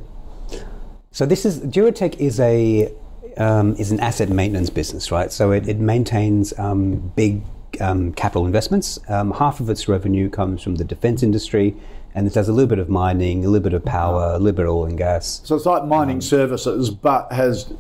so 1.13 1.25
this 1.25 1.47
is 1.47 1.61
Duratec 1.61 2.17
is 2.19 2.39
a 2.41 2.93
um, 3.39 3.75
is 3.77 3.91
an 3.91 4.01
asset 4.01 4.29
maintenance 4.29 4.69
business, 4.69 5.11
right? 5.11 5.33
So 5.33 5.51
it, 5.51 5.67
it 5.67 5.79
maintains 5.79 6.57
um, 6.59 7.13
big 7.17 7.43
um, 7.81 8.13
capital 8.13 8.45
investments. 8.45 8.99
Um, 9.09 9.33
half 9.33 9.61
of 9.61 9.71
its 9.71 9.89
revenue 9.89 10.29
comes 10.29 10.63
from 10.63 10.75
the 10.75 10.85
defense 10.85 11.23
industry, 11.23 11.75
and 12.15 12.27
it 12.27 12.33
does 12.33 12.49
a 12.49 12.53
little 12.53 12.69
bit 12.69 12.79
of 12.79 12.89
mining, 12.89 13.45
a 13.45 13.49
little 13.49 13.63
bit 13.63 13.75
of 13.75 13.85
power, 13.85 14.35
a 14.35 14.39
little 14.39 14.57
bit 14.57 14.67
of 14.67 14.73
oil 14.73 14.87
and 14.87 14.97
gas. 14.97 15.41
So 15.45 15.57
it's 15.57 15.67
like 15.67 15.83
Um, 15.83 15.89
mining 15.89 16.21
services, 16.21 16.91
but 16.91 17.33
has 17.33 17.73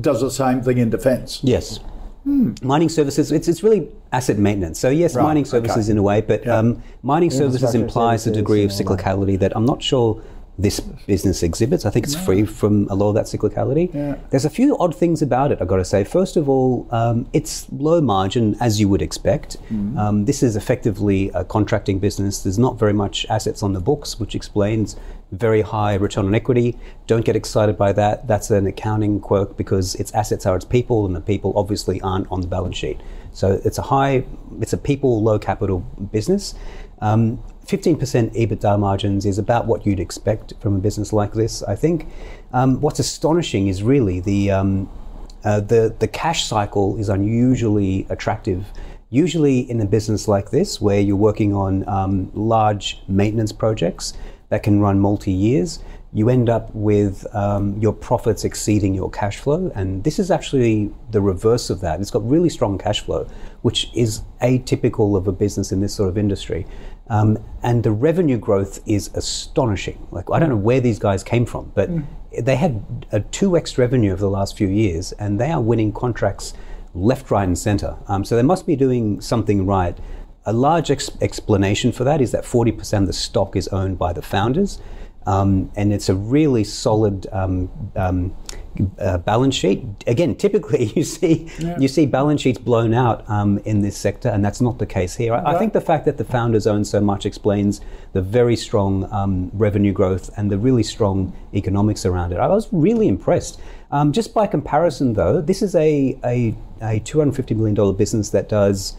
does 0.00 0.20
the 0.20 0.30
same 0.30 0.62
thing 0.62 0.78
in 0.78 0.90
defence. 0.90 1.40
Yes. 1.42 1.80
Mining 2.24 2.88
services, 2.88 3.30
it's, 3.30 3.48
it's 3.48 3.62
really 3.62 3.86
asset 4.10 4.38
maintenance. 4.38 4.78
So, 4.78 4.88
yes, 4.88 5.14
Right, 5.14 5.22
mining 5.22 5.44
services 5.44 5.86
okay. 5.86 5.92
in 5.92 5.98
a 5.98 6.02
way, 6.02 6.22
but 6.22 6.48
um, 6.48 6.82
mining 7.02 7.30
services 7.30 7.74
Infrastructure 7.74 7.84
implies 7.84 8.26
a 8.26 8.30
degree 8.30 8.64
of 8.64 8.70
and 8.70 8.88
all 8.88 8.96
cyclicality 8.96 9.38
that 9.40 9.52
I'm 9.54 9.66
not 9.66 9.82
sure 9.82 10.22
this 10.56 10.78
business 10.80 11.42
exhibits. 11.42 11.84
I 11.84 11.90
think 11.90 12.06
it's 12.06 12.14
free 12.14 12.44
from 12.44 12.86
a 12.88 12.94
lot 12.94 13.08
of 13.08 13.14
that 13.16 13.24
cyclicality. 13.24 13.92
Yeah. 13.92 14.16
There's 14.30 14.44
a 14.44 14.50
few 14.50 14.76
odd 14.78 14.94
things 14.94 15.20
about 15.20 15.50
it, 15.50 15.58
I've 15.60 15.66
got 15.66 15.76
to 15.76 15.84
say. 15.84 16.04
First 16.04 16.36
of 16.36 16.48
all, 16.48 16.86
um, 16.92 17.28
it's 17.32 17.66
low 17.72 18.00
margin, 18.00 18.56
as 18.60 18.78
you 18.78 18.88
would 18.88 19.02
expect. 19.02 19.56
Mm-hmm. 19.64 19.98
Um, 19.98 20.24
this 20.26 20.42
is 20.42 20.54
effectively 20.54 21.30
a 21.34 21.44
contracting 21.44 21.98
business. 21.98 22.42
There's 22.42 22.58
not 22.58 22.78
very 22.78 22.92
much 22.92 23.26
assets 23.28 23.62
on 23.62 23.72
the 23.72 23.80
books, 23.80 24.20
which 24.20 24.36
explains 24.36 24.96
very 25.32 25.62
high 25.62 25.94
return 25.94 26.26
on 26.26 26.34
equity. 26.34 26.78
Don't 27.08 27.24
get 27.24 27.34
excited 27.34 27.76
by 27.76 27.92
that. 27.92 28.28
That's 28.28 28.50
an 28.50 28.68
accounting 28.68 29.18
quirk 29.18 29.56
because 29.56 29.96
its 29.96 30.12
assets 30.12 30.46
are 30.46 30.54
its 30.54 30.64
people, 30.64 31.04
and 31.04 31.16
the 31.16 31.20
people 31.20 31.52
obviously 31.56 32.00
aren't 32.02 32.30
on 32.30 32.40
the 32.40 32.46
balance 32.46 32.76
sheet. 32.76 33.00
So 33.32 33.60
it's 33.64 33.78
a 33.78 33.82
high, 33.82 34.24
it's 34.60 34.72
a 34.72 34.78
people, 34.78 35.20
low 35.20 35.40
capital 35.40 35.80
business. 36.12 36.54
Um, 37.00 37.42
15% 37.66 38.34
EBITDA 38.34 38.78
margins 38.78 39.24
is 39.24 39.38
about 39.38 39.66
what 39.66 39.86
you'd 39.86 40.00
expect 40.00 40.52
from 40.60 40.76
a 40.76 40.78
business 40.78 41.12
like 41.12 41.32
this, 41.32 41.62
I 41.62 41.74
think. 41.74 42.06
Um, 42.52 42.80
what's 42.80 42.98
astonishing 42.98 43.68
is 43.68 43.82
really 43.82 44.20
the, 44.20 44.50
um, 44.50 44.90
uh, 45.44 45.60
the, 45.60 45.94
the 45.98 46.08
cash 46.08 46.44
cycle 46.44 46.98
is 46.98 47.08
unusually 47.08 48.06
attractive. 48.10 48.66
Usually, 49.10 49.60
in 49.70 49.80
a 49.80 49.86
business 49.86 50.28
like 50.28 50.50
this, 50.50 50.80
where 50.80 51.00
you're 51.00 51.16
working 51.16 51.54
on 51.54 51.88
um, 51.88 52.30
large 52.34 53.00
maintenance 53.08 53.52
projects 53.52 54.14
that 54.48 54.62
can 54.62 54.80
run 54.80 54.98
multi 54.98 55.32
years, 55.32 55.78
you 56.14 56.28
end 56.28 56.48
up 56.48 56.72
with 56.74 57.26
um, 57.34 57.76
your 57.78 57.92
profits 57.92 58.44
exceeding 58.44 58.94
your 58.94 59.10
cash 59.10 59.38
flow. 59.38 59.72
And 59.74 60.04
this 60.04 60.20
is 60.20 60.30
actually 60.30 60.92
the 61.10 61.20
reverse 61.20 61.70
of 61.70 61.80
that. 61.80 62.00
It's 62.00 62.12
got 62.12 62.26
really 62.26 62.48
strong 62.48 62.78
cash 62.78 63.00
flow, 63.00 63.28
which 63.62 63.90
is 63.94 64.22
atypical 64.40 65.16
of 65.16 65.26
a 65.26 65.32
business 65.32 65.72
in 65.72 65.80
this 65.80 65.92
sort 65.92 66.08
of 66.08 66.16
industry. 66.16 66.66
Um, 67.08 67.36
and 67.64 67.82
the 67.82 67.90
revenue 67.90 68.38
growth 68.38 68.78
is 68.86 69.10
astonishing. 69.14 70.06
Like, 70.12 70.26
I 70.32 70.38
don't 70.38 70.48
know 70.48 70.56
where 70.56 70.80
these 70.80 71.00
guys 71.00 71.24
came 71.24 71.44
from, 71.44 71.72
but 71.74 71.90
they 72.40 72.54
had 72.54 73.06
a 73.10 73.18
2x 73.18 73.76
revenue 73.76 74.12
over 74.12 74.20
the 74.20 74.30
last 74.30 74.56
few 74.56 74.68
years, 74.68 75.10
and 75.12 75.40
they 75.40 75.50
are 75.50 75.60
winning 75.60 75.92
contracts 75.92 76.54
left, 76.94 77.30
right, 77.32 77.46
and 77.46 77.58
center. 77.58 77.96
Um, 78.06 78.24
so 78.24 78.36
they 78.36 78.42
must 78.42 78.68
be 78.68 78.76
doing 78.76 79.20
something 79.20 79.66
right. 79.66 79.98
A 80.46 80.52
large 80.52 80.92
ex- 80.92 81.10
explanation 81.20 81.90
for 81.90 82.04
that 82.04 82.20
is 82.20 82.30
that 82.30 82.44
40% 82.44 83.00
of 83.00 83.06
the 83.08 83.12
stock 83.12 83.56
is 83.56 83.66
owned 83.68 83.98
by 83.98 84.12
the 84.12 84.22
founders. 84.22 84.78
Um, 85.26 85.70
and 85.76 85.92
it's 85.92 86.08
a 86.08 86.14
really 86.14 86.64
solid 86.64 87.26
um, 87.32 87.70
um, 87.96 88.36
uh, 88.98 89.18
balance 89.18 89.54
sheet. 89.54 89.84
Again, 90.06 90.34
typically 90.34 90.84
you 90.96 91.04
see 91.04 91.50
you 91.78 91.88
see 91.88 92.06
balance 92.06 92.42
sheets 92.42 92.58
blown 92.58 92.92
out 92.92 93.28
um, 93.30 93.58
in 93.58 93.80
this 93.80 93.96
sector, 93.96 94.28
and 94.28 94.44
that's 94.44 94.60
not 94.60 94.78
the 94.78 94.86
case 94.86 95.16
here. 95.16 95.34
I, 95.34 95.54
I 95.54 95.58
think 95.58 95.72
the 95.72 95.80
fact 95.80 96.04
that 96.06 96.18
the 96.18 96.24
founders 96.24 96.66
own 96.66 96.84
so 96.84 97.00
much 97.00 97.24
explains 97.24 97.80
the 98.12 98.22
very 98.22 98.56
strong 98.56 99.10
um, 99.12 99.50
revenue 99.54 99.92
growth 99.92 100.30
and 100.36 100.50
the 100.50 100.58
really 100.58 100.82
strong 100.82 101.32
economics 101.54 102.04
around 102.04 102.32
it. 102.32 102.38
I 102.38 102.48
was 102.48 102.68
really 102.72 103.08
impressed. 103.08 103.60
Um, 103.90 104.12
just 104.12 104.34
by 104.34 104.46
comparison, 104.46 105.12
though, 105.12 105.40
this 105.40 105.62
is 105.62 105.74
a 105.74 106.18
a, 106.24 106.54
a 106.82 106.98
two 107.00 107.18
hundred 107.18 107.36
fifty 107.36 107.54
million 107.54 107.74
dollar 107.74 107.92
business 107.92 108.30
that 108.30 108.48
does 108.48 108.96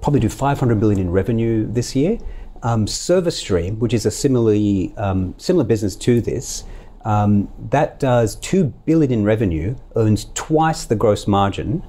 probably 0.00 0.20
do 0.20 0.28
500 0.28 0.80
billion 0.80 1.00
in 1.00 1.10
revenue 1.10 1.66
this 1.70 1.94
year. 1.94 2.18
Um, 2.62 2.86
ServiceStream, 2.86 3.78
which 3.78 3.92
is 3.92 4.06
a 4.06 4.10
similarly 4.10 4.94
um, 4.96 5.34
similar 5.36 5.64
business 5.64 5.96
to 5.96 6.20
this, 6.20 6.64
um, 7.04 7.48
that 7.70 7.98
does 7.98 8.36
two 8.36 8.72
billion 8.86 9.10
in 9.12 9.24
revenue, 9.24 9.74
earns 9.96 10.26
twice 10.34 10.84
the 10.84 10.94
gross 10.94 11.26
margin, 11.26 11.82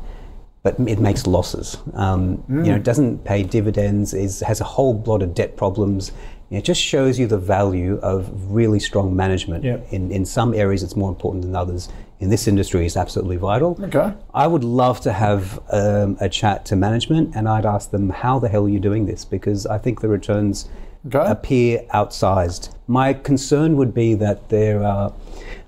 but 0.63 0.80
it 0.80 0.99
makes 0.99 1.28
losses. 1.28 1.78
Um, 1.93 2.43
You 2.65 2.71
know, 2.71 2.76
it 2.78 2.84
doesn't 2.84 3.24
pay 3.24 3.43
dividends, 3.43 4.13
is 4.13 4.39
has 4.41 4.61
a 4.61 4.63
whole 4.63 5.03
lot 5.05 5.21
of 5.21 5.36
debt 5.36 5.57
problems. 5.57 6.11
It 6.49 6.63
just 6.63 6.82
shows 6.82 7.19
you 7.19 7.28
the 7.28 7.38
value 7.38 7.99
of 8.01 8.30
really 8.51 8.80
strong 8.80 9.15
management. 9.15 9.63
Yep. 9.63 9.88
In 9.91 10.11
in 10.11 10.26
some 10.26 10.53
areas, 10.53 10.84
it's 10.84 10.95
more 10.95 11.09
important 11.09 11.43
than 11.43 11.55
others. 11.55 11.89
In 12.24 12.30
this 12.30 12.47
industry, 12.47 12.86
is 12.86 12.95
absolutely 12.95 13.36
vital. 13.36 13.78
Okay. 13.82 14.13
I 14.34 14.47
would 14.47 14.63
love 14.63 15.01
to 15.01 15.11
have 15.11 15.59
um, 15.74 16.15
a 16.21 16.30
chat 16.30 16.63
to 16.67 16.78
management 16.78 17.36
and 17.36 17.49
I'd 17.49 17.65
ask 17.65 17.91
them, 17.91 18.09
how 18.09 18.39
the 18.39 18.47
hell 18.47 18.63
are 18.63 18.69
you 18.69 18.80
doing 18.80 19.05
this? 19.07 19.26
Because 19.26 19.65
I 19.65 19.78
think 19.78 19.99
the 19.99 20.07
returns 20.07 20.69
Okay. 21.05 21.19
appear 21.30 21.82
outsized. 21.93 22.74
My 22.88 23.11
concern 23.11 23.76
would 23.76 23.93
be 23.93 24.13
that 24.15 24.47
there 24.47 24.82
are. 24.84 25.11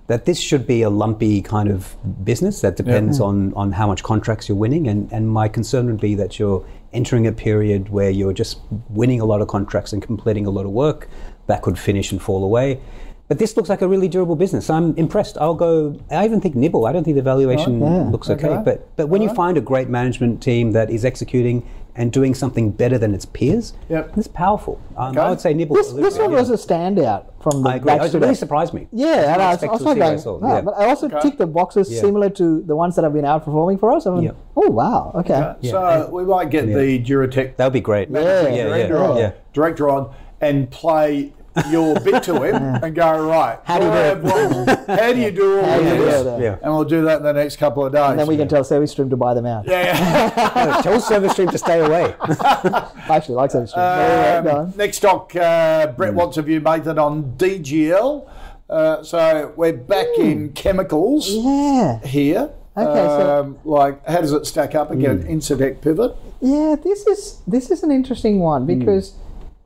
That 0.08 0.24
this 0.26 0.40
should 0.40 0.66
be 0.66 0.84
a 0.84 0.90
lumpy 0.90 1.42
kind 1.42 1.70
of 1.70 1.98
business 2.24 2.62
that 2.62 2.76
depends 2.78 3.20
on, 3.20 3.54
on 3.56 3.72
how 3.72 3.88
much 3.88 4.02
contracts 4.04 4.48
you're 4.48 4.58
winning. 4.66 4.88
And, 4.88 5.12
and 5.12 5.28
my 5.28 5.48
concern 5.50 5.88
would 5.88 6.00
be 6.00 6.14
that 6.16 6.38
you're 6.38 6.64
entering 6.94 7.26
a 7.28 7.32
period 7.34 7.90
where 7.90 8.12
you're 8.12 8.38
just 8.44 8.60
winning 8.90 9.20
a 9.20 9.26
lot 9.26 9.42
of 9.42 9.48
contracts 9.48 9.94
and 9.94 10.02
completing 10.02 10.46
a 10.46 10.52
lot 10.52 10.66
of 10.66 10.72
work 10.72 11.10
that 11.48 11.64
could 11.64 11.78
finish 11.80 12.12
and 12.12 12.22
fall 12.22 12.44
away. 12.44 12.80
But 13.28 13.40
this 13.40 13.58
looks 13.58 13.70
like 13.70 13.82
a 13.82 13.88
really 13.88 14.08
durable 14.08 14.36
business. 14.36 14.70
I'm 14.70 14.96
impressed. 14.98 15.36
I'll 15.40 15.56
go. 15.56 15.98
I 16.12 16.26
even 16.26 16.42
think 16.42 16.56
Nibble. 16.56 16.86
I 16.86 16.92
don't 16.92 17.04
think 17.04 17.16
the 17.16 17.24
valuation 17.24 17.80
looks 18.12 18.30
okay. 18.30 18.48
Okay. 18.50 18.62
But 18.64 18.96
but 18.96 19.08
when 19.08 19.22
you 19.24 19.34
find 19.34 19.58
a 19.58 19.62
great 19.62 19.90
management 19.90 20.44
team 20.44 20.74
that 20.74 20.92
is 20.92 21.04
executing 21.04 21.68
and 21.98 22.12
doing 22.12 22.36
something 22.36 22.70
better 22.72 22.98
than 22.98 23.14
its 23.16 23.26
peers, 23.26 23.74
Yep. 23.90 24.18
it's 24.18 24.28
powerful. 24.28 24.80
Um, 24.98 25.12
Okay. 25.12 25.20
I 25.22 25.30
would 25.30 25.40
say 25.42 25.54
Nibble. 25.54 25.76
This, 25.78 25.92
a 25.92 25.96
this 25.96 26.16
bit, 26.18 26.24
one 26.24 26.32
yeah. 26.34 26.40
was 26.40 26.50
a 26.52 26.54
standout 26.68 27.24
from 27.42 27.64
the 27.64 27.70
I 27.70 27.76
agree. 27.78 27.92
I 27.92 27.96
batch 27.96 28.02
was- 28.04 28.10
It 28.10 28.14
today. 28.18 28.26
really 28.26 28.36
surprised 28.36 28.74
me. 28.74 28.88
Yeah, 28.92 29.34
and 29.34 29.42
I 29.42 29.52
was, 29.54 29.64
I 29.64 29.68
was 29.68 29.80
to 29.80 29.86
like, 29.86 29.96
see 29.96 30.00
what 30.00 30.06
I 30.06 30.10
going, 30.10 30.20
saw, 30.20 30.38
"Wow," 30.38 30.56
yeah. 30.56 30.62
but 30.62 30.74
I 30.78 30.86
also 30.90 31.06
Okay. 31.08 31.20
ticked 31.22 31.38
the 31.38 31.48
boxes 31.48 31.90
Yeah. 31.92 32.02
similar 32.02 32.30
to 32.32 32.62
the 32.64 32.76
ones 32.76 32.96
that 32.98 33.04
have 33.06 33.14
been 33.14 33.24
outperforming 33.26 33.80
for 33.80 33.94
us. 33.94 34.06
I 34.06 34.10
went, 34.10 34.24
Yeah. 34.26 34.32
oh 34.58 34.70
wow, 34.70 35.14
okay. 35.16 35.56
So 35.64 36.10
we 36.12 36.26
might 36.26 36.50
get 36.52 36.68
the 36.68 37.00
Duratec 37.02 37.56
That 37.56 37.64
would 37.68 37.74
be 37.74 37.80
great. 37.80 38.12
managing 38.12 38.56
yeah, 38.56 38.64
director, 38.66 38.94
yeah, 38.96 39.10
on, 39.10 39.18
yeah. 39.18 39.32
director 39.54 39.90
on 39.90 40.10
and 40.42 40.70
play 40.70 41.32
your 41.70 42.00
bit 42.02 42.24
to 42.24 42.42
him 42.44 42.56
and 42.56 42.94
go 42.96 43.28
right. 43.28 43.60
How 43.64 43.80
do 43.80 43.86
you 43.86 43.92
do 44.22 44.76
How 44.88 45.14
do 45.14 45.20
you 45.20 45.32
do 45.32 45.60
all 45.60 45.66
of 45.66 45.80
do 45.84 45.90
you 45.90 45.96
do 45.96 46.06
this? 46.06 46.42
Yeah. 46.42 46.58
And 46.62 46.74
we'll 46.74 46.84
do 46.86 47.04
that 47.06 47.18
in 47.18 47.24
the 47.24 47.34
next 47.34 47.58
couple 47.58 47.86
of 47.86 47.94
days. 47.94 48.02
And 48.12 48.20
then 48.20 48.28
we 48.28 48.38
can 48.38 48.48
tell 48.48 48.64
ServiceStream 48.64 49.10
to 49.10 49.18
buy 49.18 49.34
them 49.34 49.46
out. 49.46 49.66
yeah, 49.68 49.82
yeah. 49.86 50.82
Tell 50.84 51.00
ServiceStream 51.00 51.52
to 51.52 51.58
stay 51.58 51.80
away. 51.80 52.14
I 52.22 52.90
actually 53.10 53.36
like 53.36 53.52
ServiceStream. 53.52 54.46
Um, 54.48 54.74
next 54.76 54.98
stock, 54.98 55.36
uh, 55.36 55.88
Brett 55.88 56.12
Hmm. 56.12 56.18
wants 56.18 56.38
a 56.38 56.42
view 56.42 56.60
made 56.60 56.84
that 56.86 56.98
on 57.00 57.34
DGL. 57.38 58.30
Uh, 58.70 59.04
so 59.04 59.54
we're 59.56 59.74
back 59.74 60.08
in 60.18 60.52
chemicals 60.54 61.30
yeah. 61.30 62.00
here. 62.06 62.50
Okay, 62.78 62.94
so- 62.94 63.40
um, 63.42 63.58
like 63.64 64.06
how 64.08 64.20
does 64.22 64.34
it 64.34 64.46
stack 64.46 64.76
up 64.76 64.92
against 64.92 65.26
Incitec 65.28 65.82
Pivot? 65.82 66.16
Yeah, 66.42 66.76
this 66.84 67.06
is 67.08 67.42
this 67.48 67.72
is 67.72 67.84
an 67.84 67.92
interesting 67.92 68.40
one 68.40 68.64
Hmm. 68.64 68.80
because 68.80 69.14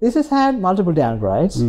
this 0.02 0.14
has 0.16 0.30
had 0.30 0.60
multiple 0.60 0.94
downgrades. 0.94 1.62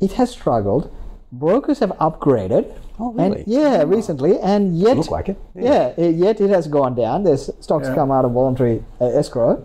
It 0.00 0.12
has 0.12 0.30
struggled. 0.30 0.94
Brokers 1.30 1.78
have 1.80 1.90
upgraded. 2.00 2.74
Oh, 2.98 3.12
really? 3.12 3.40
And 3.42 3.48
yeah, 3.48 3.82
recently, 3.84 4.38
and 4.40 4.76
yet 4.78 4.96
Look 4.96 5.10
like 5.10 5.28
it. 5.28 5.38
Yeah, 5.54 5.92
it- 5.96 6.16
yet 6.16 6.40
it 6.40 6.50
has 6.50 6.66
gone 6.66 6.94
down. 6.94 7.22
There's 7.24 7.50
stocks 7.60 7.86
Yeah. 7.88 7.94
come 7.94 8.10
out 8.10 8.24
of 8.24 8.32
voluntary 8.32 8.82
uh, 9.00 9.06
escrow. 9.06 9.64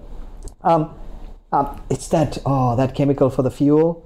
Um, 0.64 0.92
um, 1.52 1.82
it's 1.90 2.08
that 2.10 2.38
oh 2.46 2.76
that 2.76 2.94
chemical 2.96 3.30
for 3.30 3.42
the 3.44 3.52
fuel. 3.52 4.04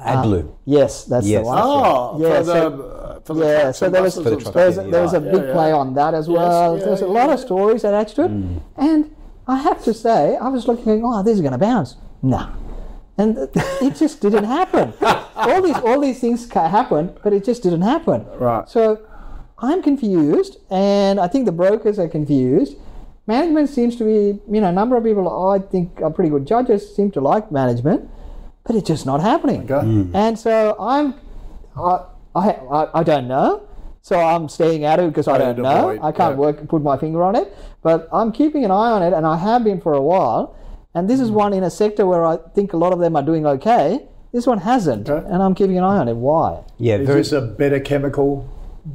AdBlue. 0.00 0.50
Yes, 0.64 1.04
that's 1.04 1.26
Yes, 1.26 1.42
the 1.42 1.46
one. 1.46 1.58
Oh, 1.62 2.18
Yeah, 2.20 2.38
for 2.38 2.44
the 2.44 2.52
so- 2.52 2.82
uh, 2.82 3.20
for 3.20 3.34
the 3.34 3.44
yeah, 3.46 3.70
so 3.72 3.88
there 3.88 4.02
was, 4.02 4.14
For 4.16 4.22
the 4.22 4.32
and 4.32 4.40
truck, 4.42 4.54
there's, 4.54 4.76
yeah, 4.76 4.82
there 4.84 5.02
was 5.02 5.14
a 5.14 5.20
big 5.20 5.44
yeah. 5.44 5.52
play 5.52 5.72
on 5.72 5.94
that 5.94 6.12
as 6.14 6.28
well. 6.28 6.76
yeah, 6.78 6.84
there's 6.84 7.00
a 7.00 7.06
lot 7.06 7.28
yeah. 7.28 7.34
of 7.34 7.40
stories 7.40 7.84
attached 7.84 8.16
to 8.16 8.24
it. 8.24 8.30
And 8.76 9.14
I 9.46 9.56
have 9.56 9.82
to 9.84 9.94
say, 9.94 10.36
I 10.36 10.48
was 10.48 10.68
looking, 10.68 11.02
oh, 11.04 11.22
this 11.22 11.34
is 11.34 11.40
going 11.40 11.52
to 11.52 11.58
bounce. 11.58 11.96
Nah. 12.22 12.50
And 13.16 13.38
it 13.82 13.96
just 13.96 14.20
didn't 14.20 14.44
happen. 14.44 14.92
all 15.36 15.62
these 15.62 15.76
all 15.76 16.00
these 16.00 16.20
things 16.20 16.46
ca- 16.46 16.68
happened, 16.68 17.18
but 17.22 17.32
it 17.32 17.44
just 17.44 17.62
didn't 17.62 17.82
happen. 17.82 18.26
Right. 18.38 18.68
So 18.68 19.06
I'm 19.58 19.82
confused, 19.82 20.58
and 20.70 21.20
I 21.20 21.28
think 21.28 21.46
the 21.46 21.52
brokers 21.52 21.98
are 21.98 22.08
confused. 22.08 22.76
Management 23.26 23.70
seems 23.70 23.96
to 23.96 24.04
be, 24.04 24.40
you 24.52 24.60
know, 24.60 24.68
a 24.68 24.72
number 24.72 24.96
of 24.96 25.04
people 25.04 25.48
I 25.48 25.58
think 25.58 26.02
are 26.02 26.10
pretty 26.10 26.28
good 26.28 26.46
judges 26.46 26.94
seem 26.94 27.10
to 27.12 27.20
like 27.20 27.50
management, 27.50 28.10
but 28.66 28.76
it's 28.76 28.86
just 28.86 29.06
not 29.06 29.22
happening. 29.22 29.70
Okay. 29.70 29.86
Hmm. 29.86 30.14
And 30.14 30.38
so 30.38 30.76
I'm, 30.78 31.14
I, 31.74 32.04
I, 32.34 32.50
I, 32.50 33.00
I 33.00 33.02
don't 33.02 33.26
know. 33.26 33.66
So 34.02 34.20
I'm 34.20 34.50
staying 34.50 34.84
out 34.84 34.98
of 34.98 35.06
it 35.06 35.08
because 35.08 35.28
I 35.28 35.38
don't 35.38 35.62
know. 35.62 35.88
avoid, 35.88 36.00
I 36.02 36.12
can't 36.12 36.34
yeah. 36.34 36.38
work, 36.38 36.68
put 36.68 36.82
my 36.82 36.98
finger 36.98 37.22
on 37.22 37.34
it. 37.34 37.56
But 37.80 38.06
I'm 38.12 38.32
keeping 38.32 38.62
an 38.66 38.70
eye 38.70 38.90
on 38.90 39.02
it, 39.02 39.14
and 39.14 39.26
I 39.26 39.38
have 39.38 39.64
been 39.64 39.80
for 39.80 39.94
a 39.94 40.02
while. 40.02 40.54
And 40.94 41.10
this 41.10 41.20
is 41.20 41.28
Hmm. 41.28 41.34
one 41.34 41.52
in 41.52 41.64
a 41.64 41.70
sector 41.70 42.06
where 42.06 42.24
I 42.24 42.36
think 42.54 42.72
a 42.72 42.76
lot 42.76 42.92
of 42.92 42.98
them 43.00 43.16
are 43.16 43.22
doing 43.22 43.46
okay. 43.46 44.02
This 44.32 44.46
one 44.46 44.58
hasn't, 44.58 45.08
Okay. 45.10 45.26
and 45.28 45.42
I'm 45.42 45.54
keeping 45.54 45.78
an 45.78 45.84
eye 45.84 45.98
on 45.98 46.08
it. 46.08 46.16
Why? 46.16 46.58
Yeah, 46.78 46.96
Is 46.96 47.06
very. 47.06 47.20
this 47.20 47.32
a 47.32 47.40
better 47.40 47.78
chemical 47.80 48.44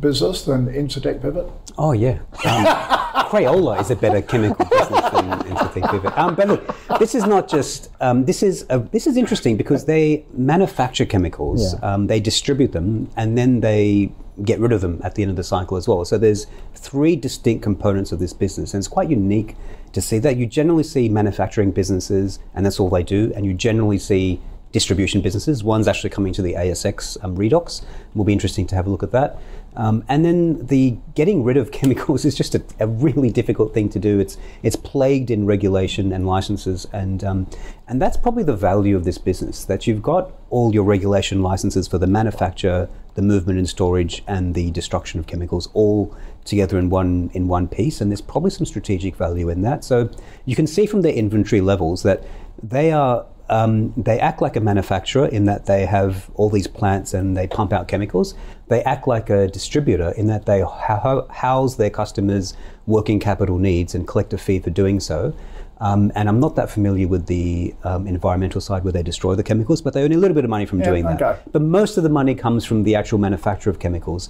business 0.02 0.44
than 0.44 0.68
Incitec 0.68 1.22
Pivot? 1.22 1.48
Oh 1.78 1.94
yeah, 1.94 2.18
um, 2.46 2.66
Crayola 3.30 3.80
is 3.80 3.90
a 3.90 3.96
better 3.96 4.22
chemical 4.22 4.66
business 4.66 5.10
than 5.12 5.30
Incitec 5.52 5.90
Pivot. 5.92 6.18
Um, 6.18 6.36
but 6.36 6.48
look, 6.48 6.76
this 7.00 7.16
is 7.16 7.26
not 7.26 7.48
just. 7.48 7.90
Um, 8.02 8.26
this 8.26 8.44
is 8.44 8.66
a, 8.70 8.80
this 8.80 9.08
is 9.08 9.16
interesting 9.18 9.56
because 9.58 9.86
they 9.86 10.26
manufacture 10.34 11.06
chemicals, 11.06 11.74
Yeah. 11.74 11.94
um, 11.94 12.08
they 12.08 12.20
distribute 12.20 12.72
them, 12.74 13.10
and 13.16 13.38
then 13.38 13.62
they 13.62 14.12
get 14.44 14.60
rid 14.60 14.72
of 14.72 14.82
them 14.82 15.00
at 15.04 15.16
the 15.16 15.22
end 15.22 15.30
of 15.32 15.36
the 15.38 15.44
cycle 15.44 15.76
as 15.78 15.88
well. 15.88 16.04
So 16.06 16.18
there's 16.18 16.48
three 16.76 17.16
distinct 17.16 17.62
components 17.64 18.12
of 18.12 18.20
this 18.20 18.34
business, 18.34 18.74
and 18.74 18.80
it's 18.82 18.88
quite 18.88 19.10
unique 19.10 19.56
to 19.94 20.02
see 20.02 20.20
that. 20.20 20.38
You 20.38 20.46
generally 20.46 20.84
see 20.84 21.10
manufacturing 21.10 21.72
businesses, 21.72 22.40
and 22.54 22.66
that's 22.66 22.80
all 22.80 22.90
they 22.90 23.04
do, 23.04 23.32
and 23.36 23.46
you 23.46 23.54
generally 23.54 24.00
see 24.00 24.42
distribution 24.72 25.22
businesses. 25.22 25.64
One's 25.64 25.88
actually 25.88 26.12
coming 26.12 26.34
to 26.34 26.42
the 26.42 26.54
ASX 26.54 27.18
um, 27.24 27.36
Redox. 27.36 27.84
Will 28.14 28.26
be 28.26 28.34
interesting 28.34 28.68
to 28.68 28.76
have 28.76 28.88
a 28.88 28.90
look 28.90 29.04
at 29.04 29.12
that. 29.12 29.40
Um, 29.76 30.04
and 30.10 30.26
then 30.26 30.66
the 30.66 30.98
getting 31.16 31.44
rid 31.44 31.58
of 31.58 31.72
chemicals 31.80 32.26
is 32.26 32.36
just 32.36 32.56
a, 32.56 32.64
a 32.80 32.88
really 32.88 33.32
difficult 33.32 33.74
thing 33.74 33.90
to 33.90 34.00
do. 34.00 34.20
It's 34.20 34.38
it's 34.64 34.76
plagued 34.76 35.32
in 35.32 35.46
regulation 35.46 36.12
and 36.12 36.26
licenses, 36.26 36.88
and 36.92 37.24
um, 37.24 37.48
and 37.88 38.02
that's 38.02 38.18
probably 38.18 38.44
the 38.44 38.56
value 38.56 38.96
of 38.96 39.06
this 39.06 39.18
business 39.18 39.66
that 39.66 39.88
you've 39.88 40.02
got 40.02 40.32
all 40.50 40.74
your 40.74 40.84
regulation 40.84 41.42
licenses 41.42 41.88
for 41.88 41.98
the 41.98 42.08
manufacture, 42.08 42.90
the 43.16 43.22
movement 43.22 43.60
and 43.60 43.70
storage, 43.70 44.24
and 44.28 44.56
the 44.56 44.72
destruction 44.72 45.20
of 45.20 45.28
chemicals 45.28 45.70
all 45.74 46.16
together 46.50 46.78
in 46.78 46.90
one 46.90 47.30
in 47.34 47.48
one 47.48 47.68
piece. 47.68 48.02
And 48.02 48.12
there's 48.12 48.22
probably 48.22 48.52
some 48.52 48.66
strategic 48.66 49.16
value 49.16 49.50
in 49.50 49.62
that. 49.62 49.84
So 49.84 50.10
you 50.46 50.56
can 50.56 50.68
see 50.68 50.86
from 50.86 51.02
their 51.02 51.14
inventory 51.14 51.62
levels 51.62 52.04
that 52.04 52.24
they 52.62 52.92
are 52.92 53.26
um, 53.50 53.94
they 53.98 54.20
act 54.20 54.42
like 54.42 54.56
a 54.56 54.60
manufacturer 54.60 55.26
in 55.26 55.46
that 55.46 55.66
they 55.66 55.86
have 55.86 56.30
all 56.36 56.50
these 56.50 56.68
plants 56.68 57.14
and 57.14 57.36
they 57.36 57.48
pump 57.48 57.74
out 57.74 57.88
chemicals. 57.88 58.36
They 58.68 58.84
act 58.84 59.08
like 59.08 59.30
a 59.30 59.48
distributor 59.48 60.12
in 60.12 60.28
that 60.28 60.46
they 60.46 60.62
ho- 60.62 61.28
house 61.32 61.76
their 61.76 61.90
customers' 61.90 62.54
working 62.86 63.20
capital 63.20 63.58
needs 63.58 63.96
and 63.96 64.08
collect 64.08 64.34
a 64.34 64.38
fee 64.38 64.60
for 64.60 64.70
doing 64.70 65.00
so. 65.00 65.34
Um, 65.82 66.12
and 66.14 66.28
I'm 66.28 66.42
not 66.42 66.56
that 66.58 66.70
familiar 66.70 67.08
with 67.08 67.28
the 67.28 67.74
um, 67.86 68.06
environmental 68.06 68.60
side 68.60 68.84
where 68.84 68.92
they 68.92 69.02
destroy 69.02 69.34
the 69.36 69.44
chemicals, 69.44 69.82
but 69.82 69.94
they 69.94 70.04
earn 70.04 70.12
a 70.12 70.18
little 70.18 70.36
bit 70.36 70.44
of 70.44 70.50
money 70.50 70.66
from 70.66 70.80
doing 70.82 71.06
that. 71.06 71.20
But 71.52 71.62
most 71.62 71.96
of 71.98 72.04
the 72.04 72.10
money 72.10 72.36
comes 72.36 72.66
from 72.66 72.84
the 72.84 72.96
actual 72.96 73.18
manufacture 73.18 73.70
of 73.70 73.80
chemicals. 73.80 74.30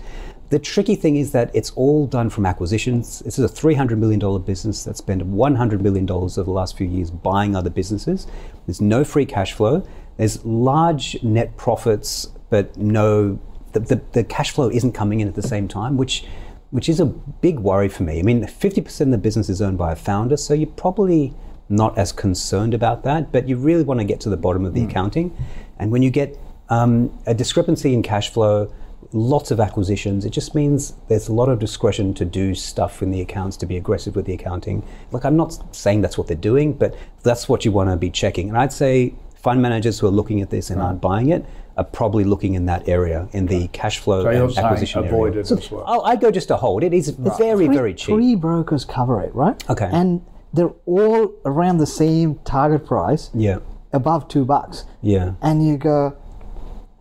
The 0.50 0.58
tricky 0.58 0.96
thing 0.96 1.16
is 1.16 1.32
that 1.34 1.52
it's 1.54 1.70
all 1.72 2.08
done 2.08 2.32
from 2.32 2.46
acquisitions. 2.46 3.20
This 3.20 3.38
is 3.38 3.46
a 3.46 3.54
$300 3.54 3.98
million 4.00 4.42
business 4.42 4.84
that 4.86 4.98
spent 4.98 5.22
$100 5.22 5.82
million 5.82 6.10
over 6.10 6.44
the 6.44 6.50
last 6.50 6.76
few 6.76 6.88
years 6.88 7.12
buying 7.12 7.56
other 7.56 7.70
businesses. 7.70 8.26
There's 8.66 8.82
no 8.82 9.04
free 9.04 9.28
cash 9.28 9.54
flow. 9.54 9.88
There's 10.18 10.44
large 10.44 11.22
net 11.22 11.56
profits, 11.56 12.30
but 12.50 12.76
no, 12.78 13.40
the, 13.74 13.80
the, 13.80 14.02
the 14.14 14.24
cash 14.24 14.50
flow 14.50 14.70
isn't 14.70 14.94
coming 14.94 15.20
in 15.20 15.28
at 15.28 15.36
the 15.36 15.44
same 15.44 15.68
time, 15.68 15.98
which 15.98 16.26
which 16.72 16.88
is 16.88 17.00
a 17.00 17.06
big 17.06 17.58
worry 17.58 17.90
for 17.90 18.04
me. 18.04 18.20
I 18.20 18.22
mean, 18.22 18.44
50% 18.44 19.02
of 19.02 19.10
the 19.10 19.18
business 19.18 19.50
is 19.50 19.60
owned 19.60 19.80
by 19.80 19.92
a 19.92 19.96
founder, 19.96 20.38
so 20.38 20.54
you're 20.54 20.68
probably 20.68 21.34
not 21.68 21.98
as 21.98 22.12
concerned 22.12 22.76
about 22.76 23.04
that, 23.04 23.32
but 23.32 23.48
you 23.48 23.58
really 23.58 23.82
want 23.82 24.00
to 24.00 24.04
get 24.04 24.20
to 24.22 24.30
the 24.30 24.38
bottom 24.38 24.66
of 24.66 24.76
the 24.76 24.84
accounting. 24.84 25.36
And 25.80 25.92
when 25.92 26.04
you 26.04 26.12
get 26.12 26.38
um, 26.70 27.18
a 27.26 27.34
discrepancy 27.34 27.96
in 27.96 28.04
cash 28.04 28.30
flow, 28.30 28.72
lots 29.12 29.52
of 29.52 29.60
acquisitions, 29.60 30.26
it 30.26 30.30
just 30.32 30.54
means 30.56 30.94
there's 31.08 31.28
a 31.28 31.34
lot 31.34 31.50
of 31.50 31.60
discretion 31.60 32.14
to 32.16 32.26
do 32.26 32.54
stuff 32.56 33.02
in 33.02 33.12
the 33.12 33.22
accounts, 33.22 33.58
to 33.58 33.66
be 33.66 33.78
aggressive 33.78 34.16
with 34.16 34.26
the 34.26 34.34
accounting. 34.34 34.84
Like, 35.12 35.26
I'm 35.26 35.36
not 35.38 35.76
saying 35.76 36.02
that's 36.02 36.18
what 36.18 36.28
they're 36.28 36.38
doing, 36.38 36.74
but 36.74 36.96
that's 37.24 37.50
what 37.50 37.66
you 37.66 37.72
want 37.72 37.90
to 37.90 37.96
be 37.98 38.10
checking. 38.10 38.50
And 38.50 38.58
I'd 38.58 38.74
say 38.74 39.14
fund 39.36 39.62
managers 39.62 40.00
who 40.00 40.08
are 40.08 40.12
looking 40.12 40.42
at 40.42 40.50
this 40.50 40.70
and 40.70 40.82
aren't 40.82 41.02
buying 41.02 41.30
it 41.30 41.46
are 41.78 41.84
probably 41.86 42.26
looking 42.26 42.56
in 42.56 42.66
that 42.66 42.90
area, 42.90 43.30
in 43.32 43.46
the 43.46 43.68
cash 43.70 44.00
flow 44.00 44.24
So 44.24 44.32
you're 44.32 44.44
and 44.44 44.54
saying 44.54 44.66
acquisition 44.68 45.06
avoid 45.06 45.30
area. 45.34 45.40
it 45.42 45.52
as 45.52 45.72
well. 45.72 45.86
Oh, 45.88 46.02
I 46.02 46.16
go 46.18 46.30
just 46.30 46.50
to 46.50 46.58
hold. 46.58 46.84
It 46.84 46.94
is 46.94 47.10
very, 47.10 47.68
Three- 47.68 47.76
very 47.76 47.94
cheap. 47.94 48.14
Three 48.16 48.36
brokers 48.36 48.84
cover 48.84 49.22
it, 49.22 49.34
right? 49.34 49.58
Okay. 49.70 49.90
And 49.92 50.22
they're 50.54 50.74
all 50.86 51.34
around 51.46 51.78
the 51.78 51.86
same 51.88 52.36
target 52.44 52.86
price, 52.86 53.30
Yeah, 53.34 53.60
above 53.94 54.28
two 54.28 54.44
bucks. 54.46 54.84
yeah, 55.02 55.34
And 55.42 55.66
you 55.66 55.78
go, 55.78 56.18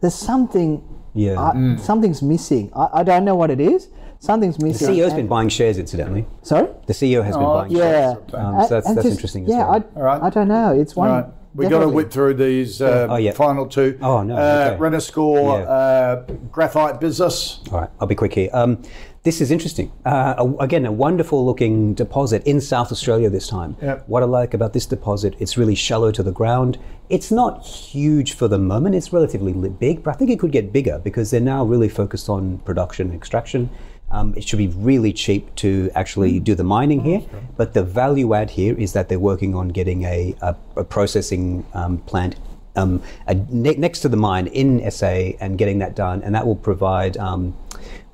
there's 0.00 0.14
something, 0.14 0.82
yeah. 1.18 1.40
I, 1.40 1.76
something's 1.76 2.22
missing. 2.22 2.70
I, 2.74 2.88
I 3.00 3.02
don't 3.02 3.24
know 3.24 3.34
what 3.34 3.50
it 3.50 3.60
is. 3.60 3.88
Something's 4.20 4.58
missing. 4.60 4.86
the 4.86 4.92
missing. 4.92 5.04
CEO's 5.04 5.12
And- 5.12 5.16
been 5.22 5.26
buying 5.28 5.48
shares, 5.48 5.78
incidentally. 5.78 6.26
Sorry. 6.42 6.68
The 6.86 6.92
CEO 6.92 7.22
has 7.24 7.36
been 7.36 7.44
Oh, 7.44 7.54
buying 7.54 7.70
Yeah. 7.72 7.80
shares. 8.14 8.16
Um, 8.34 8.62
so 8.62 8.68
that's, 8.74 8.86
that's 8.86 8.94
just- 8.94 9.06
interesting 9.06 9.44
as 9.44 9.50
Yeah, 9.50 9.68
well. 9.68 9.84
I, 9.96 9.98
All 9.98 10.02
right. 10.10 10.22
I 10.22 10.30
don't 10.30 10.48
know. 10.48 10.72
It's 10.80 10.94
one. 10.96 11.10
Right. 11.10 11.26
We 11.54 11.66
got 11.66 11.80
to 11.80 11.88
whip 11.88 12.10
through 12.12 12.34
these 12.34 12.80
uh, 12.80 13.08
Oh, 13.10 13.16
yeah. 13.16 13.32
final 13.32 13.66
two. 13.66 13.98
Oh, 14.02 14.22
no, 14.22 14.36
Uh, 14.36 14.70
okay. 14.72 14.80
Renascor, 14.80 15.58
Yeah. 15.64 15.68
uh, 15.68 16.22
graphite 16.52 17.00
business. 17.00 17.60
All 17.72 17.80
right, 17.80 17.90
I'll 18.00 18.06
be 18.06 18.14
quick 18.14 18.34
here. 18.34 18.50
Um, 18.52 18.82
this 19.28 19.42
is 19.42 19.50
interesting. 19.50 19.92
Uh, 20.06 20.34
a- 20.38 20.64
again, 20.64 20.86
a 20.86 20.90
wonderful 20.90 21.44
looking 21.44 21.92
deposit 21.92 22.42
in 22.46 22.62
South 22.62 22.90
Australia 22.90 23.28
this 23.28 23.46
time. 23.46 23.76
Yep. 23.82 24.04
What 24.06 24.22
I 24.22 24.26
like 24.26 24.54
about 24.54 24.72
this 24.72 24.86
deposit, 24.86 25.34
it's 25.38 25.58
really 25.58 25.74
shallow 25.74 26.10
to 26.12 26.22
the 26.22 26.32
ground. 26.32 26.78
It's 27.10 27.30
not 27.30 27.62
huge 27.62 28.32
for 28.32 28.48
the 28.48 28.56
moment. 28.58 28.94
It's 28.94 29.12
relatively 29.12 29.52
big, 29.52 30.02
but 30.02 30.14
I 30.14 30.16
think 30.16 30.30
it 30.30 30.38
could 30.38 30.50
get 30.50 30.72
bigger 30.72 30.98
because 31.04 31.30
they're 31.30 31.42
now 31.42 31.62
really 31.62 31.90
focused 31.90 32.30
on 32.30 32.56
production 32.68 33.08
and 33.08 33.14
extraction. 33.16 33.68
Um, 34.10 34.32
it 34.34 34.48
should 34.48 34.56
be 34.66 34.68
really 34.68 35.12
cheap 35.12 35.54
to 35.56 35.90
actually 35.94 36.40
do 36.40 36.54
the 36.54 36.64
mining 36.64 37.00
here, 37.04 37.20
but 37.58 37.74
the 37.74 37.82
value 37.82 38.32
add 38.32 38.48
here 38.48 38.74
is 38.78 38.94
that 38.94 39.10
they're 39.10 39.18
working 39.18 39.54
on 39.54 39.68
getting 39.68 40.04
a, 40.04 40.34
a, 40.40 40.56
a 40.76 40.84
processing 40.84 41.66
um, 41.74 41.98
plant 41.98 42.36
um, 42.78 43.02
a, 43.26 43.34
ne- 43.34 43.74
next 43.74 44.00
to 44.00 44.08
the 44.08 44.16
mine 44.16 44.46
in 44.46 44.90
SA 44.90 45.32
and 45.40 45.58
getting 45.58 45.78
that 45.80 45.94
done, 45.96 46.22
and 46.22 46.34
that 46.34 46.46
will 46.46 46.56
provide 46.56 47.16
um, 47.16 47.54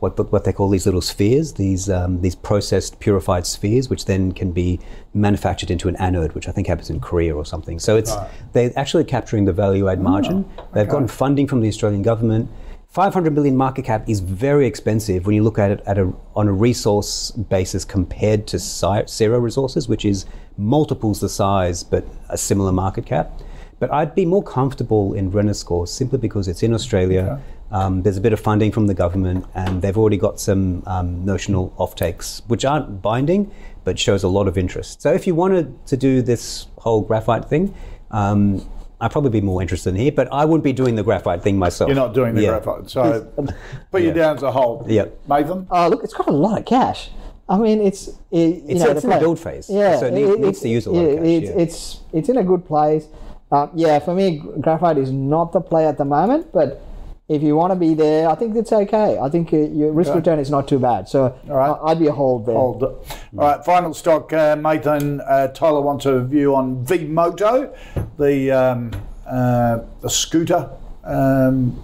what 0.05 0.31
what 0.31 0.45
they 0.45 0.53
call 0.53 0.69
these 0.69 0.85
little 0.85 1.01
spheres, 1.01 1.55
these 1.55 1.89
um, 1.89 2.21
these 2.21 2.35
processed 2.35 3.01
purified 3.01 3.47
spheres, 3.47 3.89
which 3.89 4.05
then 4.05 4.33
can 4.33 4.53
be 4.53 4.79
manufactured 5.15 5.71
into 5.71 5.89
an 5.89 5.97
anode, 5.97 6.33
which 6.35 6.47
I 6.49 6.53
think 6.53 6.67
happens 6.67 6.91
in 6.91 7.01
Korea 7.01 7.35
or 7.35 7.47
something. 7.47 7.79
So 7.79 7.97
it's 7.97 8.13
they're 8.53 8.73
actually 8.77 9.05
capturing 9.05 9.47
the 9.47 9.53
value 9.53 9.89
add 9.89 10.01
margin. 10.01 10.45
They've 10.75 10.89
gotten 10.89 11.09
funding 11.09 11.47
from 11.47 11.61
the 11.61 11.69
Australian 11.69 12.03
government. 12.03 12.51
500 12.89 13.35
million 13.35 13.57
market 13.57 13.85
cap 13.85 14.09
is 14.09 14.21
very 14.21 14.69
expensive 14.69 15.27
when 15.27 15.35
you 15.35 15.43
look 15.43 15.59
at 15.59 15.73
it 15.73 15.81
at 15.85 15.99
a, 15.99 16.13
on 16.37 16.47
a 16.47 16.53
resource 16.53 17.33
basis 17.33 17.85
compared 17.85 18.47
to 18.47 18.59
Syrah 18.59 19.43
Resources, 19.43 19.89
which 19.89 20.05
is 20.05 20.27
multiples 20.57 21.19
the 21.19 21.29
size 21.29 21.83
but 21.83 22.07
a 22.29 22.39
similar 22.39 22.71
market 22.71 23.05
cap. 23.05 23.33
But 23.81 23.93
I'd 23.93 24.15
be 24.15 24.25
more 24.25 24.45
comfortable 24.45 25.15
in 25.15 25.33
Renascor 25.33 25.89
simply 25.89 26.19
because 26.19 26.47
it's 26.47 26.63
in 26.63 26.73
Australia. 26.73 27.41
Um, 27.71 28.03
there's 28.03 28.17
a 28.17 28.21
bit 28.21 28.33
of 28.33 28.41
funding 28.41 28.71
from 28.73 28.87
the 28.87 28.95
government, 28.95 29.47
and 29.55 29.83
they've 29.83 29.97
already 29.97 30.17
got 30.17 30.39
some 30.39 30.83
um, 30.87 31.25
notional 31.25 31.71
offtakes, 31.79 32.43
which 32.47 32.65
aren't 32.65 33.03
binding, 33.03 33.51
but 33.85 33.99
shows 33.99 34.23
a 34.23 34.29
lot 34.29 34.47
of 34.49 34.57
interest. 34.57 35.03
So 35.03 35.13
if 35.13 35.27
you 35.27 35.35
wanted 35.35 35.85
to 35.87 35.97
do 35.97 36.23
this 36.23 36.67
whole 36.79 37.01
graphite 37.01 37.47
thing, 37.47 37.75
um, 38.11 38.65
I'd 39.01 39.11
probably 39.11 39.31
be 39.31 39.41
more 39.41 39.61
interested 39.61 39.91
in 39.91 39.97
here. 39.97 40.13
But 40.13 40.33
I 40.33 40.45
wouldn't 40.45 40.63
be 40.65 40.73
doing 40.73 40.95
the 40.95 41.03
graphite 41.03 41.43
thing 41.43 41.59
myself. 41.59 41.89
You're 41.89 41.97
not 41.97 42.15
doing 42.15 42.35
the 42.35 42.43
Yeah. 42.43 42.61
graphite. 42.61 42.89
So 42.91 43.27
put 43.91 44.03
you 44.03 44.13
down 44.13 44.37
as 44.37 44.43
a 44.43 44.53
whole. 44.53 44.87
Yep. 44.89 45.27
Mathan? 45.29 45.67
Oh, 45.71 45.89
look, 45.89 46.05
it's 46.05 46.15
got 46.15 46.29
a 46.29 46.33
lot 46.33 46.59
of 46.59 46.65
cash. 46.65 47.11
I 47.49 47.59
mean, 47.59 47.81
it's 47.83 48.09
it, 48.09 48.15
you 48.31 48.55
It's- 48.69 48.79
know, 48.81 48.91
it's 48.93 49.03
the 49.03 49.09
in 49.11 49.15
the 49.15 49.21
build 49.21 49.39
phase, 49.39 49.69
Yeah, 49.69 49.99
so 49.99 50.07
it 50.07 50.15
need- 50.15 50.39
needs 50.41 50.61
to 50.61 50.69
use 50.69 50.87
a 50.87 50.93
lot 50.93 51.05
of 51.05 51.17
cash, 51.19 51.27
It's, 51.27 51.47
yeah. 51.51 51.57
it's 51.63 52.01
it's 52.13 52.29
in 52.31 52.39
a 52.39 52.45
good 52.45 52.65
place. 52.67 53.07
Uh, 53.53 53.67
yeah, 53.75 53.99
for 53.99 54.15
me, 54.15 54.43
graphite 54.61 54.97
is 54.97 55.11
not 55.11 55.53
the 55.53 55.61
play 55.61 55.87
at 55.87 55.99
the 55.99 56.05
moment, 56.07 56.47
but 56.53 56.81
if 57.29 57.43
you 57.43 57.57
want 57.57 57.73
to 57.73 57.77
be 57.77 57.95
there, 57.95 58.29
I 58.29 58.35
think 58.35 58.55
it's 58.55 58.73
okay. 58.73 59.19
I 59.19 59.29
think 59.31 59.53
uh, 59.53 59.57
your 59.57 59.93
risk 59.93 60.15
return 60.15 60.39
is 60.39 60.51
not 60.51 60.69
too 60.69 60.79
bad. 60.79 61.09
So 61.09 61.39
right. 61.47 61.71
I- 61.71 61.91
I'd 61.91 61.99
be 61.99 62.07
a 62.09 62.13
hold 62.13 62.45
there. 62.47 62.55
Hold. 62.55 62.83
All 62.83 62.99
right, 63.33 63.65
final 63.65 63.95
stock. 63.95 64.33
Uh, 64.33 64.57
Mathan, 64.57 65.21
uh, 65.27 65.49
Tyler 65.49 65.81
wants 65.81 66.05
a 66.07 66.23
view 66.23 66.55
on 66.55 66.85
Vmoto, 66.85 67.75
the, 68.19 68.51
um, 68.51 68.91
uh, 69.27 69.79
the 70.03 70.11
scooter, 70.11 70.69
um, 71.05 71.81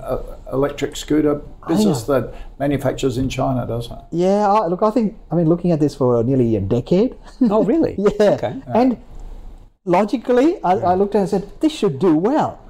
uh, 0.00 0.18
electric 0.52 0.94
scooter 0.96 1.40
business 1.68 2.02
that 2.04 2.34
manufactures 2.58 3.16
in 3.16 3.28
China, 3.30 3.66
doesn't 3.66 3.96
it? 3.96 4.04
Yeah, 4.10 4.46
I, 4.46 4.66
look, 4.66 4.82
I 4.82 4.90
think 4.90 5.16
I've 5.30 5.38
been 5.38 5.48
looking 5.48 5.70
at 5.70 5.80
this 5.80 5.94
for 5.94 6.22
nearly 6.22 6.54
a 6.56 6.60
decade. 6.60 7.14
Oh, 7.42 7.64
really? 7.64 7.94
yeah, 7.98 8.32
Okay. 8.32 8.60
and 8.74 8.98
logically, 9.86 10.62
I, 10.62 10.72
I 10.72 10.94
looked 10.96 11.14
at 11.14 11.18
it 11.18 11.20
and 11.22 11.30
said, 11.30 11.60
this 11.60 11.72
should 11.72 11.98
do 11.98 12.14
well. 12.14 12.60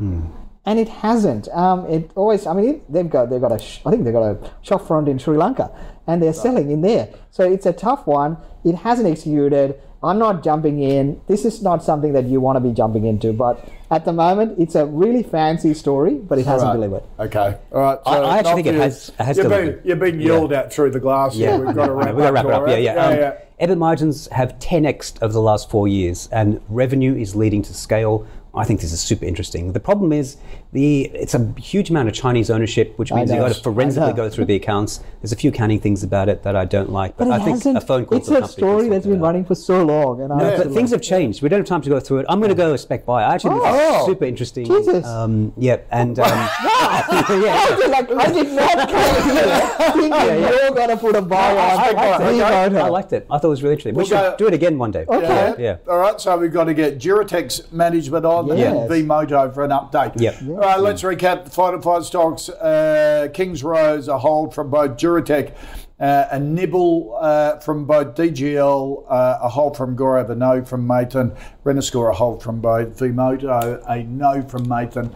And 0.65 0.79
it 0.79 0.89
hasn't. 0.89 1.49
Um, 1.49 1.87
it 1.87 2.11
always. 2.15 2.47
I 2.47 2.55
mean, 2.55 2.69
it, 2.77 2.93
they've 2.93 3.09
got 3.11 3.31
they've 3.31 3.41
got 3.41 3.53
a. 3.53 3.59
sh- 3.59 3.81
I 3.85 3.91
think 3.91 4.05
they've 4.05 4.13
got 4.13 4.23
a 4.31 4.51
shop 4.63 4.87
front 4.87 5.09
in 5.09 5.19
Sri 5.19 5.37
Lanka, 5.37 5.71
and 6.07 6.23
they're 6.23 6.33
selling 6.33 6.71
in 6.71 6.83
there. 6.83 7.09
So 7.33 7.43
it's 7.51 7.67
a 7.67 7.73
tough 7.73 8.07
one. 8.07 8.37
It 8.65 8.77
hasn't 8.77 9.09
executed. 9.09 9.81
I'm 10.05 10.19
not 10.19 10.43
jumping 10.43 10.81
in. 10.83 11.21
This 11.29 11.45
is 11.45 11.63
not 11.63 11.83
something 11.85 12.13
that 12.15 12.27
you 12.27 12.41
want 12.41 12.57
to 12.57 12.61
be 12.61 12.73
jumping 12.73 13.07
into. 13.07 13.33
But 13.33 13.69
at 13.91 14.05
the 14.05 14.13
moment, 14.13 14.59
it's 14.59 14.75
a 14.75 14.85
really 14.87 15.23
fancy 15.23 15.75
story, 15.75 16.15
but 16.15 16.39
it 16.41 16.47
hasn't 16.47 16.69
Right. 16.71 16.75
delivered. 16.75 17.03
Okay. 17.21 17.57
All 17.73 17.81
right. 17.81 17.99
I- 18.07 18.19
I 18.19 18.39
actually 18.39 18.63
think 18.65 18.67
it 18.69 18.75
has- 18.75 19.11
it 19.19 19.23
has 19.23 19.37
you've 19.39 19.49
been, 19.49 19.59
delivered. 19.61 19.81
you've 19.85 19.99
been 20.01 20.21
yelled 20.21 20.53
at 20.53 20.73
through 20.73 20.91
the 20.91 20.99
glass. 20.99 21.37
Yeah, 21.37 21.57
We've 21.57 21.67
got 21.75 21.75
to 21.75 21.83
I 21.83 21.87
know, 21.87 21.93
wrap, 21.95 22.15
we've 22.15 22.19
got 22.25 22.27
to 22.27 22.33
wrap 22.33 22.45
it 22.47 22.51
up. 22.53 22.61
Dora. 22.67 22.71
Yeah, 22.73 22.77
yeah. 22.95 23.05
Um, 23.07 23.17
yeah. 23.17 23.33
EBIT 23.61 23.79
margins 23.79 24.27
have 24.33 24.59
10x 24.59 25.15
over 25.23 25.33
the 25.33 25.41
last 25.41 25.71
four 25.71 25.87
years, 25.87 26.29
and 26.33 26.61
revenue 26.69 27.15
is 27.15 27.37
leading 27.37 27.63
to 27.63 27.73
scale. 27.75 28.27
I 28.55 28.65
think 28.65 28.81
this 28.81 28.93
is 28.93 29.01
super 29.01 29.25
interesting. 29.25 29.73
The 29.73 29.81
problem 29.81 30.13
is 30.13 30.37
the 30.73 31.03
it's 31.15 31.35
a 31.35 31.53
huge 31.59 31.91
amount 31.91 32.09
of 32.09 32.15
Chinese 32.15 32.51
ownership, 32.51 32.95
which 32.99 33.13
means 33.13 33.31
you've 33.31 33.41
got 33.41 33.53
to 33.55 33.63
forensically 33.63 34.15
go 34.15 34.31
through 34.31 34.47
the 34.47 34.55
accounts. 34.55 35.01
There's 35.21 35.31
a 35.33 35.37
few 35.37 35.51
accounting 35.51 35.81
things 35.81 36.03
about 36.03 36.31
it 36.31 36.43
that 36.45 36.57
I 36.57 36.65
don't 36.65 36.91
like, 36.91 37.17
but, 37.19 37.27
But 37.29 37.41
I 37.41 37.45
think 37.45 37.59
hasn't. 37.59 37.77
a 37.77 37.81
phone 37.83 38.07
call 38.07 38.17
it's 38.19 38.29
to 38.29 38.35
the 38.35 38.45
a 38.45 38.49
story 38.49 38.83
can 38.85 38.91
that's 38.91 39.05
sort 39.05 39.13
been 39.15 39.21
running 39.23 39.45
for 39.45 39.55
so 39.55 39.85
long, 39.85 40.23
and 40.23 40.33
I 40.33 40.41
Yeah. 40.53 40.57
But 40.57 40.73
things 40.73 40.91
have 40.91 41.03
changed. 41.03 41.43
We 41.43 41.51
don't 41.51 41.61
have 41.61 41.67
time 41.67 41.83
to 41.83 41.91
go 41.91 42.01
through 42.01 42.21
it. 42.21 42.27
I'm 42.29 42.39
going 42.41 42.49
to 42.49 42.55
go 42.55 42.73
a 42.73 42.79
spec 42.79 43.05
buy. 43.05 43.23
I 43.23 43.35
actually 43.35 43.51
think 43.61 43.65
this 43.65 43.95
Oh. 43.97 44.07
super 44.07 44.25
interesting. 44.25 44.65
Jesus. 44.65 45.07
Um, 45.07 45.53
yeah, 45.59 45.77
and 45.91 46.19
um, 46.19 46.25
I 46.31 47.43
yeah, 47.45 47.77
did, 47.77 47.91
like, 47.91 48.11
I 48.11 48.33
did 48.33 48.53
not 48.53 48.89
come 48.89 49.37
here 49.37 49.71
thinking 49.93 50.43
you're 50.59 50.71
going 50.71 50.89
to 50.89 50.97
put 50.97 51.17
a 51.17 51.23
buy 51.23 51.51
on. 51.53 51.59
I 51.59 51.75
liked 51.93 52.23
it. 52.23 52.37
the 52.37 52.47
Okay. 52.47 52.79
I 52.81 52.89
liked 52.89 53.13
it. 53.13 53.27
I 53.31 53.39
thought 53.39 53.49
it 53.49 53.51
was 53.51 53.63
really 53.63 53.75
interesting. 53.75 53.95
We 53.95 53.99
We'll 53.99 54.07
should 54.07 54.15
go- 54.15 54.37
do 54.39 54.47
it 54.47 54.55
again 54.55 54.79
one 54.79 54.91
day. 54.91 55.05
Okay. 55.07 55.55
Yeah. 55.59 55.77
All 55.89 55.99
right, 55.99 56.19
so 56.21 56.37
we've 56.39 56.53
got 56.53 56.65
to 56.65 56.75
get 56.75 56.99
Duratec's 56.99 57.71
management 57.73 58.25
on 58.25 58.47
Yes. 58.57 58.75
and 58.75 58.91
Vmoto 58.91 59.53
for 59.53 59.65
an 59.65 59.71
update. 59.71 60.19
Yep. 60.21 60.37
All 60.63 60.69
right, 60.69 60.79
let's 60.79 61.03
recap 61.03 61.43
the 61.43 61.51
five 61.51 61.75
to 61.75 61.83
five 61.83 62.05
stocks. 62.05 62.49
Uh, 62.49 63.27
Kingsrose, 63.33 64.07
a 64.07 64.17
hold 64.17 64.55
from 64.55 64.71
both 64.71 64.93
Duratec, 64.93 65.57
uh, 65.99 66.27
a 66.31 66.39
nibble 66.39 67.19
uh, 67.21 67.59
from 67.59 67.85
both 67.85 68.15
DGL, 68.15 69.05
uh, 69.11 69.39
a 69.43 69.49
hold 69.49 69.77
from 69.77 69.97
Gaurav, 69.97 70.31
a 70.31 70.37
no 70.37 70.65
from 70.65 70.87
Mathan, 70.87 71.37
Renascor, 71.65 72.11
a 72.11 72.15
hold 72.15 72.45
from 72.45 72.61
both 72.61 72.97
Vmoto, 72.97 73.83
a 73.89 74.05
no 74.05 74.41
from 74.43 74.67
Mathan, 74.67 75.13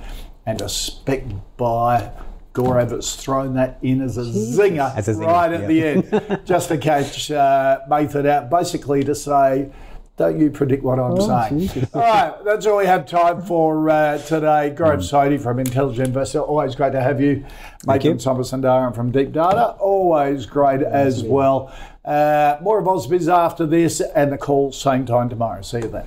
and 0.46 0.60
a 0.60 0.68
spec 0.68 1.22
buy. 1.56 2.10
Gaurav 2.52 2.90
has 2.90 3.14
thrown 3.14 3.54
that 3.54 3.78
in 3.82 4.02
as 4.02 4.16
a 4.16 4.22
zinger, 4.22 4.96
As 4.96 5.06
a 5.06 5.12
zinger, 5.12 5.26
right 5.28 5.52
at 5.52 5.60
yeah. 5.60 5.66
the 5.68 5.84
end, 5.84 6.40
just 6.44 6.70
to 6.70 6.76
catch 6.76 7.30
uh, 7.30 7.82
Mathan 7.88 8.26
out, 8.26 8.50
basically 8.50 9.04
to 9.04 9.14
say, 9.14 9.70
don't 10.16 10.40
you 10.40 10.50
predict 10.50 10.82
what 10.82 10.98
I'm 10.98 11.20
saying. 11.20 11.86
All 11.92 12.00
right, 12.00 12.34
that's 12.44 12.66
all 12.66 12.78
we 12.78 12.86
have 12.86 13.06
time 13.06 13.42
for 13.42 13.90
uh, 13.90 14.18
today. 14.18 14.74
Gaurav 14.74 15.00
Sodhi 15.00 15.38
from 15.40 15.58
Intelligent 15.58 16.08
Investor, 16.08 16.40
always 16.40 16.74
great 16.74 16.92
to 16.92 17.00
have 17.02 17.20
you. 17.20 17.44
Thank 17.80 18.04
you. 18.04 18.14
Mathan 18.14 18.36
Somasundaram 18.36 18.94
from 18.94 19.10
Deep 19.10 19.32
Data, 19.32 19.72
always 19.78 20.46
great 20.46 20.82
as 20.82 21.22
well. 21.22 21.72
Uh, 22.04 22.56
more 22.62 22.78
of 22.78 22.86
Ausbiz 22.86 23.32
after 23.32 23.66
this 23.66 24.00
and 24.00 24.32
the 24.32 24.38
call 24.38 24.72
same 24.72 25.04
time 25.04 25.28
tomorrow. 25.28 25.60
See 25.60 25.80
you 25.80 25.88
then. 25.88 26.06